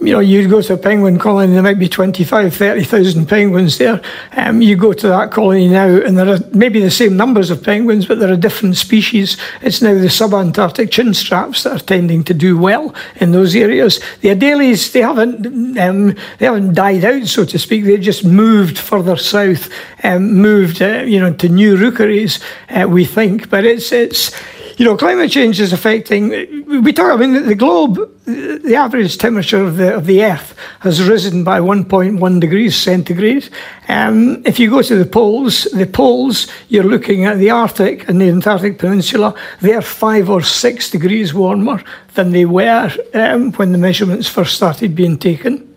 You 0.00 0.12
know, 0.12 0.20
you 0.20 0.48
go 0.48 0.62
to 0.62 0.74
a 0.74 0.78
penguin 0.78 1.18
colony, 1.18 1.54
there 1.54 1.62
might 1.62 1.78
be 1.78 1.88
25, 1.88 2.54
30,000 2.54 3.26
penguins 3.26 3.78
there. 3.78 4.00
Um, 4.36 4.62
you 4.62 4.76
go 4.76 4.92
to 4.92 5.08
that 5.08 5.32
colony 5.32 5.66
now, 5.66 5.88
and 5.88 6.16
there 6.16 6.28
are 6.28 6.38
maybe 6.52 6.78
the 6.80 6.90
same 6.90 7.16
numbers 7.16 7.50
of 7.50 7.64
penguins, 7.64 8.06
but 8.06 8.20
there 8.20 8.32
are 8.32 8.36
different 8.36 8.76
species. 8.76 9.36
It's 9.60 9.82
now 9.82 9.94
the 9.94 10.06
subantarctic 10.06 10.90
chinstraps 10.90 11.64
that 11.64 11.72
are 11.82 11.84
tending 11.84 12.22
to 12.24 12.34
do 12.34 12.56
well 12.56 12.94
in 13.16 13.32
those 13.32 13.56
areas. 13.56 13.98
The 14.20 14.28
Adelies, 14.28 14.92
they 14.92 15.02
haven't, 15.02 15.76
um, 15.78 16.14
they 16.38 16.46
haven't 16.46 16.74
died 16.74 17.04
out, 17.04 17.26
so 17.26 17.44
to 17.46 17.58
speak. 17.58 17.84
They 17.84 17.98
just 17.98 18.24
moved 18.24 18.78
further 18.78 19.16
south, 19.16 19.68
um, 20.04 20.34
moved, 20.34 20.80
uh, 20.80 21.02
you 21.02 21.18
know, 21.18 21.34
to 21.34 21.48
new 21.48 21.76
rookeries, 21.76 22.38
uh, 22.68 22.86
we 22.88 23.04
think 23.04 23.47
but 23.50 23.64
it's 23.64 23.92
it's 23.92 24.32
you 24.78 24.84
know 24.84 24.96
climate 24.96 25.30
change 25.30 25.60
is 25.60 25.72
affecting. 25.72 26.28
We 26.66 26.92
talk. 26.92 27.12
I 27.12 27.16
mean, 27.16 27.46
the 27.46 27.54
globe, 27.54 27.98
the 28.24 28.74
average 28.76 29.18
temperature 29.18 29.62
of 29.62 29.76
the 29.76 29.94
of 29.94 30.06
the 30.06 30.24
Earth 30.24 30.54
has 30.80 31.06
risen 31.08 31.44
by 31.44 31.60
1.1 31.60 32.40
degrees 32.40 32.76
centigrade. 32.76 33.48
Um, 33.88 34.42
if 34.44 34.58
you 34.58 34.70
go 34.70 34.82
to 34.82 34.96
the 34.96 35.06
poles, 35.06 35.64
the 35.64 35.86
poles 35.86 36.46
you're 36.68 36.84
looking 36.84 37.24
at 37.24 37.38
the 37.38 37.50
Arctic 37.50 38.08
and 38.08 38.20
the 38.20 38.28
Antarctic 38.28 38.78
Peninsula. 38.78 39.34
They're 39.60 39.82
five 39.82 40.30
or 40.30 40.42
six 40.42 40.90
degrees 40.90 41.34
warmer 41.34 41.82
than 42.14 42.32
they 42.32 42.44
were 42.44 42.90
um, 43.14 43.52
when 43.52 43.72
the 43.72 43.78
measurements 43.78 44.28
first 44.28 44.54
started 44.56 44.94
being 44.94 45.18
taken. 45.18 45.67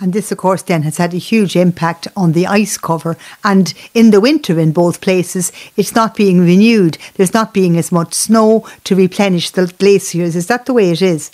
And 0.00 0.12
this, 0.12 0.30
of 0.30 0.38
course, 0.38 0.62
then 0.62 0.82
has 0.82 0.96
had 0.96 1.12
a 1.12 1.18
huge 1.18 1.56
impact 1.56 2.08
on 2.16 2.32
the 2.32 2.46
ice 2.46 2.78
cover. 2.78 3.16
And 3.44 3.74
in 3.94 4.10
the 4.10 4.20
winter, 4.20 4.58
in 4.58 4.72
both 4.72 5.00
places, 5.00 5.52
it's 5.76 5.94
not 5.94 6.14
being 6.14 6.40
renewed. 6.40 6.98
There's 7.14 7.34
not 7.34 7.52
being 7.52 7.76
as 7.76 7.90
much 7.90 8.14
snow 8.14 8.66
to 8.84 8.94
replenish 8.94 9.50
the 9.50 9.66
glaciers. 9.78 10.36
Is 10.36 10.46
that 10.46 10.66
the 10.66 10.74
way 10.74 10.90
it 10.90 11.02
is? 11.02 11.30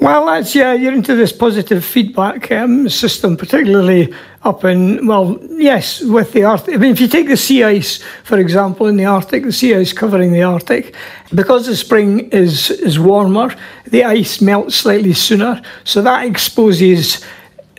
Well, 0.00 0.26
that's 0.26 0.54
yeah. 0.54 0.74
You're 0.74 0.92
into 0.92 1.16
this 1.16 1.32
positive 1.32 1.84
feedback 1.84 2.52
um, 2.52 2.88
system, 2.88 3.36
particularly 3.36 4.14
up 4.44 4.64
in 4.64 5.04
well, 5.08 5.40
yes, 5.50 6.02
with 6.02 6.32
the 6.32 6.44
Arctic. 6.44 6.74
I 6.74 6.78
mean, 6.78 6.92
if 6.92 7.00
you 7.00 7.08
take 7.08 7.26
the 7.26 7.36
sea 7.36 7.64
ice, 7.64 8.00
for 8.22 8.38
example, 8.38 8.86
in 8.86 8.96
the 8.96 9.06
Arctic, 9.06 9.42
the 9.42 9.52
sea 9.52 9.74
ice 9.74 9.92
covering 9.92 10.32
the 10.32 10.42
Arctic, 10.42 10.94
because 11.34 11.66
the 11.66 11.74
spring 11.74 12.30
is 12.30 12.70
is 12.70 13.00
warmer, 13.00 13.52
the 13.86 14.04
ice 14.04 14.40
melts 14.40 14.76
slightly 14.76 15.14
sooner, 15.14 15.60
so 15.82 16.00
that 16.02 16.24
exposes 16.24 17.24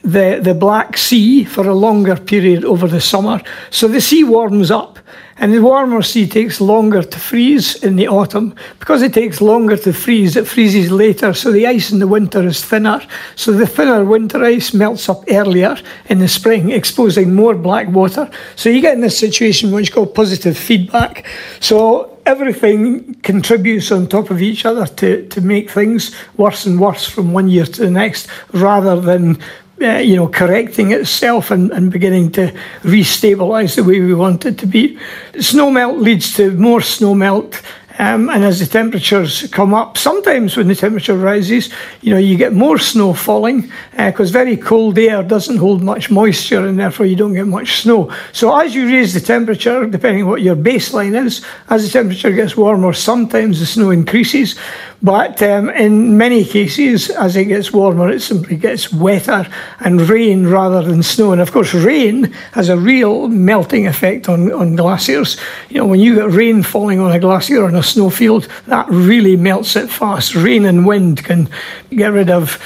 the, 0.03 0.39
the 0.41 0.53
Black 0.53 0.97
Sea 0.97 1.43
for 1.43 1.67
a 1.67 1.73
longer 1.73 2.15
period 2.15 2.65
over 2.65 2.88
the 2.88 3.01
summer. 3.01 3.41
So 3.69 3.88
the 3.88 4.01
sea 4.01 4.23
warms 4.23 4.71
up, 4.71 4.99
and 5.38 5.53
the 5.53 5.62
warmer 5.62 6.01
sea 6.01 6.27
takes 6.27 6.59
longer 6.59 7.01
to 7.01 7.19
freeze 7.19 7.81
in 7.81 7.95
the 7.95 8.09
autumn. 8.09 8.53
Because 8.79 9.01
it 9.01 9.13
takes 9.13 9.39
longer 9.39 9.77
to 9.77 9.93
freeze, 9.93 10.35
it 10.35 10.45
freezes 10.47 10.91
later, 10.91 11.33
so 11.33 11.51
the 11.51 11.65
ice 11.65 11.91
in 11.91 11.99
the 11.99 12.07
winter 12.07 12.45
is 12.45 12.63
thinner. 12.63 13.01
So 13.35 13.53
the 13.53 13.65
thinner 13.65 14.03
winter 14.03 14.43
ice 14.43 14.73
melts 14.73 15.07
up 15.07 15.23
earlier 15.29 15.77
in 16.07 16.19
the 16.19 16.27
spring, 16.27 16.71
exposing 16.71 17.33
more 17.33 17.55
black 17.55 17.88
water. 17.88 18.29
So 18.57 18.69
you 18.69 18.81
get 18.81 18.95
in 18.95 19.01
this 19.01 19.17
situation 19.17 19.71
which 19.71 19.88
is 19.88 19.93
called 19.93 20.13
positive 20.13 20.57
feedback. 20.57 21.25
So 21.62 22.17
everything 22.25 23.13
contributes 23.21 23.93
on 23.93 24.07
top 24.07 24.29
of 24.31 24.41
each 24.41 24.65
other 24.65 24.85
to, 24.88 25.25
to 25.29 25.41
make 25.41 25.69
things 25.69 26.13
worse 26.35 26.65
and 26.65 26.79
worse 26.79 27.07
from 27.07 27.31
one 27.31 27.47
year 27.47 27.65
to 27.65 27.81
the 27.81 27.91
next, 27.91 28.27
rather 28.51 28.99
than 28.99 29.41
uh, 29.82 29.98
you 29.98 30.15
know, 30.15 30.28
correcting 30.28 30.92
itself 30.92 31.52
and, 31.52 31.72
and 31.72 31.92
beginning 31.92 32.32
to 32.32 32.54
restabilise 32.82 33.76
the 33.76 33.84
way 33.84 34.00
we 34.00 34.13
want 34.13 34.46
it 34.46 34.58
to 34.60 34.65
be. 34.65 34.98
Snow 35.39 35.72
melt 35.72 35.98
leads 35.98 36.34
to 36.36 36.52
more 36.52 36.82
snow 36.82 37.15
melt 37.15 37.62
um, 38.00 38.30
and 38.30 38.46
as 38.46 38.62
the 38.62 38.65
temperatures 38.65 39.46
come 39.52 39.74
up, 39.74 39.98
sometimes 39.98 40.56
when 40.56 40.70
the 40.70 40.76
temperature 40.76 41.18
rises, 41.18 41.70
you 42.02 42.13
know, 42.13 42.18
you 42.18 42.38
get 42.38 42.54
more 42.54 42.80
snow 42.80 43.13
falling 43.13 43.70
because 43.92 44.30
uh, 44.30 44.39
very 44.39 44.56
cold 44.56 44.98
air 44.98 45.22
doesn't 45.22 45.58
hold 45.58 45.84
much 45.84 46.10
moisture 46.10 46.65
and 46.65 46.80
therefore 46.80 47.08
you 47.08 47.18
don't 47.18 47.34
get 47.34 47.46
much 47.46 47.82
snow. 47.82 48.10
So 48.32 48.58
as 48.58 48.74
you 48.74 48.86
raise 48.86 49.13
the 49.13 49.20
temperature, 49.20 49.86
depending 49.86 50.28
what 50.28 50.42
your 50.42 50.56
baseline 50.56 51.26
is, 51.26 51.46
as 51.70 51.84
the 51.84 51.92
temperature 51.92 52.32
gets 52.32 52.56
warmer, 52.56 52.94
sometimes 52.94 53.60
the 53.60 53.65
snow 53.65 53.89
increases. 53.89 54.58
But 55.01 55.41
um, 55.41 55.69
in 55.69 56.17
many 56.17 56.43
cases, 56.43 57.09
as 57.09 57.38
it 57.38 57.45
gets 57.45 57.71
warmer, 57.71 58.09
it 58.09 58.21
simply 58.21 58.57
gets 58.57 58.91
wetter 58.91 59.47
and 59.79 60.01
rain 60.09 60.47
rather 60.47 60.81
than 60.81 61.03
snow. 61.03 61.31
And 61.31 61.39
of 61.39 61.53
course, 61.53 61.73
rain 61.73 62.25
has 62.51 62.67
a 62.67 62.77
real 62.77 63.29
melting 63.29 63.88
effect 63.88 64.27
on, 64.27 64.51
on 64.51 64.75
glaciers. 64.75 65.38
You 65.69 65.77
know, 65.77 65.88
when 65.88 66.01
you 66.01 66.15
get 66.15 66.31
rain 66.31 66.63
falling 66.63 66.99
on 66.99 67.13
a 67.13 67.19
glacier 67.19 67.63
on 67.63 67.75
a 67.75 67.83
snowfield, 67.83 68.49
that 68.67 68.89
really 68.89 69.38
melts 69.38 69.77
it 69.77 69.89
fast. 69.89 70.35
Rain 70.35 70.65
and 70.65 70.85
wind 70.85 71.23
can 71.23 71.47
get 71.91 72.12
rid 72.12 72.29
of 72.29 72.62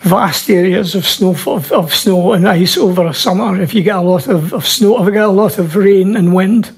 vast 0.00 0.50
areas 0.50 0.94
of 0.94 1.06
snow 1.06 1.36
of, 1.46 1.70
of 1.70 1.94
snow 1.94 2.32
and 2.32 2.48
ice 2.48 2.78
over 2.78 3.06
a 3.06 3.12
summer 3.12 3.60
if 3.60 3.74
you 3.74 3.82
get 3.82 3.96
a 3.96 4.00
lot 4.00 4.26
of, 4.28 4.54
of 4.54 4.66
snow 4.66 4.98
if 4.98 5.04
you 5.04 5.12
get 5.12 5.24
a 5.24 5.28
lot 5.28 5.58
of 5.58 5.76
rain 5.76 6.16
and 6.16 6.34
wind. 6.34 6.74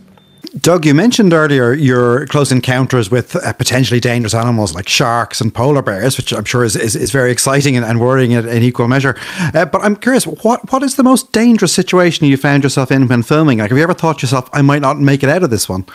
Doug, 0.61 0.85
you 0.85 0.93
mentioned 0.93 1.33
earlier 1.33 1.73
your 1.73 2.27
close 2.27 2.53
encounters 2.53 3.11
with 3.11 3.37
uh, 3.37 3.55
potentially 3.55 4.01
dangerous 4.01 4.35
animals 4.35 4.75
like 4.75 4.87
sharks 4.87 5.41
and 5.41 5.55
polar 5.55 5.81
bears, 5.81 6.19
which 6.19 6.31
I'm 6.31 6.45
sure 6.45 6.63
is, 6.63 6.77
is, 6.77 6.95
is 6.95 7.11
very 7.11 7.33
exciting 7.33 7.75
and, 7.75 7.87
and 7.87 7.99
worrying 7.99 8.33
in, 8.33 8.47
in 8.47 8.63
equal 8.63 8.87
measure. 8.87 9.17
Uh, 9.39 9.65
but 9.65 9.83
I'm 9.83 9.97
curious, 9.97 10.27
what 10.27 10.71
what 10.71 10.83
is 10.83 10.97
the 10.97 11.03
most 11.03 11.33
dangerous 11.33 11.73
situation 11.73 12.27
you 12.27 12.37
found 12.37 12.65
yourself 12.65 12.91
in 12.91 13.09
when 13.09 13.23
filming? 13.23 13.59
Like, 13.59 13.71
have 13.71 13.79
you 13.79 13.83
ever 13.83 13.95
thought 13.95 14.21
yourself, 14.21 14.51
I 14.53 14.61
might 14.61 14.83
not 14.83 14.99
make 14.99 15.23
it 15.23 15.31
out 15.31 15.43
of 15.43 15.49
this 15.49 15.71
one? 15.71 15.87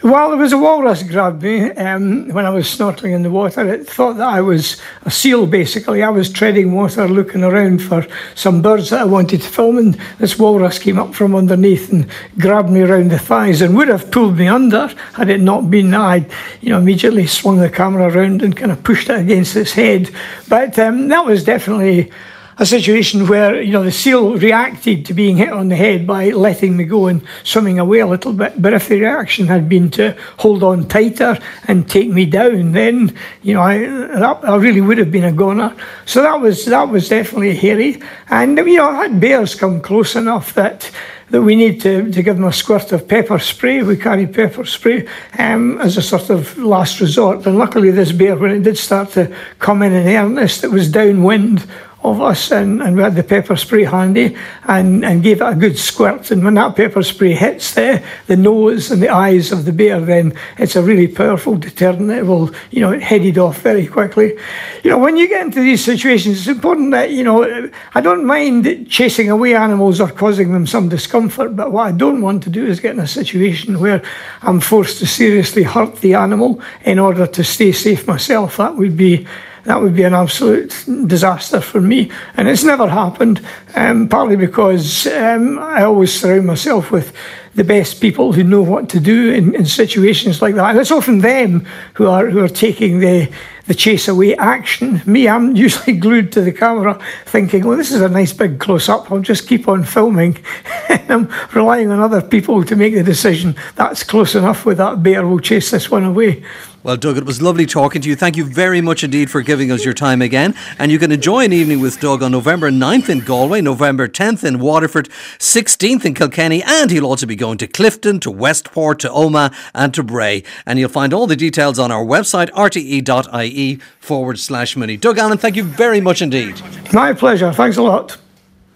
Well, 0.00 0.28
there 0.28 0.38
was 0.38 0.52
a 0.52 0.58
walrus 0.58 1.02
grabbed 1.02 1.42
me 1.42 1.72
um, 1.72 2.28
when 2.28 2.46
I 2.46 2.50
was 2.50 2.66
snorkeling 2.66 3.16
in 3.16 3.24
the 3.24 3.30
water. 3.30 3.66
It 3.66 3.88
thought 3.88 4.16
that 4.18 4.28
I 4.28 4.40
was 4.40 4.80
a 5.02 5.10
seal, 5.10 5.44
basically. 5.44 6.04
I 6.04 6.08
was 6.08 6.30
treading 6.30 6.70
water, 6.70 7.08
looking 7.08 7.42
around 7.42 7.82
for 7.82 8.06
some 8.36 8.62
birds 8.62 8.90
that 8.90 9.00
I 9.00 9.04
wanted 9.04 9.42
to 9.42 9.48
film, 9.48 9.76
and 9.76 9.98
this 10.20 10.38
walrus 10.38 10.78
came 10.78 11.00
up 11.00 11.16
from 11.16 11.34
underneath 11.34 11.92
and 11.92 12.08
grabbed 12.38 12.70
me 12.70 12.82
around 12.82 13.10
the 13.10 13.18
thighs 13.18 13.60
and 13.60 13.76
would 13.76 13.88
have 13.88 14.12
pulled 14.12 14.38
me 14.38 14.46
under 14.46 14.86
had 15.14 15.30
it 15.30 15.40
not 15.40 15.68
been 15.68 15.90
that 15.90 16.00
I, 16.00 16.26
you 16.60 16.70
know, 16.70 16.78
immediately 16.78 17.26
swung 17.26 17.58
the 17.58 17.68
camera 17.68 18.06
around 18.08 18.42
and 18.42 18.56
kind 18.56 18.70
of 18.70 18.84
pushed 18.84 19.10
it 19.10 19.18
against 19.18 19.56
its 19.56 19.72
head. 19.72 20.12
But 20.48 20.78
um, 20.78 21.08
that 21.08 21.26
was 21.26 21.42
definitely 21.42 22.12
a 22.58 22.66
situation 22.66 23.28
where 23.28 23.62
you 23.62 23.72
know 23.72 23.84
the 23.84 23.92
seal 23.92 24.36
reacted 24.36 25.06
to 25.06 25.14
being 25.14 25.36
hit 25.36 25.50
on 25.50 25.68
the 25.68 25.76
head 25.76 26.06
by 26.06 26.30
letting 26.30 26.76
me 26.76 26.84
go 26.84 27.06
and 27.06 27.22
swimming 27.44 27.78
away 27.78 28.00
a 28.00 28.06
little 28.06 28.32
bit. 28.32 28.60
But 28.60 28.74
if 28.74 28.88
the 28.88 29.00
reaction 29.00 29.46
had 29.46 29.68
been 29.68 29.90
to 29.92 30.16
hold 30.38 30.62
on 30.62 30.88
tighter 30.88 31.38
and 31.68 31.88
take 31.88 32.10
me 32.10 32.26
down, 32.26 32.72
then 32.72 33.16
you 33.42 33.54
know 33.54 33.62
I, 33.62 33.78
that, 33.78 34.40
I 34.44 34.56
really 34.56 34.80
would 34.80 34.98
have 34.98 35.12
been 35.12 35.24
a 35.24 35.32
goner. 35.32 35.74
So 36.04 36.22
that 36.22 36.40
was 36.40 36.64
that 36.66 36.88
was 36.88 37.08
definitely 37.08 37.56
hairy. 37.56 38.02
And 38.28 38.58
you 38.58 38.78
know 38.78 38.90
I 38.90 39.04
had 39.04 39.20
bears 39.20 39.54
come 39.54 39.80
close 39.80 40.16
enough 40.16 40.54
that 40.54 40.90
that 41.30 41.42
we 41.42 41.56
need 41.56 41.80
to, 41.82 42.10
to 42.10 42.22
give 42.22 42.36
them 42.36 42.46
a 42.46 42.52
squirt 42.52 42.90
of 42.92 43.06
pepper 43.06 43.38
spray. 43.38 43.82
We 43.82 43.96
carry 43.96 44.26
pepper 44.26 44.64
spray 44.64 45.06
um, 45.38 45.78
as 45.80 45.96
a 45.96 46.02
sort 46.02 46.30
of 46.30 46.56
last 46.56 47.00
resort. 47.00 47.46
And 47.46 47.58
luckily, 47.58 47.90
this 47.90 48.12
bear, 48.12 48.36
when 48.36 48.50
it 48.50 48.62
did 48.62 48.78
start 48.78 49.10
to 49.10 49.34
come 49.58 49.82
in 49.82 49.92
in 49.92 50.06
earnest, 50.08 50.64
it 50.64 50.70
was 50.70 50.90
downwind 50.90 51.68
of 52.04 52.20
us 52.20 52.52
and, 52.52 52.80
and 52.80 52.96
we 52.96 53.02
had 53.02 53.16
the 53.16 53.24
pepper 53.24 53.56
spray 53.56 53.82
handy 53.82 54.36
and, 54.64 55.04
and 55.04 55.22
gave 55.22 55.40
it 55.40 55.44
a 55.44 55.54
good 55.54 55.76
squirt. 55.76 56.30
And 56.30 56.44
when 56.44 56.54
that 56.54 56.76
pepper 56.76 57.02
spray 57.02 57.34
hits 57.34 57.74
the, 57.74 58.02
the 58.28 58.36
nose 58.36 58.92
and 58.92 59.02
the 59.02 59.08
eyes 59.08 59.50
of 59.50 59.64
the 59.64 59.72
bear, 59.72 60.00
then 60.00 60.32
it's 60.58 60.76
a 60.76 60.82
really 60.82 61.08
powerful 61.08 61.56
deterrent. 61.56 62.10
It 62.10 62.24
will, 62.24 62.52
you 62.70 62.80
know, 62.80 62.98
head 62.98 63.22
it 63.24 63.36
off 63.36 63.62
very 63.62 63.86
quickly. 63.86 64.38
You 64.84 64.90
know, 64.90 64.98
when 64.98 65.16
you 65.16 65.28
get 65.28 65.44
into 65.44 65.60
these 65.60 65.84
situations, 65.84 66.38
it's 66.38 66.46
important 66.46 66.92
that, 66.92 67.10
you 67.10 67.24
know, 67.24 67.68
I 67.94 68.00
don't 68.00 68.24
mind 68.24 68.88
chasing 68.88 69.28
away 69.28 69.56
animals 69.56 70.00
or 70.00 70.08
causing 70.08 70.52
them 70.52 70.66
some 70.66 70.88
discomfort, 70.88 71.56
but 71.56 71.72
what 71.72 71.88
I 71.88 71.92
don't 71.92 72.22
want 72.22 72.44
to 72.44 72.50
do 72.50 72.64
is 72.64 72.78
get 72.78 72.94
in 72.94 73.00
a 73.00 73.08
situation 73.08 73.80
where 73.80 74.02
I'm 74.42 74.60
forced 74.60 74.98
to 75.00 75.06
seriously 75.06 75.64
hurt 75.64 75.96
the 75.96 76.14
animal 76.14 76.62
in 76.84 77.00
order 77.00 77.26
to 77.26 77.42
stay 77.42 77.72
safe 77.72 78.06
myself. 78.06 78.58
That 78.58 78.76
would 78.76 78.96
be 78.96 79.26
that 79.68 79.82
would 79.82 79.94
be 79.94 80.02
an 80.02 80.14
absolute 80.14 80.74
disaster 81.06 81.60
for 81.60 81.78
me. 81.78 82.10
And 82.38 82.48
it's 82.48 82.64
never 82.64 82.88
happened, 82.88 83.46
um, 83.76 84.08
partly 84.08 84.34
because 84.34 85.06
um, 85.08 85.58
I 85.58 85.82
always 85.82 86.18
surround 86.18 86.46
myself 86.46 86.90
with 86.90 87.12
the 87.54 87.64
best 87.64 88.00
people 88.00 88.32
who 88.32 88.44
know 88.44 88.62
what 88.62 88.88
to 88.88 88.98
do 88.98 89.30
in, 89.30 89.54
in 89.54 89.66
situations 89.66 90.40
like 90.40 90.54
that. 90.54 90.70
And 90.70 90.78
it's 90.78 90.90
often 90.90 91.18
them 91.18 91.66
who 91.94 92.06
are 92.06 92.30
who 92.30 92.42
are 92.42 92.48
taking 92.48 93.00
the 93.00 93.30
the 93.66 93.74
chase 93.74 94.08
away 94.08 94.34
action. 94.36 95.02
Me, 95.04 95.28
I'm 95.28 95.54
usually 95.66 95.98
glued 95.98 96.32
to 96.32 96.40
the 96.40 96.52
camera 96.52 96.98
thinking, 97.26 97.66
well, 97.66 97.76
this 97.76 97.92
is 97.92 98.00
a 98.00 98.08
nice 98.08 98.32
big 98.32 98.58
close 98.58 98.88
up. 98.88 99.12
I'll 99.12 99.20
just 99.20 99.46
keep 99.46 99.68
on 99.68 99.84
filming. 99.84 100.42
I'm 100.88 101.30
relying 101.52 101.90
on 101.90 102.00
other 102.00 102.22
people 102.22 102.64
to 102.64 102.74
make 102.74 102.94
the 102.94 103.02
decision 103.02 103.54
that's 103.76 104.02
close 104.02 104.34
enough 104.34 104.64
with 104.64 104.78
that 104.78 105.02
bear, 105.02 105.26
we'll 105.26 105.40
chase 105.40 105.70
this 105.70 105.90
one 105.90 106.04
away. 106.04 106.42
Well, 106.84 106.96
Doug, 106.96 107.16
it 107.16 107.26
was 107.26 107.42
lovely 107.42 107.66
talking 107.66 108.00
to 108.02 108.08
you. 108.08 108.14
Thank 108.14 108.36
you 108.36 108.44
very 108.44 108.80
much 108.80 109.02
indeed 109.02 109.32
for 109.32 109.42
giving 109.42 109.72
us 109.72 109.84
your 109.84 109.94
time 109.94 110.22
again. 110.22 110.54
And 110.78 110.92
you 110.92 111.00
can 111.00 111.10
enjoy 111.10 111.44
an 111.44 111.52
evening 111.52 111.80
with 111.80 111.98
Doug 111.98 112.22
on 112.22 112.30
November 112.30 112.70
9th 112.70 113.08
in 113.08 113.18
Galway, 113.20 113.60
November 113.60 114.06
10th 114.06 114.44
in 114.44 114.60
Waterford, 114.60 115.08
16th 115.38 116.04
in 116.04 116.14
Kilkenny, 116.14 116.62
and 116.62 116.92
he'll 116.92 117.04
also 117.04 117.26
be 117.26 117.34
going 117.34 117.58
to 117.58 117.66
Clifden, 117.66 118.20
to 118.20 118.30
Westport, 118.30 119.00
to 119.00 119.08
Omagh, 119.08 119.52
and 119.74 119.92
to 119.92 120.04
Bray. 120.04 120.44
And 120.66 120.78
you'll 120.78 120.88
find 120.88 121.12
all 121.12 121.26
the 121.26 121.34
details 121.34 121.80
on 121.80 121.90
our 121.90 122.04
website, 122.04 122.48
rte.ie 122.50 123.80
forward 123.98 124.38
slash 124.38 124.76
Mooney. 124.76 124.96
Doug 124.96 125.18
Allan, 125.18 125.38
thank 125.38 125.56
you 125.56 125.64
very 125.64 126.00
much 126.00 126.22
indeed. 126.22 126.62
My 126.92 127.12
pleasure. 127.12 127.52
Thanks 127.52 127.76
a 127.76 127.82
lot. 127.82 128.18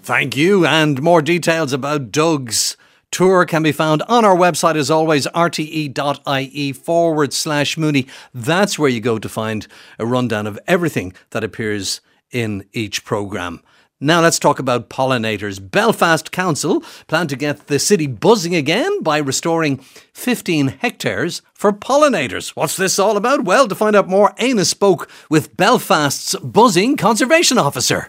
Thank 0.03 0.37
you. 0.37 0.67
And 0.67 1.01
more 1.01 1.23
details 1.23 1.73
about 1.73 2.11
Doug's 2.11 2.77
tour 3.13 3.45
can 3.45 3.63
be 3.63 3.71
found 3.71 4.03
on 4.09 4.25
our 4.25 4.35
website 4.35 4.75
as 4.75 4.91
always, 4.91 5.27
rte.ie 5.29 6.73
forward 6.73 7.33
slash 7.33 7.79
Mooney. 7.79 8.09
That's 8.35 8.79
where 8.79 8.89
you 8.89 9.01
go 9.01 9.19
to 9.19 9.29
find 9.29 9.69
a 9.99 10.07
rundown 10.07 10.49
of 10.49 10.59
everything 10.67 11.13
that 11.31 11.45
appears 11.45 12.01
in 12.33 12.65
each 12.73 13.05
programme. 13.05 13.63
Now 14.01 14.21
let's 14.21 14.41
talk 14.41 14.59
about 14.59 14.91
pollinators. 14.91 15.61
Belfast 15.71 16.33
Council 16.33 16.81
plan 17.07 17.29
to 17.29 17.37
get 17.37 17.69
the 17.69 17.79
city 17.79 18.09
buzzing 18.09 18.53
again 18.53 19.01
by 19.01 19.19
restoring 19.19 19.77
15 20.13 20.79
hectares 20.81 21.41
for 21.55 21.73
pollinators. 21.73 22.49
What's 22.57 22.77
this 22.77 22.99
all 22.99 23.17
about? 23.17 23.45
Well, 23.45 23.69
to 23.69 23.77
find 23.77 23.95
out 23.95 24.09
more, 24.09 24.33
Éanna 24.41 24.67
spoke 24.67 25.09
with 25.31 25.57
Belfast's 25.57 26.35
buzzing 26.43 26.97
conservation 26.97 27.59
officer. 27.59 28.09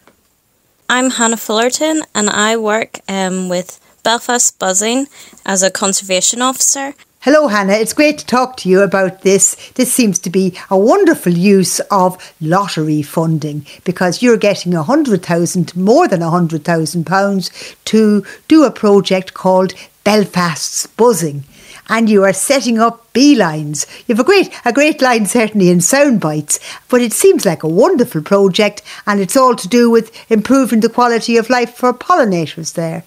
I'm 0.89 1.11
Hannah 1.11 1.37
Fullerton 1.37 2.01
and 2.15 2.27
I 2.27 2.57
work 2.57 2.99
um, 3.07 3.47
with 3.47 3.79
Belfast 4.03 4.59
Buzzing 4.59 5.07
as 5.45 5.63
a 5.63 5.71
conservation 5.71 6.41
officer. 6.41 6.93
Hello, 7.21 7.47
Hannah. 7.47 7.73
It's 7.73 7.93
great 7.93 8.17
to 8.17 8.25
talk 8.25 8.57
to 8.57 8.69
you 8.69 8.81
about 8.81 9.21
this. 9.21 9.55
This 9.75 9.93
seems 9.93 10.19
to 10.19 10.29
be 10.29 10.57
a 10.69 10.77
wonderful 10.77 11.31
use 11.31 11.79
of 11.89 12.17
lottery 12.41 13.01
funding 13.01 13.65
because 13.85 14.21
you're 14.21 14.35
getting 14.35 14.73
a 14.73 14.83
hundred 14.83 15.23
thousand, 15.23 15.73
more 15.73 16.05
than 16.09 16.21
a 16.21 16.29
hundred 16.29 16.65
thousand 16.65 17.05
pounds 17.05 17.49
to 17.85 18.25
do 18.49 18.65
a 18.65 18.71
project 18.71 19.33
called 19.33 19.73
Belfast's 20.03 20.85
Buzzing. 20.85 21.45
And 21.87 22.09
you 22.09 22.25
are 22.25 22.33
setting 22.33 22.77
up 22.77 23.13
beelines. 23.13 23.87
You 24.05 24.15
have 24.15 24.25
a 24.25 24.27
great, 24.27 24.53
a 24.65 24.73
great 24.73 25.01
line 25.01 25.25
certainly 25.25 25.69
in 25.69 25.79
sound 25.79 26.19
bites, 26.19 26.59
but 26.89 27.01
it 27.01 27.13
seems 27.13 27.45
like 27.45 27.63
a 27.63 27.69
wonderful 27.69 28.21
project, 28.21 28.81
and 29.07 29.21
it's 29.21 29.37
all 29.37 29.55
to 29.55 29.67
do 29.69 29.89
with 29.89 30.11
improving 30.29 30.81
the 30.81 30.89
quality 30.89 31.37
of 31.37 31.49
life 31.49 31.73
for 31.73 31.93
pollinators 31.93 32.73
there. 32.73 33.03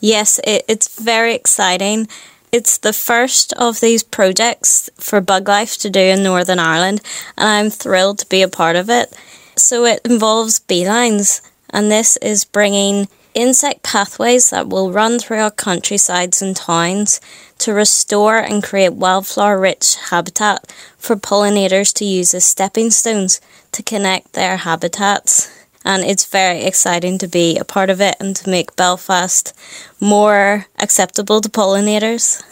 Yes, 0.00 0.40
it, 0.44 0.64
it's 0.66 0.98
very 1.00 1.34
exciting. 1.34 2.08
It's 2.50 2.78
the 2.78 2.94
first 2.94 3.52
of 3.52 3.80
these 3.80 4.02
projects 4.02 4.90
for 4.96 5.20
Buglife 5.20 5.78
to 5.82 5.90
do 5.90 6.00
in 6.00 6.22
Northern 6.22 6.58
Ireland, 6.58 7.00
and 7.36 7.46
I'm 7.46 7.70
thrilled 7.70 8.18
to 8.20 8.28
be 8.28 8.42
a 8.42 8.48
part 8.48 8.76
of 8.76 8.90
it. 8.90 9.14
So 9.56 9.84
it 9.84 10.00
involves 10.04 10.58
beelines, 10.60 11.42
and 11.68 11.90
this 11.90 12.16
is 12.16 12.44
bringing 12.44 13.08
insect 13.34 13.82
pathways 13.84 14.50
that 14.50 14.68
will 14.68 14.90
run 14.90 15.18
through 15.18 15.38
our 15.38 15.50
countrysides 15.50 16.42
and 16.42 16.56
towns 16.56 17.20
to 17.58 17.72
restore 17.72 18.38
and 18.38 18.62
create 18.62 18.94
wildflower 18.94 19.60
rich 19.60 19.96
habitat 20.10 20.72
for 20.96 21.14
pollinators 21.14 21.94
to 21.94 22.04
use 22.04 22.34
as 22.34 22.44
stepping 22.44 22.90
stones 22.90 23.40
to 23.70 23.82
connect 23.82 24.32
their 24.32 24.56
habitats 24.56 25.59
and 25.84 26.04
it's 26.04 26.26
very 26.26 26.62
exciting 26.62 27.18
to 27.18 27.26
be 27.26 27.56
a 27.56 27.64
part 27.64 27.90
of 27.90 28.00
it 28.00 28.16
and 28.20 28.36
to 28.36 28.50
make 28.50 28.76
Belfast 28.76 29.54
more 30.00 30.66
acceptable 30.78 31.40
to 31.40 31.48
pollinators. 31.48 32.42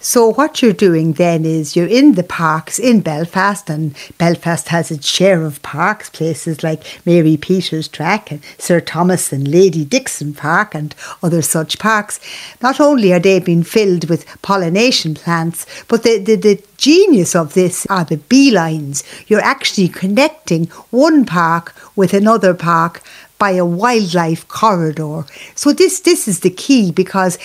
So 0.00 0.28
what 0.28 0.62
you're 0.62 0.72
doing 0.72 1.14
then 1.14 1.44
is 1.44 1.74
you're 1.74 1.88
in 1.88 2.14
the 2.14 2.22
parks 2.22 2.78
in 2.78 3.00
Belfast, 3.00 3.68
and 3.68 3.96
Belfast 4.16 4.68
has 4.68 4.92
its 4.92 5.08
share 5.08 5.42
of 5.42 5.60
parks, 5.62 6.08
places 6.08 6.62
like 6.62 6.84
Mary 7.04 7.36
Peters 7.36 7.88
Track 7.88 8.30
and 8.30 8.40
Sir 8.58 8.80
Thomas 8.80 9.32
and 9.32 9.48
Lady 9.48 9.84
Dixon 9.84 10.34
Park 10.34 10.72
and 10.72 10.94
other 11.20 11.42
such 11.42 11.80
parks. 11.80 12.20
Not 12.62 12.78
only 12.78 13.12
are 13.12 13.18
they 13.18 13.40
being 13.40 13.64
filled 13.64 14.08
with 14.08 14.24
pollination 14.40 15.14
plants, 15.14 15.66
but 15.88 16.04
the, 16.04 16.18
the, 16.18 16.36
the 16.36 16.62
genius 16.76 17.34
of 17.34 17.54
this 17.54 17.84
are 17.86 18.04
the 18.04 18.18
beelines. 18.18 19.02
You're 19.26 19.40
actually 19.40 19.88
connecting 19.88 20.66
one 20.90 21.26
park 21.26 21.74
with 21.96 22.14
another 22.14 22.54
park 22.54 23.02
by 23.38 23.52
a 23.52 23.64
wildlife 23.64 24.46
corridor. 24.48 25.24
So 25.54 25.72
this 25.72 26.00
this 26.00 26.26
is 26.26 26.40
the 26.40 26.50
key 26.50 26.90
because 26.90 27.38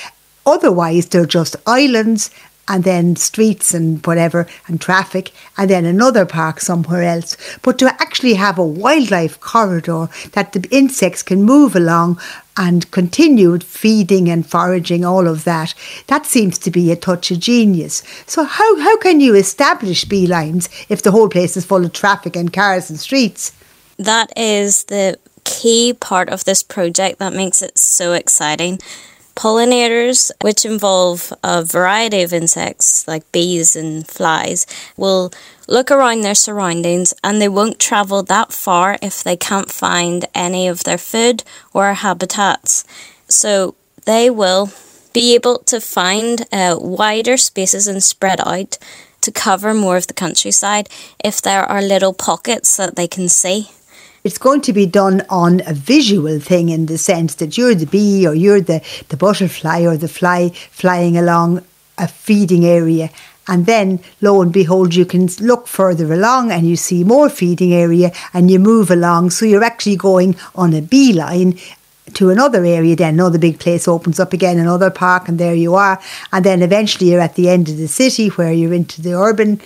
Otherwise, 0.45 1.07
they're 1.07 1.25
just 1.25 1.55
islands 1.65 2.29
and 2.67 2.83
then 2.83 3.15
streets 3.15 3.73
and 3.73 4.05
whatever 4.05 4.47
and 4.67 4.79
traffic 4.79 5.31
and 5.57 5.69
then 5.69 5.85
another 5.85 6.25
park 6.25 6.61
somewhere 6.61 7.03
else. 7.03 7.35
But 7.61 7.77
to 7.79 7.87
actually 8.01 8.35
have 8.35 8.57
a 8.57 8.65
wildlife 8.65 9.39
corridor 9.39 10.07
that 10.31 10.53
the 10.53 10.65
insects 10.71 11.23
can 11.23 11.43
move 11.43 11.75
along 11.75 12.19
and 12.55 12.89
continue 12.91 13.59
feeding 13.59 14.29
and 14.29 14.45
foraging, 14.45 15.03
all 15.03 15.27
of 15.27 15.43
that, 15.43 15.73
that 16.07 16.25
seems 16.25 16.57
to 16.59 16.71
be 16.71 16.91
a 16.91 16.95
touch 16.95 17.31
of 17.31 17.39
genius. 17.39 18.03
So 18.27 18.43
how, 18.43 18.79
how 18.79 18.97
can 18.97 19.19
you 19.19 19.35
establish 19.35 20.05
beelines 20.05 20.69
if 20.89 21.01
the 21.01 21.11
whole 21.11 21.29
place 21.29 21.57
is 21.57 21.65
full 21.65 21.83
of 21.83 21.93
traffic 21.93 22.35
and 22.35 22.53
cars 22.53 22.89
and 22.89 22.99
streets? 22.99 23.51
That 23.97 24.31
is 24.37 24.85
the 24.85 25.19
key 25.43 25.93
part 25.93 26.29
of 26.29 26.45
this 26.45 26.63
project 26.63 27.19
that 27.19 27.33
makes 27.33 27.61
it 27.61 27.77
so 27.77 28.13
exciting. 28.13 28.79
Pollinators, 29.35 30.31
which 30.41 30.63
involve 30.63 31.33
a 31.43 31.63
variety 31.63 32.21
of 32.21 32.33
insects 32.33 33.07
like 33.07 33.31
bees 33.31 33.75
and 33.75 34.07
flies, 34.07 34.67
will 34.95 35.31
look 35.67 35.89
around 35.89 36.21
their 36.21 36.35
surroundings 36.35 37.13
and 37.23 37.41
they 37.41 37.49
won't 37.49 37.79
travel 37.79 38.21
that 38.23 38.53
far 38.53 38.97
if 39.01 39.23
they 39.23 39.35
can't 39.35 39.71
find 39.71 40.25
any 40.35 40.67
of 40.67 40.83
their 40.83 40.99
food 40.99 41.43
or 41.73 41.93
habitats. 41.93 42.85
So 43.27 43.75
they 44.05 44.29
will 44.29 44.71
be 45.13 45.35
able 45.35 45.59
to 45.59 45.79
find 45.79 46.45
uh, 46.51 46.77
wider 46.79 47.37
spaces 47.37 47.87
and 47.87 48.03
spread 48.03 48.39
out 48.41 48.77
to 49.21 49.31
cover 49.31 49.73
more 49.73 49.97
of 49.97 50.07
the 50.07 50.13
countryside 50.13 50.89
if 51.23 51.41
there 51.41 51.63
are 51.63 51.81
little 51.81 52.13
pockets 52.13 52.77
that 52.77 52.95
they 52.95 53.07
can 53.07 53.29
see. 53.29 53.69
It's 54.23 54.37
going 54.37 54.61
to 54.61 54.71
be 54.71 54.85
done 54.85 55.21
on 55.29 55.61
a 55.67 55.73
visual 55.73 56.39
thing 56.39 56.69
in 56.69 56.85
the 56.85 56.97
sense 56.97 57.35
that 57.35 57.57
you're 57.57 57.75
the 57.75 57.85
bee 57.85 58.25
or 58.25 58.33
you're 58.33 58.61
the, 58.61 58.81
the 59.09 59.17
butterfly 59.17 59.81
or 59.81 59.97
the 59.97 60.07
fly 60.07 60.51
flying 60.71 61.17
along 61.17 61.61
a 61.97 62.07
feeding 62.07 62.63
area. 62.63 63.09
And 63.49 63.65
then, 63.65 63.99
lo 64.21 64.41
and 64.41 64.53
behold, 64.53 64.95
you 64.95 65.05
can 65.05 65.27
look 65.41 65.67
further 65.67 66.13
along 66.13 66.53
and 66.53 66.65
you 66.65 66.77
see 66.77 67.03
more 67.03 67.29
feeding 67.29 67.73
area 67.73 68.13
and 68.33 68.49
you 68.49 68.59
move 68.59 68.89
along. 68.89 69.31
So 69.31 69.45
you're 69.45 69.61
actually 69.61 69.97
going 69.97 70.37
on 70.55 70.73
a 70.73 70.81
beeline 70.81 71.59
to 72.13 72.29
another 72.29 72.63
area 72.63 72.95
then 72.95 73.15
another 73.15 73.39
big 73.39 73.59
place 73.59 73.87
opens 73.87 74.19
up 74.19 74.33
again 74.33 74.59
another 74.59 74.91
park 74.91 75.29
and 75.29 75.39
there 75.39 75.55
you 75.55 75.73
are 75.73 75.99
and 76.33 76.43
then 76.43 76.61
eventually 76.61 77.09
you're 77.09 77.21
at 77.21 77.35
the 77.35 77.49
end 77.49 77.69
of 77.69 77.77
the 77.77 77.87
city 77.87 78.27
where 78.27 78.51
you're 78.51 78.73
into 78.73 79.01
the 79.01 79.17
urban 79.17 79.59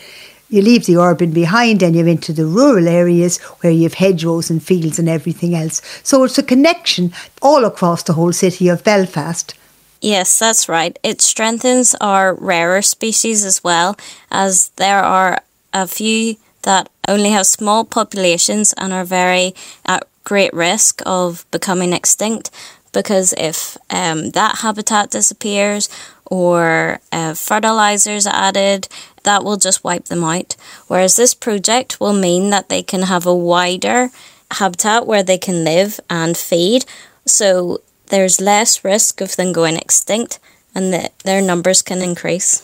you 0.49 0.61
leave 0.61 0.85
the 0.85 0.97
urban 0.97 1.31
behind 1.31 1.83
and 1.83 1.95
you're 1.95 2.07
into 2.07 2.33
the 2.33 2.45
rural 2.45 2.87
areas 2.87 3.37
where 3.61 3.71
you 3.71 3.83
have 3.83 3.95
hedgerows 3.95 4.49
and 4.49 4.63
fields 4.63 4.99
and 4.99 5.09
everything 5.09 5.55
else. 5.55 5.81
So 6.03 6.23
it's 6.23 6.37
a 6.37 6.43
connection 6.43 7.13
all 7.41 7.65
across 7.65 8.03
the 8.03 8.13
whole 8.13 8.33
city 8.33 8.67
of 8.69 8.83
Belfast. 8.83 9.53
Yes, 9.99 10.39
that's 10.39 10.69
right. 10.69 10.97
It 11.03 11.21
strengthens 11.21 11.95
our 11.95 12.35
rarer 12.35 12.81
species 12.81 13.43
as 13.43 13.63
well, 13.63 13.97
as 14.31 14.69
there 14.75 14.99
are 14.99 15.41
a 15.73 15.87
few 15.87 16.37
that 16.63 16.89
only 17.07 17.31
have 17.31 17.47
small 17.47 17.83
populations 17.85 18.73
and 18.73 18.93
are 18.93 19.05
very 19.05 19.53
at 19.85 20.07
great 20.23 20.53
risk 20.53 21.01
of 21.05 21.45
becoming 21.51 21.93
extinct. 21.93 22.51
Because 22.93 23.33
if 23.37 23.77
um, 23.89 24.31
that 24.31 24.59
habitat 24.59 25.11
disappears 25.11 25.89
or 26.25 26.99
uh, 27.11 27.33
fertilizers 27.33 28.27
added, 28.27 28.87
that 29.27 29.43
will 29.43 29.57
just 29.57 29.83
wipe 29.83 30.05
them 30.05 30.23
out. 30.23 30.55
Whereas 30.87 31.17
this 31.17 31.33
project 31.33 31.99
will 31.99 32.13
mean 32.13 32.49
that 32.49 32.69
they 32.69 32.81
can 32.81 33.03
have 33.03 33.25
a 33.27 33.35
wider 33.35 34.09
habitat 34.51 35.05
where 35.05 35.23
they 35.23 35.37
can 35.37 35.65
live 35.65 35.99
and 36.09 36.37
feed. 36.37 36.85
So 37.25 37.81
there's 38.07 38.39
less 38.39 38.85
risk 38.85 39.19
of 39.19 39.35
them 39.35 39.51
going 39.51 39.75
extinct 39.75 40.39
and 40.73 40.93
that 40.93 41.19
their 41.19 41.41
numbers 41.41 41.81
can 41.81 42.01
increase. 42.01 42.63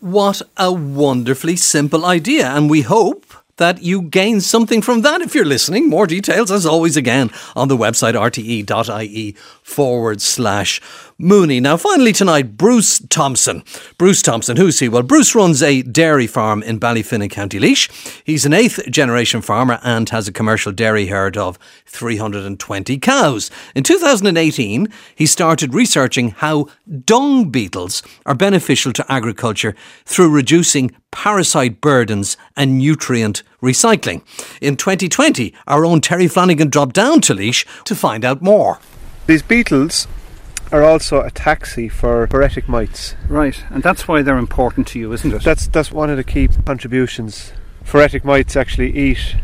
What 0.00 0.42
a 0.58 0.70
wonderfully 0.70 1.56
simple 1.56 2.04
idea. 2.04 2.48
And 2.48 2.68
we 2.68 2.82
hope 2.82 3.24
that 3.56 3.82
you 3.82 4.02
gain 4.02 4.40
something 4.40 4.82
from 4.82 5.02
that 5.02 5.20
if 5.20 5.34
you're 5.34 5.44
listening. 5.44 5.88
More 5.88 6.06
details, 6.06 6.50
as 6.50 6.66
always, 6.66 6.96
again 6.96 7.30
on 7.54 7.68
the 7.68 7.76
website 7.76 8.14
rte.ie 8.14 9.36
forward 9.64 10.20
slash 10.20 10.80
Mooney. 11.16 11.58
Now, 11.58 11.76
finally 11.76 12.12
tonight, 12.12 12.56
Bruce 12.56 12.98
Thompson. 12.98 13.64
Bruce 13.98 14.20
Thompson, 14.20 14.56
who's 14.56 14.78
he? 14.78 14.88
Well, 14.88 15.02
Bruce 15.02 15.34
runs 15.34 15.62
a 15.62 15.82
dairy 15.82 16.26
farm 16.26 16.62
in 16.62 16.78
Ballyfin 16.78 17.22
in 17.22 17.30
County 17.30 17.58
Laois. 17.58 17.88
He's 18.24 18.44
an 18.44 18.52
eighth 18.52 18.90
generation 18.90 19.40
farmer 19.40 19.80
and 19.82 20.08
has 20.10 20.28
a 20.28 20.32
commercial 20.32 20.70
dairy 20.70 21.06
herd 21.06 21.36
of 21.36 21.58
320 21.86 22.98
cows. 22.98 23.50
In 23.74 23.82
2018, 23.82 24.88
he 25.14 25.26
started 25.26 25.72
researching 25.72 26.30
how 26.30 26.66
dung 27.04 27.50
beetles 27.50 28.02
are 28.26 28.34
beneficial 28.34 28.92
to 28.92 29.12
agriculture 29.12 29.74
through 30.04 30.30
reducing 30.30 30.94
parasite 31.10 31.80
burdens 31.80 32.36
and 32.56 32.76
nutrient 32.76 33.42
recycling. 33.62 34.20
In 34.60 34.76
2020, 34.76 35.54
our 35.66 35.86
own 35.86 36.00
Terry 36.00 36.28
Flanagan 36.28 36.68
dropped 36.68 36.94
down 36.94 37.20
to 37.22 37.34
Laois 37.34 37.64
to 37.84 37.94
find 37.94 38.24
out 38.24 38.42
more. 38.42 38.78
These 39.26 39.42
beetles 39.42 40.06
are 40.72 40.82
also 40.82 41.20
a 41.22 41.30
taxi 41.30 41.88
for 41.88 42.26
phoretic 42.26 42.68
mites. 42.68 43.14
Right, 43.28 43.62
and 43.70 43.82
that's 43.82 44.06
why 44.08 44.22
they're 44.22 44.36
important 44.38 44.86
to 44.88 44.98
you, 44.98 45.12
isn't 45.12 45.32
it? 45.32 45.42
That's 45.42 45.66
that's 45.68 45.92
one 45.92 46.10
of 46.10 46.16
the 46.16 46.24
key 46.24 46.48
contributions. 46.66 47.52
Phoretic 47.84 48.24
mites 48.24 48.56
actually 48.56 48.96
eat 48.96 49.36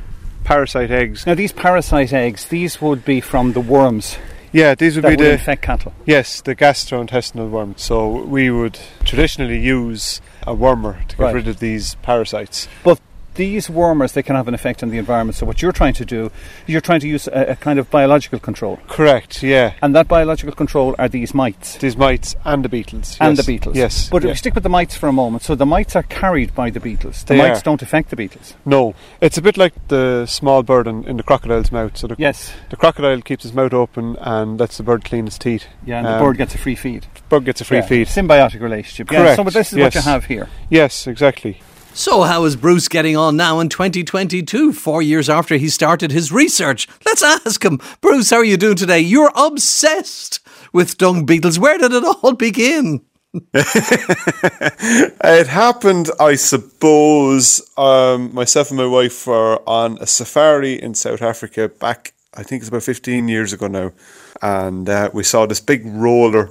parasite 0.45 0.91
eggs. 0.91 1.27
Now, 1.27 1.35
these 1.35 1.53
parasite 1.53 2.13
eggs, 2.13 2.47
these 2.47 2.81
would 2.81 3.05
be 3.05 3.21
from 3.21 3.53
the 3.53 3.61
worms. 3.61 4.17
Yeah, 4.53 4.75
these 4.75 4.97
would 4.97 5.03
be 5.05 5.11
would 5.11 5.19
the 5.21 5.33
infect 5.35 5.63
cattle. 5.63 5.93
yes 6.07 6.41
the 6.41 6.57
gastrointestinal 6.57 7.51
worms. 7.51 7.83
So 7.83 8.09
we 8.25 8.51
would 8.51 8.79
traditionally 9.05 9.61
use 9.61 10.21
a 10.47 10.55
wormer 10.57 11.07
to 11.07 11.17
get 11.17 11.23
Right. 11.23 11.35
rid 11.37 11.47
of 11.49 11.61
these 11.61 11.95
parasites. 11.97 12.67
But 12.83 12.99
these 13.45 13.65
wormers 13.83 14.13
they 14.13 14.23
can 14.29 14.37
have 14.37 14.49
an 14.49 14.55
effect 14.61 14.83
on 14.85 14.89
the 14.91 14.99
environment. 15.05 15.35
So 15.39 15.47
what 15.47 15.59
you're 15.63 15.73
trying 15.81 15.95
to 15.95 16.05
do, 16.17 16.31
you're 16.67 16.81
trying 16.89 17.01
to 17.01 17.09
use 17.17 17.25
a, 17.29 17.53
a 17.55 17.57
kind 17.67 17.79
of 17.79 17.85
biological 17.91 18.39
control, 18.39 18.79
Correct. 18.97 19.43
Yeah, 19.43 19.73
and 19.83 19.95
that 19.97 20.07
biological 20.09 20.55
control 20.55 20.95
are 20.99 21.09
these 21.09 21.33
mites. 21.43 21.77
these 21.79 21.97
mites 21.97 22.37
and 22.45 22.65
the 22.65 22.69
beetles 22.69 23.17
And 23.21 23.37
yes. 23.37 23.39
the 23.47 23.53
beetles. 23.53 23.77
Yes, 23.77 23.95
But 24.11 24.25
if 24.25 24.29
we 24.31 24.35
stick 24.37 24.55
with 24.55 24.63
the 24.69 24.69
mites 24.79 24.95
for 24.97 25.09
a 25.09 25.13
moment, 25.23 25.43
so 25.43 25.55
the 25.55 25.67
mites 25.77 25.97
are 25.97 26.03
carried 26.23 26.55
by 26.55 26.69
the 26.71 26.81
beetles. 26.81 27.25
The 27.25 27.35
They 27.35 27.39
mites 27.39 27.61
are. 27.61 27.69
don't 27.69 27.83
affect 27.83 28.11
the 28.11 28.17
beetles. 28.17 28.55
no, 28.67 28.95
it's 29.21 29.39
a 29.39 29.43
bit 29.43 29.57
like 29.57 29.75
the 29.89 30.27
small 30.27 30.63
bird 30.63 30.87
in, 30.87 31.05
in 31.11 31.17
the 31.17 31.23
crocodile's 31.23 31.73
mouth. 31.73 31.97
So 31.97 32.07
the, 32.09 32.17
Yes. 32.19 32.53
the 32.69 32.77
crocodile 32.77 33.21
keeps 33.23 33.43
his 33.45 33.53
mouth 33.55 33.73
open 33.73 34.17
and 34.21 34.59
lets 34.61 34.77
the 34.77 34.83
bird 34.83 35.05
clean 35.05 35.27
its 35.27 35.39
teeth. 35.39 35.65
Yeah, 35.87 35.99
and 35.99 36.07
the 36.07 36.15
Um, 36.17 36.23
bird 36.25 36.37
gets 36.37 36.55
a 36.55 36.59
free 36.59 36.77
feed. 36.77 37.07
Bird 37.29 37.45
gets 37.47 37.61
a 37.61 37.65
free 37.65 37.79
Yeah, 37.79 37.87
feed. 37.87 38.07
Symbiotic 38.09 38.61
relationship. 38.61 39.11
Yeah, 39.11 39.19
Correct, 39.21 39.37
so 39.37 39.45
but 39.45 39.55
this 39.55 39.73
is 39.73 39.79
what 39.79 39.95
you 39.95 40.01
have 40.03 40.25
here. 40.27 40.49
Yes, 40.69 41.07
exactly. 41.07 41.61
So, 41.93 42.23
how 42.23 42.45
is 42.45 42.55
Bruce 42.55 42.87
getting 42.87 43.17
on 43.17 43.37
now 43.37 43.59
in 43.59 43.69
2022, 43.69 44.73
four 44.73 45.03
years 45.03 45.29
after 45.29 45.57
he 45.57 45.69
started 45.69 46.13
his 46.13 46.31
research? 46.31 46.87
Let's 47.05 47.23
ask 47.23 47.65
him. 47.65 47.81
Bruce, 48.01 48.31
how 48.31 48.37
are 48.37 48.45
you 48.45 48.57
doing 48.57 48.77
today? 48.77 49.01
You're 49.01 49.33
obsessed 49.35 50.39
with 50.73 50.99
dung 50.99 51.27
beetles. 51.27 51.59
Where 51.59 51.79
did 51.79 51.93
it 51.93 52.05
all 52.05 52.35
begin? 52.35 53.03
It 55.23 55.47
happened, 55.47 56.11
I 56.19 56.37
suppose. 56.37 57.61
Um, 57.77 58.35
myself 58.35 58.71
and 58.71 58.79
my 58.79 58.87
wife 58.87 59.27
were 59.27 59.61
on 59.69 59.99
a 60.01 60.07
safari 60.07 60.81
in 60.81 60.95
South 60.95 61.23
Africa 61.23 61.69
back, 61.69 62.13
I 62.35 62.43
think 62.43 62.61
it's 62.63 62.69
about 62.69 62.83
15 62.83 63.29
years 63.29 63.53
ago 63.53 63.67
now. 63.67 63.93
And 64.43 64.89
uh, 64.89 65.11
we 65.13 65.25
saw 65.25 65.47
this 65.47 65.61
big 65.61 65.85
roller 65.85 66.51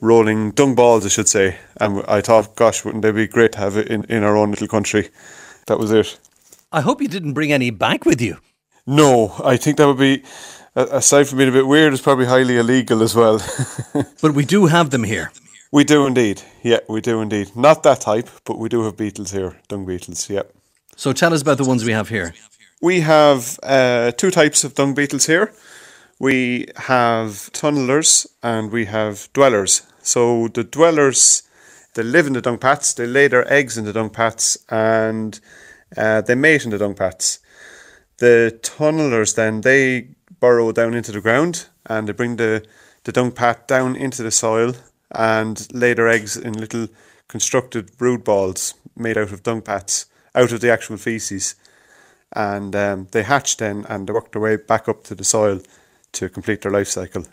rolling 0.00 0.52
dung 0.52 0.74
balls, 0.74 1.04
I 1.04 1.08
should 1.08 1.28
say. 1.28 1.56
And 1.80 2.02
I 2.08 2.20
thought, 2.20 2.56
gosh, 2.56 2.84
wouldn't 2.84 3.02
they 3.02 3.12
be 3.12 3.26
great 3.26 3.52
to 3.52 3.58
have 3.58 3.76
it 3.76 3.88
in, 3.88 4.04
in 4.04 4.22
our 4.22 4.36
own 4.36 4.50
little 4.50 4.68
country? 4.68 5.10
That 5.66 5.78
was 5.78 5.92
it. 5.92 6.18
I 6.72 6.80
hope 6.80 7.00
you 7.02 7.08
didn't 7.08 7.34
bring 7.34 7.52
any 7.52 7.70
back 7.70 8.04
with 8.04 8.20
you. 8.20 8.38
No, 8.86 9.34
I 9.44 9.56
think 9.56 9.76
that 9.76 9.86
would 9.86 9.98
be, 9.98 10.22
aside 10.74 11.28
from 11.28 11.38
being 11.38 11.50
a 11.50 11.52
bit 11.52 11.66
weird, 11.66 11.92
it's 11.92 12.02
probably 12.02 12.26
highly 12.26 12.56
illegal 12.58 13.02
as 13.02 13.14
well. 13.14 13.40
But 14.22 14.34
we 14.34 14.44
do 14.44 14.66
have 14.66 14.90
them 14.90 15.04
here. 15.04 15.30
we 15.72 15.84
do 15.84 16.06
indeed. 16.06 16.42
Yeah, 16.62 16.78
we 16.88 17.00
do 17.00 17.20
indeed. 17.20 17.54
Not 17.54 17.82
that 17.82 18.00
type, 18.00 18.28
but 18.44 18.58
we 18.58 18.68
do 18.68 18.82
have 18.84 18.96
beetles 18.96 19.30
here, 19.32 19.56
dung 19.68 19.84
beetles, 19.86 20.28
yeah. 20.30 20.42
So, 20.96 21.12
tell 21.12 21.32
us 21.32 21.42
about 21.42 21.58
the 21.58 21.64
ones 21.64 21.84
we 21.84 21.92
have 21.92 22.08
here. 22.08 22.34
We 22.82 23.00
have 23.00 23.58
uh, 23.62 24.12
two 24.12 24.30
types 24.30 24.64
of 24.64 24.74
dung 24.74 24.94
beetles 24.94 25.26
here. 25.26 25.52
We 26.18 26.66
have 26.76 27.50
tunnelers 27.52 28.26
and 28.42 28.70
we 28.72 28.86
have 28.86 29.28
dwellers. 29.32 29.82
So 30.02 30.48
the 30.48 30.64
dwellers, 30.64 31.42
they 31.94 32.02
live 32.02 32.26
in 32.26 32.32
the 32.32 32.40
dung 32.40 32.58
pats, 32.58 32.94
they 32.94 33.06
lay 33.06 33.28
their 33.28 33.50
eggs 33.52 33.76
in 33.76 33.84
the 33.84 33.92
dung 33.92 34.10
pats, 34.10 34.58
and 34.68 35.38
uh, 35.96 36.20
they 36.22 36.34
mate 36.34 36.64
in 36.64 36.70
the 36.70 36.78
dung 36.78 36.94
pats. 36.94 37.40
The 38.18 38.58
tunnelers 38.62 39.34
then 39.34 39.62
they 39.62 40.08
burrow 40.40 40.72
down 40.72 40.94
into 40.94 41.12
the 41.12 41.20
ground 41.20 41.66
and 41.86 42.08
they 42.08 42.12
bring 42.12 42.36
the, 42.36 42.64
the 43.04 43.12
dung 43.12 43.32
pat 43.32 43.66
down 43.66 43.96
into 43.96 44.22
the 44.22 44.30
soil 44.30 44.74
and 45.10 45.66
lay 45.72 45.94
their 45.94 46.08
eggs 46.08 46.36
in 46.36 46.52
little 46.52 46.88
constructed 47.28 47.96
brood 47.96 48.24
balls 48.24 48.74
made 48.96 49.16
out 49.16 49.32
of 49.32 49.42
dung 49.42 49.62
pats, 49.62 50.06
out 50.34 50.52
of 50.52 50.60
the 50.60 50.70
actual 50.70 50.96
feces 50.96 51.54
and 52.32 52.76
um, 52.76 53.08
they 53.10 53.22
hatch 53.22 53.56
then 53.56 53.84
and 53.88 54.06
they 54.06 54.12
work 54.12 54.32
their 54.32 54.42
way 54.42 54.56
back 54.56 54.88
up 54.88 55.02
to 55.04 55.14
the 55.14 55.24
soil 55.24 55.60
to 56.12 56.28
complete 56.28 56.62
their 56.62 56.72
life 56.72 56.88
cycle. 56.88 57.24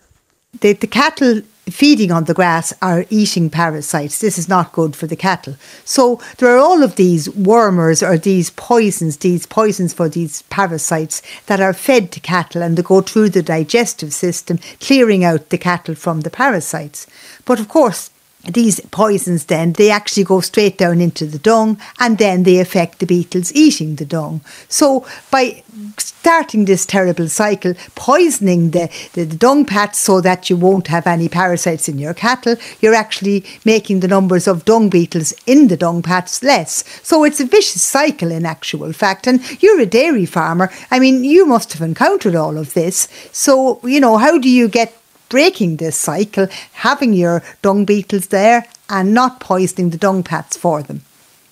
The, 0.54 0.74
the 0.74 0.88
cattle 0.88 1.42
feeding 1.70 2.12
on 2.12 2.24
the 2.24 2.34
grass 2.34 2.74
are 2.82 3.06
eating 3.10 3.50
parasites. 3.50 4.20
This 4.20 4.38
is 4.38 4.48
not 4.48 4.72
good 4.72 4.96
for 4.96 5.06
the 5.06 5.18
cattle. 5.18 5.56
So 5.84 6.22
there 6.38 6.50
are 6.56 6.58
all 6.58 6.82
of 6.82 6.96
these 6.96 7.28
wormers 7.30 8.02
or 8.02 8.18
these 8.18 8.52
poisons, 8.52 9.18
these 9.18 9.46
poisons 9.46 9.94
for 9.94 10.08
these 10.08 10.44
parasites 10.44 11.22
that 11.48 11.60
are 11.60 11.74
fed 11.74 12.12
to 12.14 12.20
cattle 12.22 12.62
and 12.62 12.78
they 12.78 12.84
go 12.84 13.02
through 13.02 13.30
the 13.30 13.44
digestive 13.44 14.14
system, 14.14 14.60
clearing 14.80 15.26
out 15.26 15.50
the 15.50 15.58
cattle 15.58 15.96
from 15.96 16.22
the 16.22 16.30
parasites. 16.30 17.06
But 17.44 17.60
of 17.60 17.68
course, 17.68 18.10
these 18.48 18.80
poisons 18.92 19.46
then 19.46 19.74
they 19.74 19.92
actually 19.92 20.24
go 20.24 20.40
straight 20.40 20.78
down 20.78 21.02
into 21.02 21.26
the 21.26 21.40
dung 21.40 21.80
and 22.00 22.18
then 22.18 22.44
they 22.44 22.60
affect 22.60 23.00
the 23.00 23.06
beetles 23.06 23.54
eating 23.54 23.96
the 23.96 24.06
dung. 24.06 24.42
So 24.70 25.06
by 25.32 25.64
starting 25.98 26.66
this 26.66 26.86
terrible 26.86 27.28
cycle 27.28 27.74
poisoning 27.96 28.72
the, 28.72 28.90
the, 29.14 29.24
the 29.24 29.36
dung 29.36 29.66
pats 29.66 30.00
so 30.00 30.22
that 30.22 30.50
you 30.50 30.58
won't 30.58 30.88
have 30.88 31.06
any 31.06 31.30
parasites 31.30 31.88
in 31.88 32.00
your 32.00 32.14
cattle 32.14 32.56
you're 32.82 32.96
actually 32.96 33.46
making 33.66 34.00
the 34.00 34.08
numbers 34.08 34.48
of 34.48 34.66
dung 34.66 34.90
beetles 34.90 35.34
in 35.46 35.68
the 35.68 35.78
dung 35.78 36.02
pats 36.02 36.42
less. 36.44 36.84
So 37.04 37.24
it's 37.24 37.40
a 37.40 37.46
vicious 37.46 37.82
cycle 37.82 38.32
in 38.32 38.46
actual 38.46 38.94
fact 38.94 39.28
and 39.28 39.40
you're 39.62 39.80
a 39.80 39.86
dairy 39.86 40.26
farmer. 40.26 40.72
I 40.90 41.00
mean 41.00 41.24
you 41.24 41.46
must 41.46 41.74
have 41.74 41.82
encountered 41.82 42.36
all 42.36 42.58
of 42.58 42.74
this. 42.74 43.08
So 43.32 43.80
you 43.84 44.00
know 44.00 44.18
how 44.18 44.38
do 44.38 44.50
you 44.50 44.68
get 44.68 44.97
breaking 45.30 45.78
this 45.78 45.96
cycle, 45.96 46.48
having 46.74 47.14
your 47.14 47.44
dung 47.62 47.86
beetles 47.86 48.28
there 48.28 48.66
and 48.90 49.14
not 49.14 49.40
poisoning 49.40 49.90
the 49.90 49.98
dung 49.98 50.24
pats 50.24 50.58
for 50.58 50.82
them. 50.82 51.02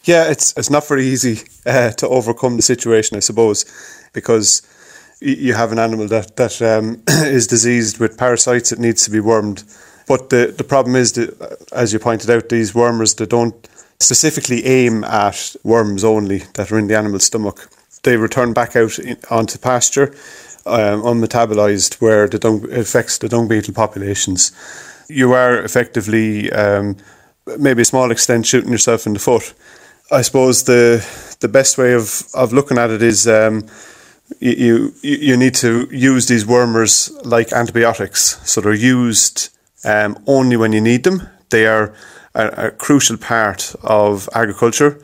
Yeah, 0.04 0.30
it's 0.30 0.54
it's 0.56 0.70
not 0.70 0.88
very 0.88 1.06
easy 1.06 1.40
uh, 1.66 1.92
to 1.92 2.08
overcome 2.08 2.58
the 2.58 2.62
situation, 2.62 3.18
I 3.18 3.22
suppose, 3.22 3.66
because 4.14 4.62
you 5.20 5.54
have 5.54 5.72
an 5.72 5.80
animal 5.80 6.08
that 6.08 6.36
that 6.38 6.62
um, 6.62 7.02
is 7.08 7.48
diseased 7.48 8.00
with 8.00 8.18
parasites. 8.18 8.72
It 8.72 8.80
needs 8.80 9.04
to 9.06 9.12
be 9.12 9.20
wormed, 9.20 9.64
but 10.08 10.30
the 10.30 10.54
the 10.56 10.64
problem 10.64 10.96
is 10.96 11.14
that, 11.14 11.42
uh, 11.42 11.56
as 11.76 11.92
you 11.92 12.00
pointed 12.00 12.30
out, 12.30 12.50
these 12.50 12.74
wormers 12.74 13.16
they 13.16 13.26
don't 13.26 13.68
specifically 14.00 14.66
aim 14.66 15.04
at 15.06 15.56
worms 15.64 16.04
only 16.04 16.40
that 16.54 16.72
are 16.72 16.78
in 16.78 16.88
the 16.88 16.98
animal's 16.98 17.26
stomach. 17.26 17.68
They 18.04 18.18
return 18.18 18.54
back 18.54 18.76
out 18.76 19.00
in, 19.00 19.18
onto 19.32 19.58
pasture, 19.58 20.14
um, 20.66 21.02
unmetabolized, 21.04 22.02
where 22.02 22.28
the 22.28 22.40
dung 22.40 22.66
it 22.72 22.80
affects 22.80 23.18
the 23.18 23.30
dung 23.30 23.48
beetle 23.48 23.74
populations. 23.74 24.52
You 25.08 25.34
are 25.34 25.64
effectively, 25.64 26.52
um, 26.52 26.98
maybe 27.60 27.82
a 27.82 27.86
small 27.86 28.12
extent, 28.12 28.46
shooting 28.46 28.72
yourself 28.72 29.06
in 29.06 29.14
the 29.14 29.20
foot. 29.20 29.54
I 30.12 30.22
suppose 30.22 30.64
the 30.64 31.06
the 31.40 31.48
best 31.48 31.78
way 31.78 31.94
of, 31.94 32.24
of 32.34 32.54
looking 32.54 32.78
at 32.78 32.90
it 32.90 33.02
is 33.02 33.28
um, 33.28 33.68
you, 34.40 34.94
you 35.02 35.18
you 35.18 35.38
need 35.38 35.56
to 35.56 35.88
use 35.92 36.28
these 36.28 36.46
wormers 36.46 37.12
like 37.24 37.54
antibiotics. 37.54 38.40
So 38.44 38.62
they're 38.62 38.74
used 38.74 39.50
um, 39.84 40.18
only 40.28 40.58
when 40.58 40.74
you 40.74 40.82
need 40.82 41.04
them. 41.04 41.28
They 41.50 41.68
are 41.68 41.94
a, 42.34 42.68
a 42.68 42.72
crucial 42.72 43.18
part 43.18 43.76
of 43.84 44.30
agriculture, 44.34 45.00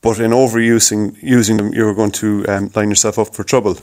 but 0.00 0.20
in 0.20 0.32
overusing 0.32 1.16
using 1.22 1.56
them, 1.56 1.72
you're 1.72 1.94
going 1.94 2.12
to 2.12 2.44
um, 2.48 2.70
line 2.74 2.90
yourself 2.90 3.18
up 3.18 3.34
for 3.34 3.44
trouble. 3.44 3.78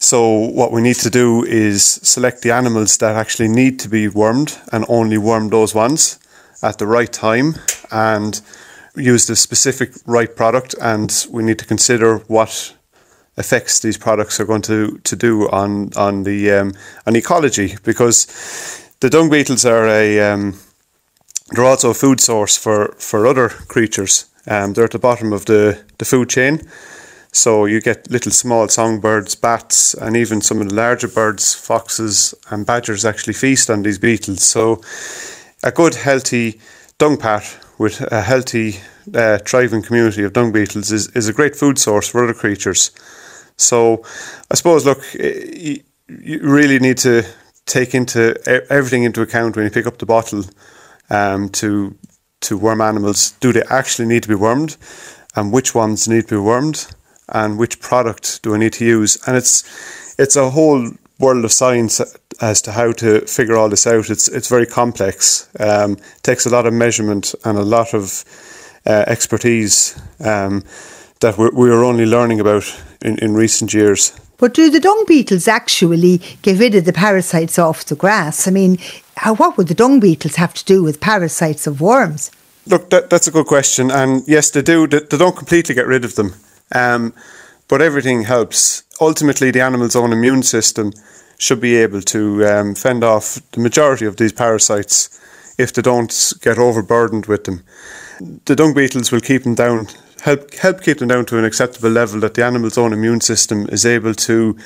So 0.00 0.28
what 0.30 0.72
we 0.72 0.82
need 0.82 0.96
to 0.96 1.10
do 1.10 1.44
is 1.44 1.84
select 2.02 2.42
the 2.42 2.50
animals 2.50 2.98
that 2.98 3.14
actually 3.14 3.48
need 3.48 3.78
to 3.80 3.88
be 3.88 4.08
wormed 4.08 4.58
and 4.72 4.84
only 4.88 5.18
worm 5.18 5.50
those 5.50 5.74
ones 5.74 6.18
at 6.62 6.78
the 6.78 6.86
right 6.86 7.12
time 7.12 7.54
and 7.92 8.40
use 8.96 9.26
the 9.26 9.36
specific 9.36 9.92
right 10.06 10.34
product 10.34 10.74
and 10.80 11.26
we 11.30 11.44
need 11.44 11.58
to 11.60 11.66
consider 11.66 12.18
what 12.26 12.74
effects 13.36 13.80
these 13.80 13.96
products 13.96 14.40
are 14.40 14.44
going 14.44 14.62
to, 14.62 14.98
to 15.04 15.14
do 15.16 15.48
on 15.50 15.90
on 15.96 16.24
the 16.24 16.50
um, 16.50 16.72
on 17.06 17.14
ecology 17.14 17.76
because 17.84 18.26
the 19.00 19.08
dung 19.08 19.30
beetles 19.30 19.64
are 19.64 19.86
a 19.86 20.20
um, 20.20 20.58
they're 21.50 21.64
also 21.64 21.90
a 21.90 21.94
food 21.94 22.20
source 22.20 22.56
for, 22.56 22.94
for 22.98 23.26
other 23.26 23.48
creatures. 23.48 24.26
Um, 24.46 24.72
they're 24.72 24.84
at 24.84 24.92
the 24.92 24.98
bottom 24.98 25.32
of 25.32 25.46
the, 25.46 25.82
the 25.98 26.04
food 26.04 26.30
chain. 26.30 26.62
So 27.32 27.64
you 27.64 27.80
get 27.80 28.10
little 28.10 28.32
small 28.32 28.68
songbirds, 28.68 29.34
bats, 29.36 29.94
and 29.94 30.16
even 30.16 30.40
some 30.40 30.60
of 30.60 30.68
the 30.68 30.74
larger 30.74 31.08
birds, 31.08 31.54
foxes 31.54 32.34
and 32.50 32.66
badgers 32.66 33.04
actually 33.04 33.34
feast 33.34 33.70
on 33.70 33.82
these 33.82 33.98
beetles. 33.98 34.42
So 34.42 34.80
a 35.62 35.70
good, 35.70 35.94
healthy 35.94 36.60
dung 36.98 37.16
pat 37.16 37.58
with 37.78 38.00
a 38.12 38.20
healthy, 38.22 38.80
uh, 39.14 39.38
thriving 39.38 39.82
community 39.82 40.24
of 40.24 40.32
dung 40.32 40.52
beetles 40.52 40.90
is, 40.90 41.08
is 41.16 41.28
a 41.28 41.32
great 41.32 41.56
food 41.56 41.78
source 41.78 42.08
for 42.08 42.24
other 42.24 42.34
creatures. 42.34 42.90
So, 43.56 44.02
I 44.50 44.54
suppose, 44.54 44.86
look, 44.86 45.02
you 45.14 46.40
really 46.42 46.78
need 46.78 46.98
to 46.98 47.24
take 47.66 47.94
into 47.94 48.34
everything 48.70 49.04
into 49.04 49.22
account 49.22 49.54
when 49.54 49.64
you 49.64 49.70
pick 49.70 49.86
up 49.86 49.98
the 49.98 50.06
bottle 50.06 50.44
um, 51.10 51.48
to 51.50 51.96
to 52.40 52.56
worm 52.56 52.80
animals. 52.80 53.32
Do 53.40 53.52
they 53.52 53.62
actually 53.68 54.08
need 54.08 54.22
to 54.22 54.28
be 54.28 54.34
wormed, 54.34 54.78
and 55.36 55.52
which 55.52 55.74
ones 55.74 56.08
need 56.08 56.28
to 56.28 56.36
be 56.36 56.40
wormed, 56.40 56.86
and 57.30 57.58
which 57.58 57.80
product 57.80 58.42
do 58.42 58.54
I 58.54 58.58
need 58.58 58.72
to 58.74 58.84
use? 58.84 59.18
And 59.26 59.36
it's 59.36 59.64
it's 60.18 60.36
a 60.36 60.50
whole 60.50 60.90
world 61.18 61.44
of 61.44 61.52
science 61.52 62.00
as 62.40 62.62
to 62.62 62.72
how 62.72 62.92
to 62.92 63.20
figure 63.26 63.56
all 63.56 63.68
this 63.68 63.86
out. 63.86 64.10
It's 64.10 64.28
it's 64.28 64.48
very 64.48 64.66
complex. 64.66 65.48
Um, 65.58 65.96
takes 66.22 66.46
a 66.46 66.50
lot 66.50 66.66
of 66.66 66.72
measurement 66.72 67.34
and 67.44 67.58
a 67.58 67.62
lot 67.62 67.94
of 67.94 68.24
uh, 68.86 69.04
expertise 69.06 70.00
um, 70.20 70.64
that 71.20 71.36
we're, 71.36 71.52
we're 71.52 71.84
only 71.84 72.06
learning 72.06 72.40
about 72.40 72.64
in, 73.02 73.18
in 73.18 73.34
recent 73.34 73.74
years. 73.74 74.18
But 74.38 74.54
do 74.54 74.70
the 74.70 74.80
dung 74.80 75.04
beetles 75.06 75.46
actually 75.46 76.22
get 76.40 76.58
rid 76.58 76.74
of 76.74 76.86
the 76.86 76.94
parasites 76.94 77.58
off 77.58 77.84
the 77.84 77.94
grass? 77.94 78.48
I 78.48 78.50
mean, 78.50 78.78
how, 79.18 79.34
what 79.34 79.58
would 79.58 79.68
the 79.68 79.74
dung 79.74 80.00
beetles 80.00 80.36
have 80.36 80.54
to 80.54 80.64
do 80.64 80.82
with 80.82 80.98
parasites 80.98 81.66
of 81.66 81.82
worms? 81.82 82.30
Look, 82.66 82.88
that, 82.88 83.10
that's 83.10 83.28
a 83.28 83.30
good 83.30 83.44
question. 83.44 83.90
And 83.90 84.26
yes, 84.26 84.50
they 84.50 84.62
do. 84.62 84.86
They, 84.86 85.00
they 85.00 85.18
don't 85.18 85.36
completely 85.36 85.74
get 85.74 85.86
rid 85.86 86.06
of 86.06 86.14
them. 86.14 86.34
Um, 86.74 87.14
but 87.68 87.82
everything 87.82 88.24
helps. 88.24 88.82
Ultimately, 89.00 89.50
the 89.50 89.60
animal's 89.60 89.96
own 89.96 90.12
immune 90.12 90.42
system 90.42 90.92
should 91.38 91.60
be 91.60 91.76
able 91.76 92.02
to 92.02 92.44
um, 92.46 92.74
fend 92.74 93.02
off 93.02 93.40
the 93.52 93.60
majority 93.60 94.06
of 94.06 94.16
these 94.16 94.32
parasites 94.32 95.08
if 95.58 95.72
they 95.72 95.82
don't 95.82 96.34
get 96.42 96.58
overburdened 96.58 97.26
with 97.26 97.44
them. 97.44 97.62
The 98.44 98.56
dung 98.56 98.74
beetles 98.74 99.10
will 99.10 99.20
keep 99.20 99.44
them 99.44 99.54
down 99.54 99.88
help 100.22 100.54
help 100.54 100.82
keep 100.82 100.98
them 100.98 101.08
down 101.08 101.24
to 101.26 101.38
an 101.38 101.44
acceptable 101.44 101.90
level 101.90 102.20
that 102.20 102.34
the 102.34 102.44
animal's 102.44 102.78
own 102.78 102.92
immune 102.92 103.20
system 103.20 103.66
is 103.70 103.86
able 103.86 104.14
to 104.14 104.56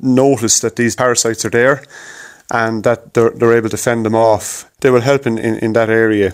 notice 0.00 0.60
that 0.60 0.76
these 0.76 0.96
parasites 0.96 1.44
are 1.44 1.50
there 1.50 1.82
and 2.50 2.84
that 2.84 3.14
they're, 3.14 3.30
they're 3.30 3.56
able 3.56 3.68
to 3.68 3.76
fend 3.76 4.04
them 4.04 4.14
off. 4.14 4.70
They 4.80 4.90
will 4.90 5.00
help 5.00 5.26
in, 5.26 5.38
in, 5.38 5.56
in 5.58 5.72
that 5.74 5.88
area. 5.90 6.32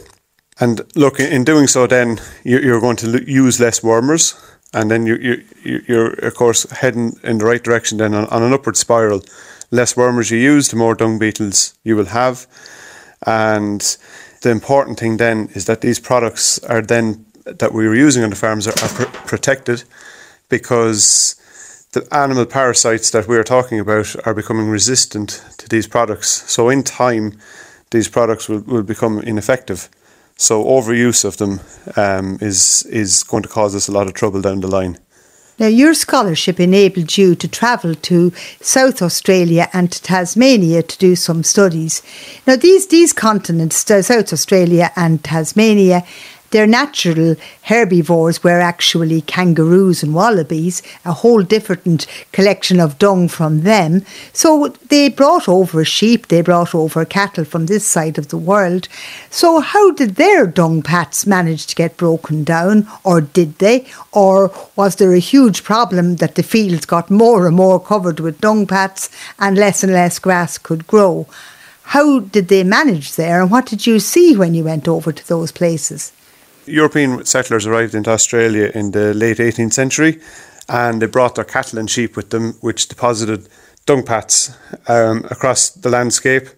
And 0.59 0.81
look, 0.95 1.21
in 1.21 1.45
doing 1.45 1.67
so, 1.67 1.87
then 1.87 2.19
you're 2.43 2.81
going 2.81 2.97
to 2.97 3.31
use 3.31 3.61
less 3.61 3.83
wormers, 3.83 4.35
and 4.73 4.91
then 4.91 5.07
you, 5.07 5.17
you, 5.63 5.83
you're, 5.87 6.13
of 6.13 6.35
course, 6.35 6.69
heading 6.71 7.19
in 7.23 7.39
the 7.39 7.45
right 7.45 7.63
direction 7.63 7.99
then 7.99 8.15
on, 8.15 8.27
on 8.27 8.43
an 8.43 8.53
upward 8.53 8.77
spiral. 8.77 9.23
Less 9.71 9.95
wormers 9.95 10.31
you 10.31 10.39
use, 10.39 10.69
the 10.69 10.77
more 10.77 10.95
dung 10.95 11.19
beetles 11.19 11.75
you 11.83 11.97
will 11.97 12.07
have. 12.07 12.47
And 13.27 13.81
the 14.43 14.51
important 14.51 14.99
thing 14.99 15.17
then 15.17 15.49
is 15.55 15.65
that 15.65 15.81
these 15.81 15.99
products 15.99 16.59
are 16.65 16.83
then 16.83 17.27
that 17.45 17.73
we 17.73 17.87
were 17.87 17.95
using 17.95 18.25
on 18.25 18.31
the 18.31 18.37
farms 18.37 18.67
are, 18.67 18.79
are 18.83 18.89
pr- 18.89 19.19
protected 19.27 19.85
because 20.49 21.37
the 21.93 22.07
animal 22.15 22.45
parasites 22.45 23.11
that 23.11 23.27
we 23.27 23.37
are 23.37 23.45
talking 23.45 23.81
about 23.81 24.15
are 24.27 24.35
becoming 24.35 24.69
resistant 24.69 25.43
to 25.59 25.69
these 25.69 25.87
products. 25.87 26.29
So, 26.51 26.69
in 26.69 26.83
time, 26.83 27.39
these 27.91 28.09
products 28.09 28.49
will, 28.49 28.61
will 28.61 28.83
become 28.83 29.21
ineffective. 29.21 29.89
So, 30.39 30.65
overuse 30.65 31.25
of 31.25 31.39
them 31.39 31.61
um, 31.97 32.39
is, 32.43 32.87
is 32.91 33.23
going 33.23 33.43
to 33.43 33.49
cause 33.49 33.75
us 33.75 33.89
a 33.89 33.93
lot 33.93 34.07
of 34.07 34.13
trouble 34.13 34.43
down 34.43 34.61
the 34.61 34.69
line. 34.69 34.99
Now, 35.59 35.69
your 35.69 35.95
scholarship 35.95 36.61
enabled 36.61 37.17
you 37.17 37.35
to 37.35 37.49
travel 37.49 37.95
to 37.95 38.31
South 38.61 39.01
Australia 39.01 39.71
and 39.73 39.91
to 39.91 40.03
Tasmania 40.03 40.83
to 40.83 40.99
do 40.99 41.17
some 41.17 41.43
studies. 41.43 42.03
Now, 42.47 42.57
these, 42.57 42.89
these 42.89 43.15
continents, 43.15 43.77
South 43.77 44.33
Australia 44.35 44.93
and 44.97 45.25
Tasmania, 45.25 46.05
their 46.51 46.67
natural 46.67 47.37
herbivores 47.63 48.43
were 48.43 48.61
actually 48.61 49.21
kangaroos 49.23 50.03
and 50.03 50.15
wallabies, 50.15 50.83
a 51.05 51.13
whole 51.13 51.43
different 51.43 52.07
collection 52.33 52.81
of 52.81 52.99
dung 52.99 53.29
from 53.29 53.63
them. 53.63 54.05
So 54.33 54.69
they 54.89 55.09
brought 55.09 55.49
over 55.49 55.85
sheep, 55.85 56.29
they 56.29 56.41
brought 56.43 56.75
over 56.75 57.05
cattle 57.05 57.45
from 57.45 57.67
this 57.67 57.87
side 57.87 58.19
of 58.19 58.29
the 58.29 58.39
world. 58.39 58.89
So, 59.31 59.61
how 59.61 59.93
did 59.93 60.17
their 60.17 60.47
dung 60.47 60.83
pats 60.83 61.27
manage 61.27 61.67
to 61.67 61.75
get 61.75 61.97
broken 61.97 62.45
down, 62.45 62.89
or 63.05 63.21
did 63.21 63.59
they? 63.59 63.87
Or 64.13 64.53
was 64.77 64.97
there 64.97 65.15
a 65.15 65.19
huge 65.19 65.65
problem 65.65 66.17
that 66.17 66.35
the 66.35 66.43
fields 66.43 66.87
got 66.87 67.11
more 67.11 67.47
and 67.47 67.57
more 67.57 67.81
covered 67.81 68.21
with 68.21 68.41
dung 68.41 68.67
pats 68.67 69.11
and 69.39 69.57
less 69.57 69.83
and 69.83 69.93
less 69.93 70.19
grass 70.19 70.59
could 70.59 70.87
grow? 70.87 71.27
How 71.91 72.21
did 72.21 72.49
they 72.49 72.65
manage 72.65 73.15
there, 73.15 73.41
and 73.41 73.51
what 73.51 73.67
did 73.67 73.87
you 73.87 74.01
see 74.01 74.37
when 74.37 74.55
you 74.55 74.65
went 74.65 74.89
over 74.89 75.13
to 75.13 75.29
those 75.29 75.53
places? 75.53 76.13
European 76.67 77.25
settlers 77.25 77.67
arrived 77.67 77.95
into 77.95 78.11
Australia 78.11 78.71
in 78.75 78.91
the 78.91 79.15
late 79.15 79.39
18th 79.39 79.73
century 79.73 80.21
and 80.69 81.01
they 81.01 81.07
brought 81.07 81.37
their 81.37 81.45
cattle 81.45 81.79
and 81.79 81.91
sheep 81.91 82.17
with 82.17 82.31
them, 82.31 82.55
which 82.61 82.89
deposited 82.89 83.49
dung 83.87 84.03
pats 84.03 84.57
um, 84.89 85.25
across 85.31 85.71
the 85.71 85.89
landscape. 85.89 86.49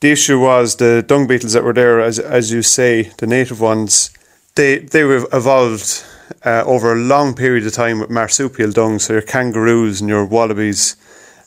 The 0.00 0.12
issue 0.12 0.40
was 0.40 0.76
the 0.76 1.02
dung 1.06 1.26
beetles 1.26 1.54
that 1.54 1.64
were 1.64 1.72
there, 1.72 2.00
as, 2.00 2.18
as 2.18 2.52
you 2.52 2.62
say, 2.62 3.10
the 3.18 3.26
native 3.26 3.60
ones, 3.60 4.10
they, 4.54 4.78
they 4.78 5.04
were 5.04 5.26
evolved 5.32 6.04
uh, 6.44 6.64
over 6.66 6.92
a 6.92 6.96
long 6.96 7.34
period 7.34 7.66
of 7.66 7.72
time 7.72 8.00
with 8.00 8.10
marsupial 8.10 8.72
dung, 8.72 8.98
so 8.98 9.14
your 9.14 9.22
kangaroos 9.22 10.00
and 10.00 10.08
your 10.08 10.24
wallabies, 10.24 10.96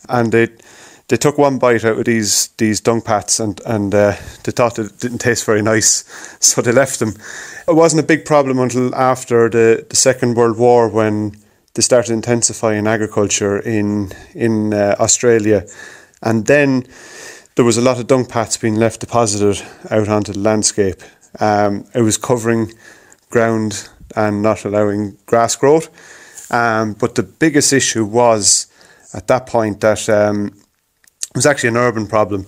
and 0.09 0.31
they 0.31 0.47
they 1.07 1.17
took 1.17 1.37
one 1.37 1.59
bite 1.59 1.83
out 1.85 1.99
of 1.99 2.05
these 2.05 2.47
these 2.57 2.81
dung 2.81 3.01
pats 3.01 3.39
and 3.39 3.61
and 3.65 3.93
uh, 3.93 4.15
they 4.43 4.51
thought 4.51 4.79
it 4.79 4.99
didn't 4.99 5.19
taste 5.19 5.45
very 5.45 5.61
nice, 5.61 6.03
so 6.39 6.61
they 6.61 6.71
left 6.71 6.99
them. 6.99 7.13
It 7.67 7.75
wasn't 7.75 8.03
a 8.03 8.07
big 8.07 8.25
problem 8.25 8.59
until 8.59 8.93
after 8.95 9.49
the, 9.49 9.85
the 9.89 9.95
Second 9.95 10.35
World 10.35 10.57
War 10.57 10.89
when 10.89 11.35
they 11.73 11.81
started 11.81 12.13
intensifying 12.13 12.87
agriculture 12.87 13.59
in 13.59 14.11
in 14.33 14.73
uh, 14.73 14.95
Australia, 14.99 15.65
and 16.21 16.45
then 16.45 16.85
there 17.55 17.65
was 17.65 17.77
a 17.77 17.81
lot 17.81 17.99
of 17.99 18.07
dung 18.07 18.25
pats 18.25 18.57
being 18.57 18.75
left 18.75 18.99
deposited 18.99 19.63
out 19.91 20.09
onto 20.09 20.33
the 20.33 20.39
landscape. 20.39 21.01
Um, 21.39 21.85
it 21.93 22.01
was 22.01 22.17
covering 22.17 22.73
ground 23.29 23.89
and 24.15 24.41
not 24.41 24.65
allowing 24.65 25.17
grass 25.25 25.55
growth. 25.55 25.89
Um, 26.51 26.93
but 26.93 27.15
the 27.15 27.23
biggest 27.23 27.73
issue 27.73 28.05
was 28.05 28.67
at 29.13 29.27
that 29.27 29.47
point 29.47 29.81
that 29.81 30.07
um, 30.09 30.51
it 31.33 31.37
was 31.37 31.45
actually 31.45 31.69
an 31.69 31.77
urban 31.77 32.05
problem. 32.07 32.45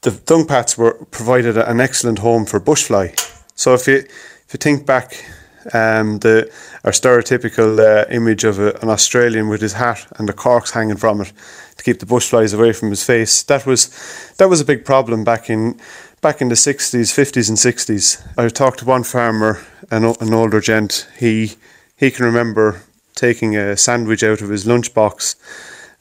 The 0.00 0.10
dung 0.10 0.46
pats 0.46 0.76
were 0.76 0.94
provided 1.10 1.56
an 1.56 1.80
excellent 1.80 2.18
home 2.18 2.46
for 2.46 2.60
bushfly. 2.60 3.14
So 3.54 3.74
if 3.74 3.86
you 3.86 3.98
if 4.46 4.52
you 4.52 4.58
think 4.58 4.86
back, 4.86 5.24
um, 5.72 6.18
the 6.18 6.50
our 6.84 6.92
stereotypical 6.92 7.78
uh, 7.78 8.04
image 8.10 8.44
of 8.44 8.58
a, 8.58 8.74
an 8.82 8.90
Australian 8.90 9.48
with 9.48 9.62
his 9.62 9.74
hat 9.74 10.06
and 10.18 10.28
the 10.28 10.32
corks 10.32 10.72
hanging 10.72 10.98
from 10.98 11.20
it 11.20 11.32
to 11.76 11.84
keep 11.84 12.00
the 12.00 12.06
bushflies 12.06 12.52
away 12.52 12.72
from 12.72 12.90
his 12.90 13.04
face. 13.04 13.42
That 13.44 13.66
was 13.66 13.88
that 14.36 14.48
was 14.48 14.60
a 14.60 14.64
big 14.64 14.84
problem 14.84 15.24
back 15.24 15.48
in 15.48 15.80
back 16.20 16.40
in 16.40 16.48
the 16.48 16.56
sixties, 16.56 17.12
fifties, 17.12 17.48
and 17.48 17.58
sixties. 17.58 18.22
I 18.36 18.48
talked 18.48 18.80
to 18.80 18.84
one 18.84 19.04
farmer, 19.04 19.64
an, 19.90 20.04
an 20.04 20.34
older 20.34 20.60
gent. 20.60 21.08
He 21.18 21.52
he 21.96 22.10
can 22.10 22.24
remember 22.26 22.82
taking 23.14 23.56
a 23.56 23.76
sandwich 23.76 24.24
out 24.24 24.42
of 24.42 24.50
his 24.50 24.64
lunchbox. 24.64 25.36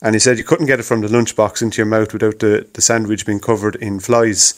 And 0.04 0.14
he 0.14 0.20
said 0.20 0.38
you 0.38 0.44
couldn't 0.44 0.66
get 0.66 0.82
it 0.82 0.84
from 0.84 1.00
the 1.02 1.08
lunchbox 1.08 1.62
into 1.62 1.78
your 1.78 1.86
mouth 1.86 2.12
without 2.12 2.40
the, 2.40 2.68
the 2.74 2.82
sandwich 2.82 3.26
being 3.26 3.40
covered 3.40 3.78
in 3.78 4.02
flies. 4.02 4.54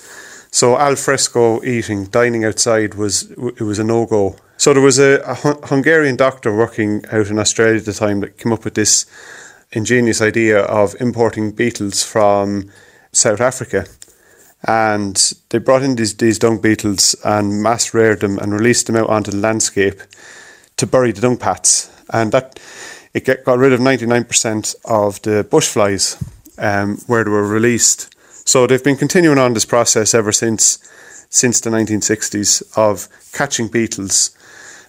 So 0.49 0.77
al 0.77 0.95
fresco 0.95 1.63
eating, 1.63 2.05
dining 2.05 2.43
outside 2.43 2.95
was 2.95 3.29
it 3.31 3.61
was 3.61 3.77
a 3.77 3.83
no 3.83 4.07
go. 4.07 4.37
So 4.57 4.73
there 4.73 4.81
was 4.81 4.97
a, 4.97 5.21
a, 5.21 5.35
Hungarian 5.67 6.15
doctor 6.15 6.55
working 6.55 7.05
out 7.11 7.27
in 7.27 7.37
Australia 7.37 7.77
at 7.77 7.85
the 7.85 7.93
time 7.93 8.21
that 8.21 8.37
came 8.37 8.53
up 8.53 8.65
with 8.65 8.73
this 8.73 9.05
ingenious 9.71 10.21
idea 10.21 10.61
of 10.61 10.95
importing 10.99 11.51
beetles 11.51 12.03
from 12.03 12.71
South 13.11 13.41
Africa. 13.41 13.85
And 14.67 15.33
they 15.49 15.59
brought 15.59 15.83
in 15.83 15.95
these, 15.95 16.15
these 16.15 16.39
dung 16.39 16.59
beetles 16.59 17.15
and 17.23 17.61
mass 17.61 17.93
reared 17.93 18.21
them 18.21 18.39
and 18.39 18.51
released 18.51 18.87
them 18.87 18.95
out 18.95 19.09
onto 19.09 19.29
the 19.29 19.37
landscape 19.37 20.01
to 20.77 20.87
bury 20.87 21.11
the 21.11 21.21
dung 21.21 21.37
pats. 21.37 21.91
And 22.11 22.31
that 22.31 22.59
it 23.15 23.23
get, 23.23 23.45
got 23.45 23.57
rid 23.57 23.71
of 23.71 23.79
99% 23.79 24.75
of 24.83 25.21
the 25.21 25.47
bush 25.49 25.69
flies 25.69 26.21
um, 26.57 26.97
where 27.07 27.23
they 27.23 27.29
were 27.29 27.47
released. 27.47 28.13
So 28.47 28.67
they've 28.67 28.83
been 28.83 28.97
continuing 28.97 29.39
on 29.39 29.53
this 29.53 29.65
process 29.65 30.13
ever 30.13 30.31
since 30.31 30.77
since 31.27 31.59
the 31.59 31.69
1960s 31.69 32.77
of 32.77 33.09
catching 33.33 33.67
beetles, 33.67 34.37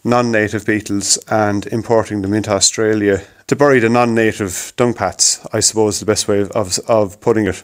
non-native 0.04 0.64
beetles, 0.66 1.16
and 1.28 1.66
importing 1.68 2.22
them 2.22 2.34
into 2.34 2.50
Australia 2.50 3.22
to 3.46 3.56
bury 3.56 3.80
the 3.80 3.88
non-native 3.88 4.72
dung 4.76 4.92
pats. 4.92 5.44
I 5.52 5.60
suppose 5.60 5.98
the 5.98 6.06
best 6.06 6.28
way 6.28 6.40
of 6.40 6.78
of 6.88 7.20
putting 7.20 7.46
it. 7.46 7.62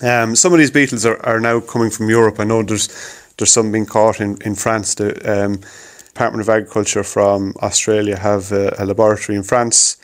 Um, 0.00 0.36
some 0.36 0.52
of 0.52 0.58
these 0.58 0.70
beetles 0.70 1.04
are, 1.04 1.24
are 1.24 1.40
now 1.40 1.60
coming 1.60 1.90
from 1.90 2.08
Europe. 2.08 2.40
I 2.40 2.44
know 2.44 2.62
there's 2.62 2.88
there's 3.36 3.52
some 3.52 3.70
being 3.70 3.86
caught 3.86 4.20
in 4.20 4.38
in 4.40 4.54
France. 4.54 4.98
Um, 5.00 5.60
Department 6.18 6.42
of 6.42 6.48
Agriculture 6.48 7.04
from 7.04 7.54
Australia 7.62 8.18
have 8.18 8.50
a, 8.50 8.74
a, 8.76 8.84
laboratory 8.84 9.36
in 9.36 9.44
France 9.44 9.96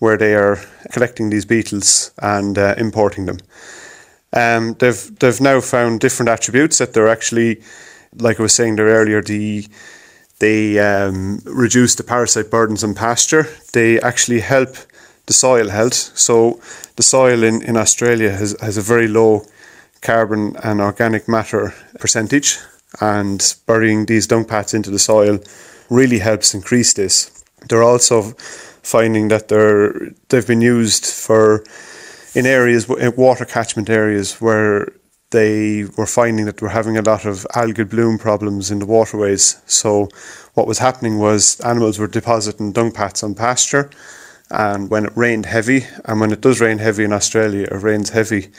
where 0.00 0.18
they 0.18 0.34
are 0.34 0.60
collecting 0.92 1.30
these 1.30 1.46
beetles 1.46 2.12
and 2.18 2.58
uh, 2.58 2.74
importing 2.76 3.24
them. 3.24 3.38
Um, 4.34 4.74
they've 4.80 5.18
they've 5.18 5.40
now 5.40 5.62
found 5.62 6.00
different 6.00 6.28
attributes 6.28 6.76
that 6.76 6.92
they're 6.92 7.08
actually 7.08 7.62
like 8.18 8.38
I 8.38 8.42
was 8.42 8.52
saying 8.52 8.76
there 8.76 8.88
earlier, 8.88 9.22
the 9.22 9.66
they 10.40 10.78
um, 10.78 11.40
reduce 11.46 11.94
the 11.94 12.04
parasite 12.04 12.50
burdens 12.50 12.84
on 12.84 12.94
pasture. 12.94 13.46
They 13.72 13.98
actually 14.00 14.40
help 14.40 14.76
the 15.24 15.32
soil 15.32 15.70
health. 15.70 16.18
So 16.18 16.60
the 16.96 17.02
soil 17.02 17.42
in, 17.42 17.62
in 17.62 17.78
Australia 17.78 18.30
has, 18.32 18.54
has 18.60 18.76
a 18.76 18.82
very 18.82 19.08
low 19.08 19.46
carbon 20.02 20.54
and 20.62 20.82
organic 20.82 21.28
matter 21.28 21.72
percentage, 21.98 22.58
and 23.00 23.54
burying 23.66 24.06
these 24.06 24.26
dung 24.26 24.44
pats 24.44 24.74
into 24.74 24.90
the 24.90 24.98
soil 24.98 25.38
really 25.90 26.18
helps 26.18 26.54
increase 26.54 26.92
this. 26.92 27.44
They're 27.68 27.82
also 27.82 28.22
finding 28.82 29.28
that 29.28 29.48
they're 29.48 30.10
they've 30.28 30.46
been 30.46 30.60
used 30.60 31.06
for 31.06 31.64
in 32.34 32.46
areas 32.46 32.88
water 32.88 33.44
catchment 33.44 33.88
areas 33.88 34.40
where 34.40 34.88
they 35.30 35.84
were 35.96 36.06
finding 36.06 36.44
that 36.44 36.60
we're 36.60 36.68
having 36.68 36.98
a 36.98 37.02
lot 37.02 37.24
of 37.24 37.46
algal 37.54 37.88
bloom 37.88 38.18
problems 38.18 38.70
in 38.70 38.78
the 38.78 38.86
waterways. 38.86 39.60
So 39.66 40.08
what 40.54 40.66
was 40.66 40.78
happening 40.78 41.18
was 41.18 41.58
animals 41.60 41.98
were 41.98 42.06
depositing 42.06 42.72
dung 42.72 42.92
pats 42.92 43.22
on 43.22 43.34
pasture 43.34 43.90
and 44.50 44.90
when 44.90 45.06
it 45.06 45.12
rained 45.16 45.46
heavy 45.46 45.86
and 46.04 46.20
when 46.20 46.32
it 46.32 46.42
does 46.42 46.60
rain 46.60 46.78
heavy 46.78 47.04
in 47.04 47.12
Australia 47.12 47.66
it 47.70 47.82
rains 47.82 48.10
heavy 48.10 48.50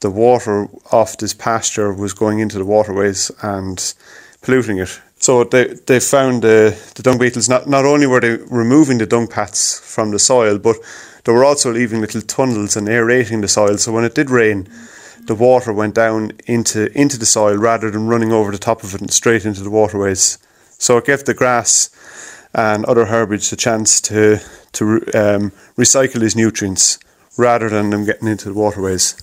the 0.00 0.10
water 0.10 0.68
off 0.92 1.18
this 1.18 1.34
pasture 1.34 1.92
was 1.92 2.12
going 2.12 2.38
into 2.38 2.58
the 2.58 2.64
waterways 2.64 3.30
and 3.42 3.94
polluting 4.42 4.78
it. 4.78 5.00
So 5.18 5.44
they, 5.44 5.74
they 5.86 6.00
found 6.00 6.42
the, 6.42 6.78
the 6.94 7.02
dung 7.02 7.18
beetles, 7.18 7.48
not, 7.48 7.66
not 7.66 7.84
only 7.84 8.06
were 8.06 8.20
they 8.20 8.36
removing 8.50 8.98
the 8.98 9.06
dung 9.06 9.26
pats 9.26 9.80
from 9.80 10.10
the 10.10 10.18
soil, 10.18 10.58
but 10.58 10.76
they 11.24 11.32
were 11.32 11.44
also 11.44 11.72
leaving 11.72 12.00
little 12.00 12.20
tunnels 12.20 12.76
and 12.76 12.88
aerating 12.88 13.40
the 13.40 13.48
soil. 13.48 13.78
So 13.78 13.92
when 13.92 14.04
it 14.04 14.14
did 14.14 14.30
rain, 14.30 14.68
the 15.24 15.34
water 15.34 15.72
went 15.72 15.94
down 15.94 16.32
into, 16.46 16.92
into 16.96 17.18
the 17.18 17.26
soil 17.26 17.56
rather 17.56 17.90
than 17.90 18.06
running 18.06 18.30
over 18.30 18.52
the 18.52 18.58
top 18.58 18.84
of 18.84 18.94
it 18.94 19.00
and 19.00 19.10
straight 19.10 19.44
into 19.44 19.62
the 19.62 19.70
waterways. 19.70 20.38
So 20.78 20.98
it 20.98 21.06
gave 21.06 21.24
the 21.24 21.34
grass 21.34 21.90
and 22.54 22.84
other 22.84 23.06
herbage 23.06 23.52
a 23.52 23.56
chance 23.56 24.00
to, 24.02 24.40
to 24.72 24.84
um, 25.14 25.50
recycle 25.76 26.20
these 26.20 26.36
nutrients 26.36 26.98
rather 27.36 27.68
than 27.68 27.90
them 27.90 28.04
getting 28.04 28.28
into 28.28 28.48
the 28.48 28.54
waterways. 28.54 29.14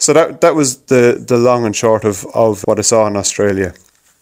So 0.00 0.14
that 0.14 0.40
that 0.40 0.54
was 0.54 0.78
the, 0.92 1.22
the 1.24 1.36
long 1.36 1.66
and 1.66 1.76
short 1.76 2.04
of, 2.04 2.24
of 2.34 2.62
what 2.62 2.78
I 2.78 2.82
saw 2.82 3.06
in 3.06 3.16
Australia. 3.16 3.74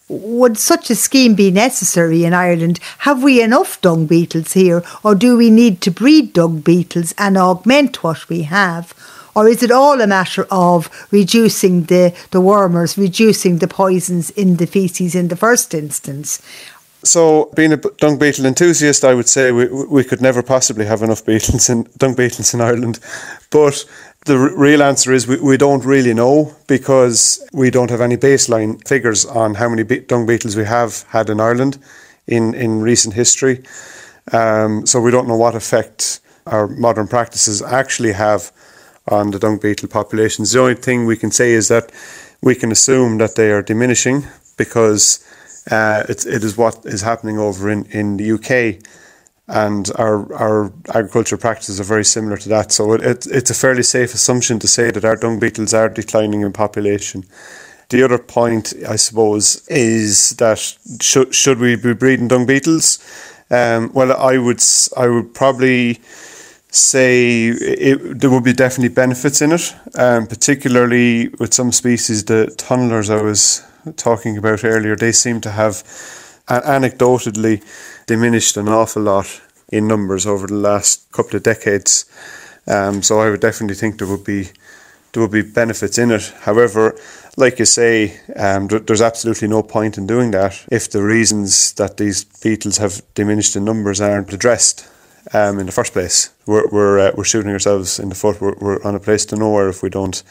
Would 0.08 0.58
such 0.58 0.90
a 0.90 0.94
scheme 0.94 1.34
be 1.34 1.50
necessary 1.50 2.24
in 2.24 2.34
Ireland? 2.34 2.80
Have 2.98 3.22
we 3.22 3.42
enough 3.42 3.80
dung 3.80 4.06
beetles 4.06 4.54
here, 4.54 4.82
or 5.04 5.14
do 5.14 5.36
we 5.36 5.50
need 5.50 5.80
to 5.82 5.90
breed 5.90 6.32
dung 6.32 6.60
beetles 6.60 7.14
and 7.16 7.36
augment 7.36 8.02
what 8.02 8.28
we 8.28 8.42
have? 8.42 8.92
Or 9.36 9.46
is 9.46 9.62
it 9.62 9.70
all 9.70 10.00
a 10.00 10.06
matter 10.06 10.48
of 10.50 10.90
reducing 11.12 11.84
the, 11.84 12.12
the 12.32 12.40
wormers, 12.40 12.98
reducing 12.98 13.58
the 13.58 13.68
poisons 13.68 14.30
in 14.30 14.56
the 14.56 14.66
faeces 14.66 15.14
in 15.14 15.28
the 15.28 15.36
first 15.36 15.74
instance? 15.74 16.42
So, 17.04 17.50
being 17.54 17.72
a 17.72 17.76
dung 17.76 18.18
beetle 18.18 18.46
enthusiast, 18.46 19.04
I 19.04 19.14
would 19.14 19.28
say 19.28 19.52
we, 19.52 19.66
we 19.68 20.02
could 20.02 20.20
never 20.20 20.42
possibly 20.42 20.86
have 20.86 21.02
enough 21.02 21.24
beetles 21.24 21.70
in 21.70 21.86
dung 21.96 22.14
beetles 22.14 22.52
in 22.52 22.60
Ireland. 22.60 22.98
But 23.50 23.84
the 24.28 24.36
r- 24.36 24.56
real 24.56 24.82
answer 24.82 25.12
is 25.12 25.26
we, 25.26 25.40
we 25.40 25.56
don't 25.56 25.84
really 25.84 26.14
know 26.14 26.54
because 26.66 27.44
we 27.52 27.70
don't 27.70 27.90
have 27.90 28.00
any 28.00 28.16
baseline 28.16 28.86
figures 28.86 29.24
on 29.24 29.54
how 29.54 29.68
many 29.68 29.82
be- 29.82 30.00
dung 30.00 30.26
beetles 30.26 30.54
we 30.54 30.64
have 30.64 31.02
had 31.08 31.30
in 31.30 31.40
Ireland 31.40 31.78
in, 32.26 32.54
in 32.54 32.82
recent 32.82 33.14
history. 33.14 33.62
Um, 34.32 34.86
so 34.86 35.00
we 35.00 35.10
don't 35.10 35.26
know 35.26 35.36
what 35.36 35.54
effect 35.54 36.20
our 36.46 36.68
modern 36.68 37.08
practices 37.08 37.62
actually 37.62 38.12
have 38.12 38.52
on 39.08 39.30
the 39.30 39.38
dung 39.38 39.58
beetle 39.58 39.88
populations. 39.88 40.52
The 40.52 40.60
only 40.60 40.74
thing 40.74 41.06
we 41.06 41.16
can 41.16 41.30
say 41.30 41.52
is 41.52 41.68
that 41.68 41.90
we 42.42 42.54
can 42.54 42.70
assume 42.70 43.18
that 43.18 43.34
they 43.34 43.50
are 43.50 43.62
diminishing 43.62 44.26
because 44.58 45.24
uh, 45.70 46.04
it, 46.08 46.26
it 46.26 46.44
is 46.44 46.56
what 46.56 46.84
is 46.84 47.00
happening 47.00 47.38
over 47.38 47.70
in, 47.70 47.86
in 47.86 48.18
the 48.18 48.32
UK 48.32 48.82
and 49.48 49.90
our 49.96 50.32
our 50.34 50.72
agricultural 50.94 51.40
practices 51.40 51.80
are 51.80 51.84
very 51.84 52.04
similar 52.04 52.36
to 52.36 52.48
that. 52.50 52.70
So 52.72 52.92
it, 52.92 53.02
it, 53.02 53.26
it's 53.26 53.50
a 53.50 53.54
fairly 53.54 53.82
safe 53.82 54.14
assumption 54.14 54.58
to 54.58 54.68
say 54.68 54.90
that 54.90 55.04
our 55.04 55.16
dung 55.16 55.38
beetles 55.38 55.74
are 55.74 55.88
declining 55.88 56.42
in 56.42 56.52
population. 56.52 57.24
The 57.88 58.02
other 58.02 58.18
point, 58.18 58.74
I 58.86 58.96
suppose, 58.96 59.66
is 59.68 60.30
that 60.36 60.58
should 61.00 61.34
should 61.34 61.58
we 61.58 61.76
be 61.76 61.94
breeding 61.94 62.28
dung 62.28 62.46
beetles? 62.46 62.98
Um, 63.50 63.90
well, 63.94 64.12
I 64.12 64.36
would 64.36 64.62
I 64.96 65.08
would 65.08 65.32
probably 65.32 66.00
say 66.70 67.48
it, 67.48 68.20
there 68.20 68.30
would 68.30 68.44
be 68.44 68.52
definitely 68.52 68.94
benefits 68.94 69.40
in 69.40 69.52
it, 69.52 69.74
um, 69.94 70.26
particularly 70.26 71.28
with 71.38 71.54
some 71.54 71.72
species, 71.72 72.24
the 72.24 72.54
tunnelers 72.58 73.08
I 73.08 73.22
was 73.22 73.62
talking 73.96 74.36
about 74.36 74.64
earlier. 74.64 74.96
They 74.96 75.12
seem 75.12 75.40
to 75.40 75.50
have, 75.50 75.82
anecdotally, 76.48 77.62
diminished 78.08 78.56
an 78.56 78.68
awful 78.68 79.02
lot 79.02 79.40
in 79.68 79.86
numbers 79.86 80.26
over 80.26 80.48
the 80.48 80.54
last 80.54 81.12
couple 81.12 81.36
of 81.36 81.44
decades. 81.44 82.06
Um, 82.66 83.02
so 83.02 83.20
I 83.20 83.30
would 83.30 83.40
definitely 83.40 83.76
think 83.76 83.98
there 83.98 84.08
would 84.08 84.24
be 84.24 84.48
there 85.12 85.22
would 85.22 85.30
be 85.30 85.42
benefits 85.42 85.96
in 85.98 86.10
it. 86.10 86.34
However, 86.40 86.98
like 87.36 87.58
you 87.58 87.64
say, 87.64 88.20
um, 88.36 88.68
there's 88.68 89.00
absolutely 89.00 89.48
no 89.48 89.62
point 89.62 89.96
in 89.96 90.06
doing 90.06 90.32
that 90.32 90.66
if 90.70 90.90
the 90.90 91.02
reasons 91.02 91.72
that 91.74 91.96
these 91.96 92.24
beetles 92.24 92.78
have 92.78 93.02
diminished 93.14 93.56
in 93.56 93.64
numbers 93.64 94.00
aren't 94.00 94.32
addressed 94.32 94.86
um, 95.32 95.58
in 95.58 95.66
the 95.66 95.72
first 95.72 95.92
place. 95.92 96.30
We're 96.46 96.68
we're, 96.68 96.98
uh, 96.98 97.12
we're 97.14 97.24
shooting 97.24 97.52
ourselves 97.52 97.98
in 97.98 98.08
the 98.08 98.14
foot. 98.14 98.40
We're, 98.40 98.56
we're, 98.60 98.82
on 98.82 98.94
a 98.94 99.00
place 99.00 99.24
to 99.26 99.36
nowhere 99.36 99.68
if 99.68 99.82
we 99.82 99.90
don't 99.90 100.22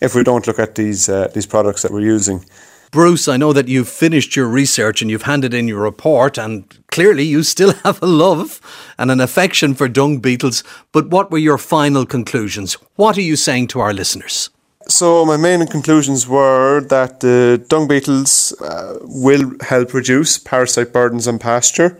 if 0.00 0.14
we 0.14 0.24
don't 0.24 0.46
look 0.46 0.58
at 0.58 0.74
these 0.74 1.08
uh, 1.08 1.28
these 1.34 1.46
products 1.46 1.82
that 1.82 1.92
we're 1.92 2.14
using. 2.14 2.44
Bruce, 2.90 3.28
I 3.28 3.36
know 3.36 3.52
that 3.52 3.68
you've 3.68 3.88
finished 3.88 4.34
your 4.34 4.48
research 4.48 5.00
and 5.00 5.08
you've 5.08 5.22
handed 5.22 5.54
in 5.54 5.68
your 5.68 5.80
report, 5.80 6.36
and 6.36 6.64
clearly 6.88 7.22
you 7.22 7.44
still 7.44 7.72
have 7.84 8.02
a 8.02 8.06
love 8.06 8.60
and 8.98 9.12
an 9.12 9.20
affection 9.20 9.74
for 9.74 9.86
dung 9.86 10.18
beetles. 10.18 10.64
But 10.90 11.08
what 11.08 11.30
were 11.30 11.38
your 11.38 11.58
final 11.58 12.04
conclusions? 12.04 12.74
What 12.96 13.16
are 13.16 13.22
you 13.22 13.36
saying 13.36 13.68
to 13.68 13.80
our 13.80 13.92
listeners? 13.92 14.50
So, 14.88 15.24
my 15.24 15.36
main 15.36 15.64
conclusions 15.68 16.26
were 16.26 16.80
that 16.88 17.20
the 17.20 17.64
dung 17.68 17.86
beetles 17.86 18.52
uh, 18.60 18.98
will 19.02 19.52
help 19.60 19.94
reduce 19.94 20.38
parasite 20.38 20.92
burdens 20.92 21.28
on 21.28 21.38
pasture. 21.38 21.96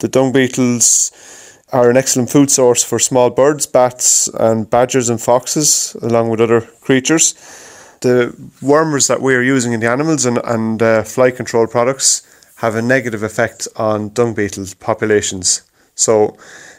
The 0.00 0.08
dung 0.08 0.32
beetles 0.32 1.12
are 1.72 1.90
an 1.90 1.96
excellent 1.96 2.30
food 2.30 2.50
source 2.50 2.82
for 2.82 2.98
small 2.98 3.30
birds, 3.30 3.66
bats, 3.66 4.26
and 4.26 4.68
badgers 4.68 5.08
and 5.08 5.20
foxes, 5.20 5.96
along 6.02 6.30
with 6.30 6.40
other 6.40 6.62
creatures 6.62 7.34
the 8.04 8.34
wormers 8.62 9.08
that 9.08 9.20
we 9.20 9.34
are 9.34 9.42
using 9.42 9.72
in 9.72 9.80
the 9.80 9.90
animals 9.90 10.26
and, 10.26 10.38
and 10.44 10.80
uh, 10.80 11.02
fly 11.02 11.30
control 11.30 11.66
products 11.66 12.22
have 12.56 12.76
a 12.76 12.82
negative 12.82 13.22
effect 13.22 13.66
on 13.76 14.10
dung 14.10 14.34
beetle 14.34 14.66
populations. 14.78 15.62
So 15.94 16.36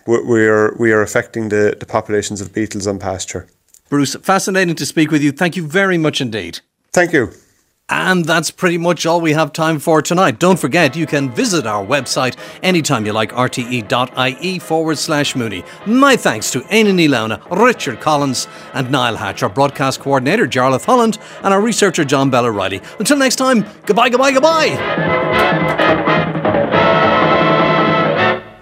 we 0.08 0.48
are 0.48 0.76
we 0.78 0.92
are 0.92 1.02
affecting 1.02 1.50
the, 1.50 1.76
the 1.80 1.86
populations 1.86 2.42
of 2.42 2.54
beetles 2.54 2.88
on 2.88 3.00
pasture. 3.00 3.48
Bruce, 3.90 4.16
fascinating 4.16 4.76
to 4.76 4.86
speak 4.86 5.12
with 5.12 5.22
you. 5.22 5.32
Thank 5.32 5.56
you 5.56 5.68
very 5.68 5.98
much 5.98 6.22
indeed. 6.22 6.60
Thank 6.94 7.14
you. 7.14 7.32
And 7.88 8.26
that's 8.26 8.50
pretty 8.50 8.80
much 8.80 9.06
all 9.06 9.22
we 9.22 9.34
have 9.34 9.54
time 9.54 9.78
for 9.78 10.02
tonight. 10.02 10.40
Don't 10.40 10.58
forget, 10.58 10.96
you 10.96 11.06
can 11.06 11.30
visit 11.30 11.68
our 11.68 11.86
website 11.86 12.36
anytime 12.64 13.06
you 13.06 13.14
like, 13.14 13.32
rte.ie 13.32 14.60
forward 14.60 14.98
slash 14.98 15.36
Mooney. 15.36 15.64
My 15.86 16.16
thanks 16.16 16.50
to 16.52 16.62
Éanna 16.62 16.94
Ní 16.94 17.08
Lamhna, 17.08 17.40
Richard 17.64 18.02
Collins, 18.02 18.48
and 18.74 18.90
Niall 18.90 19.18
Hatch, 19.18 19.44
our 19.44 19.50
broadcast 19.50 20.00
coordinator, 20.00 20.48
Jarlath 20.48 20.86
Holland, 20.86 21.20
and 21.44 21.54
our 21.54 21.62
researcher, 21.62 22.04
John 22.04 22.32
Bell 22.32 22.46
O'Reilly. 22.48 22.82
Until 22.98 23.18
next 23.18 23.36
time, 23.36 23.64
goodbye, 23.86 24.10
goodbye, 24.10 24.32
goodbye. 24.32 26.14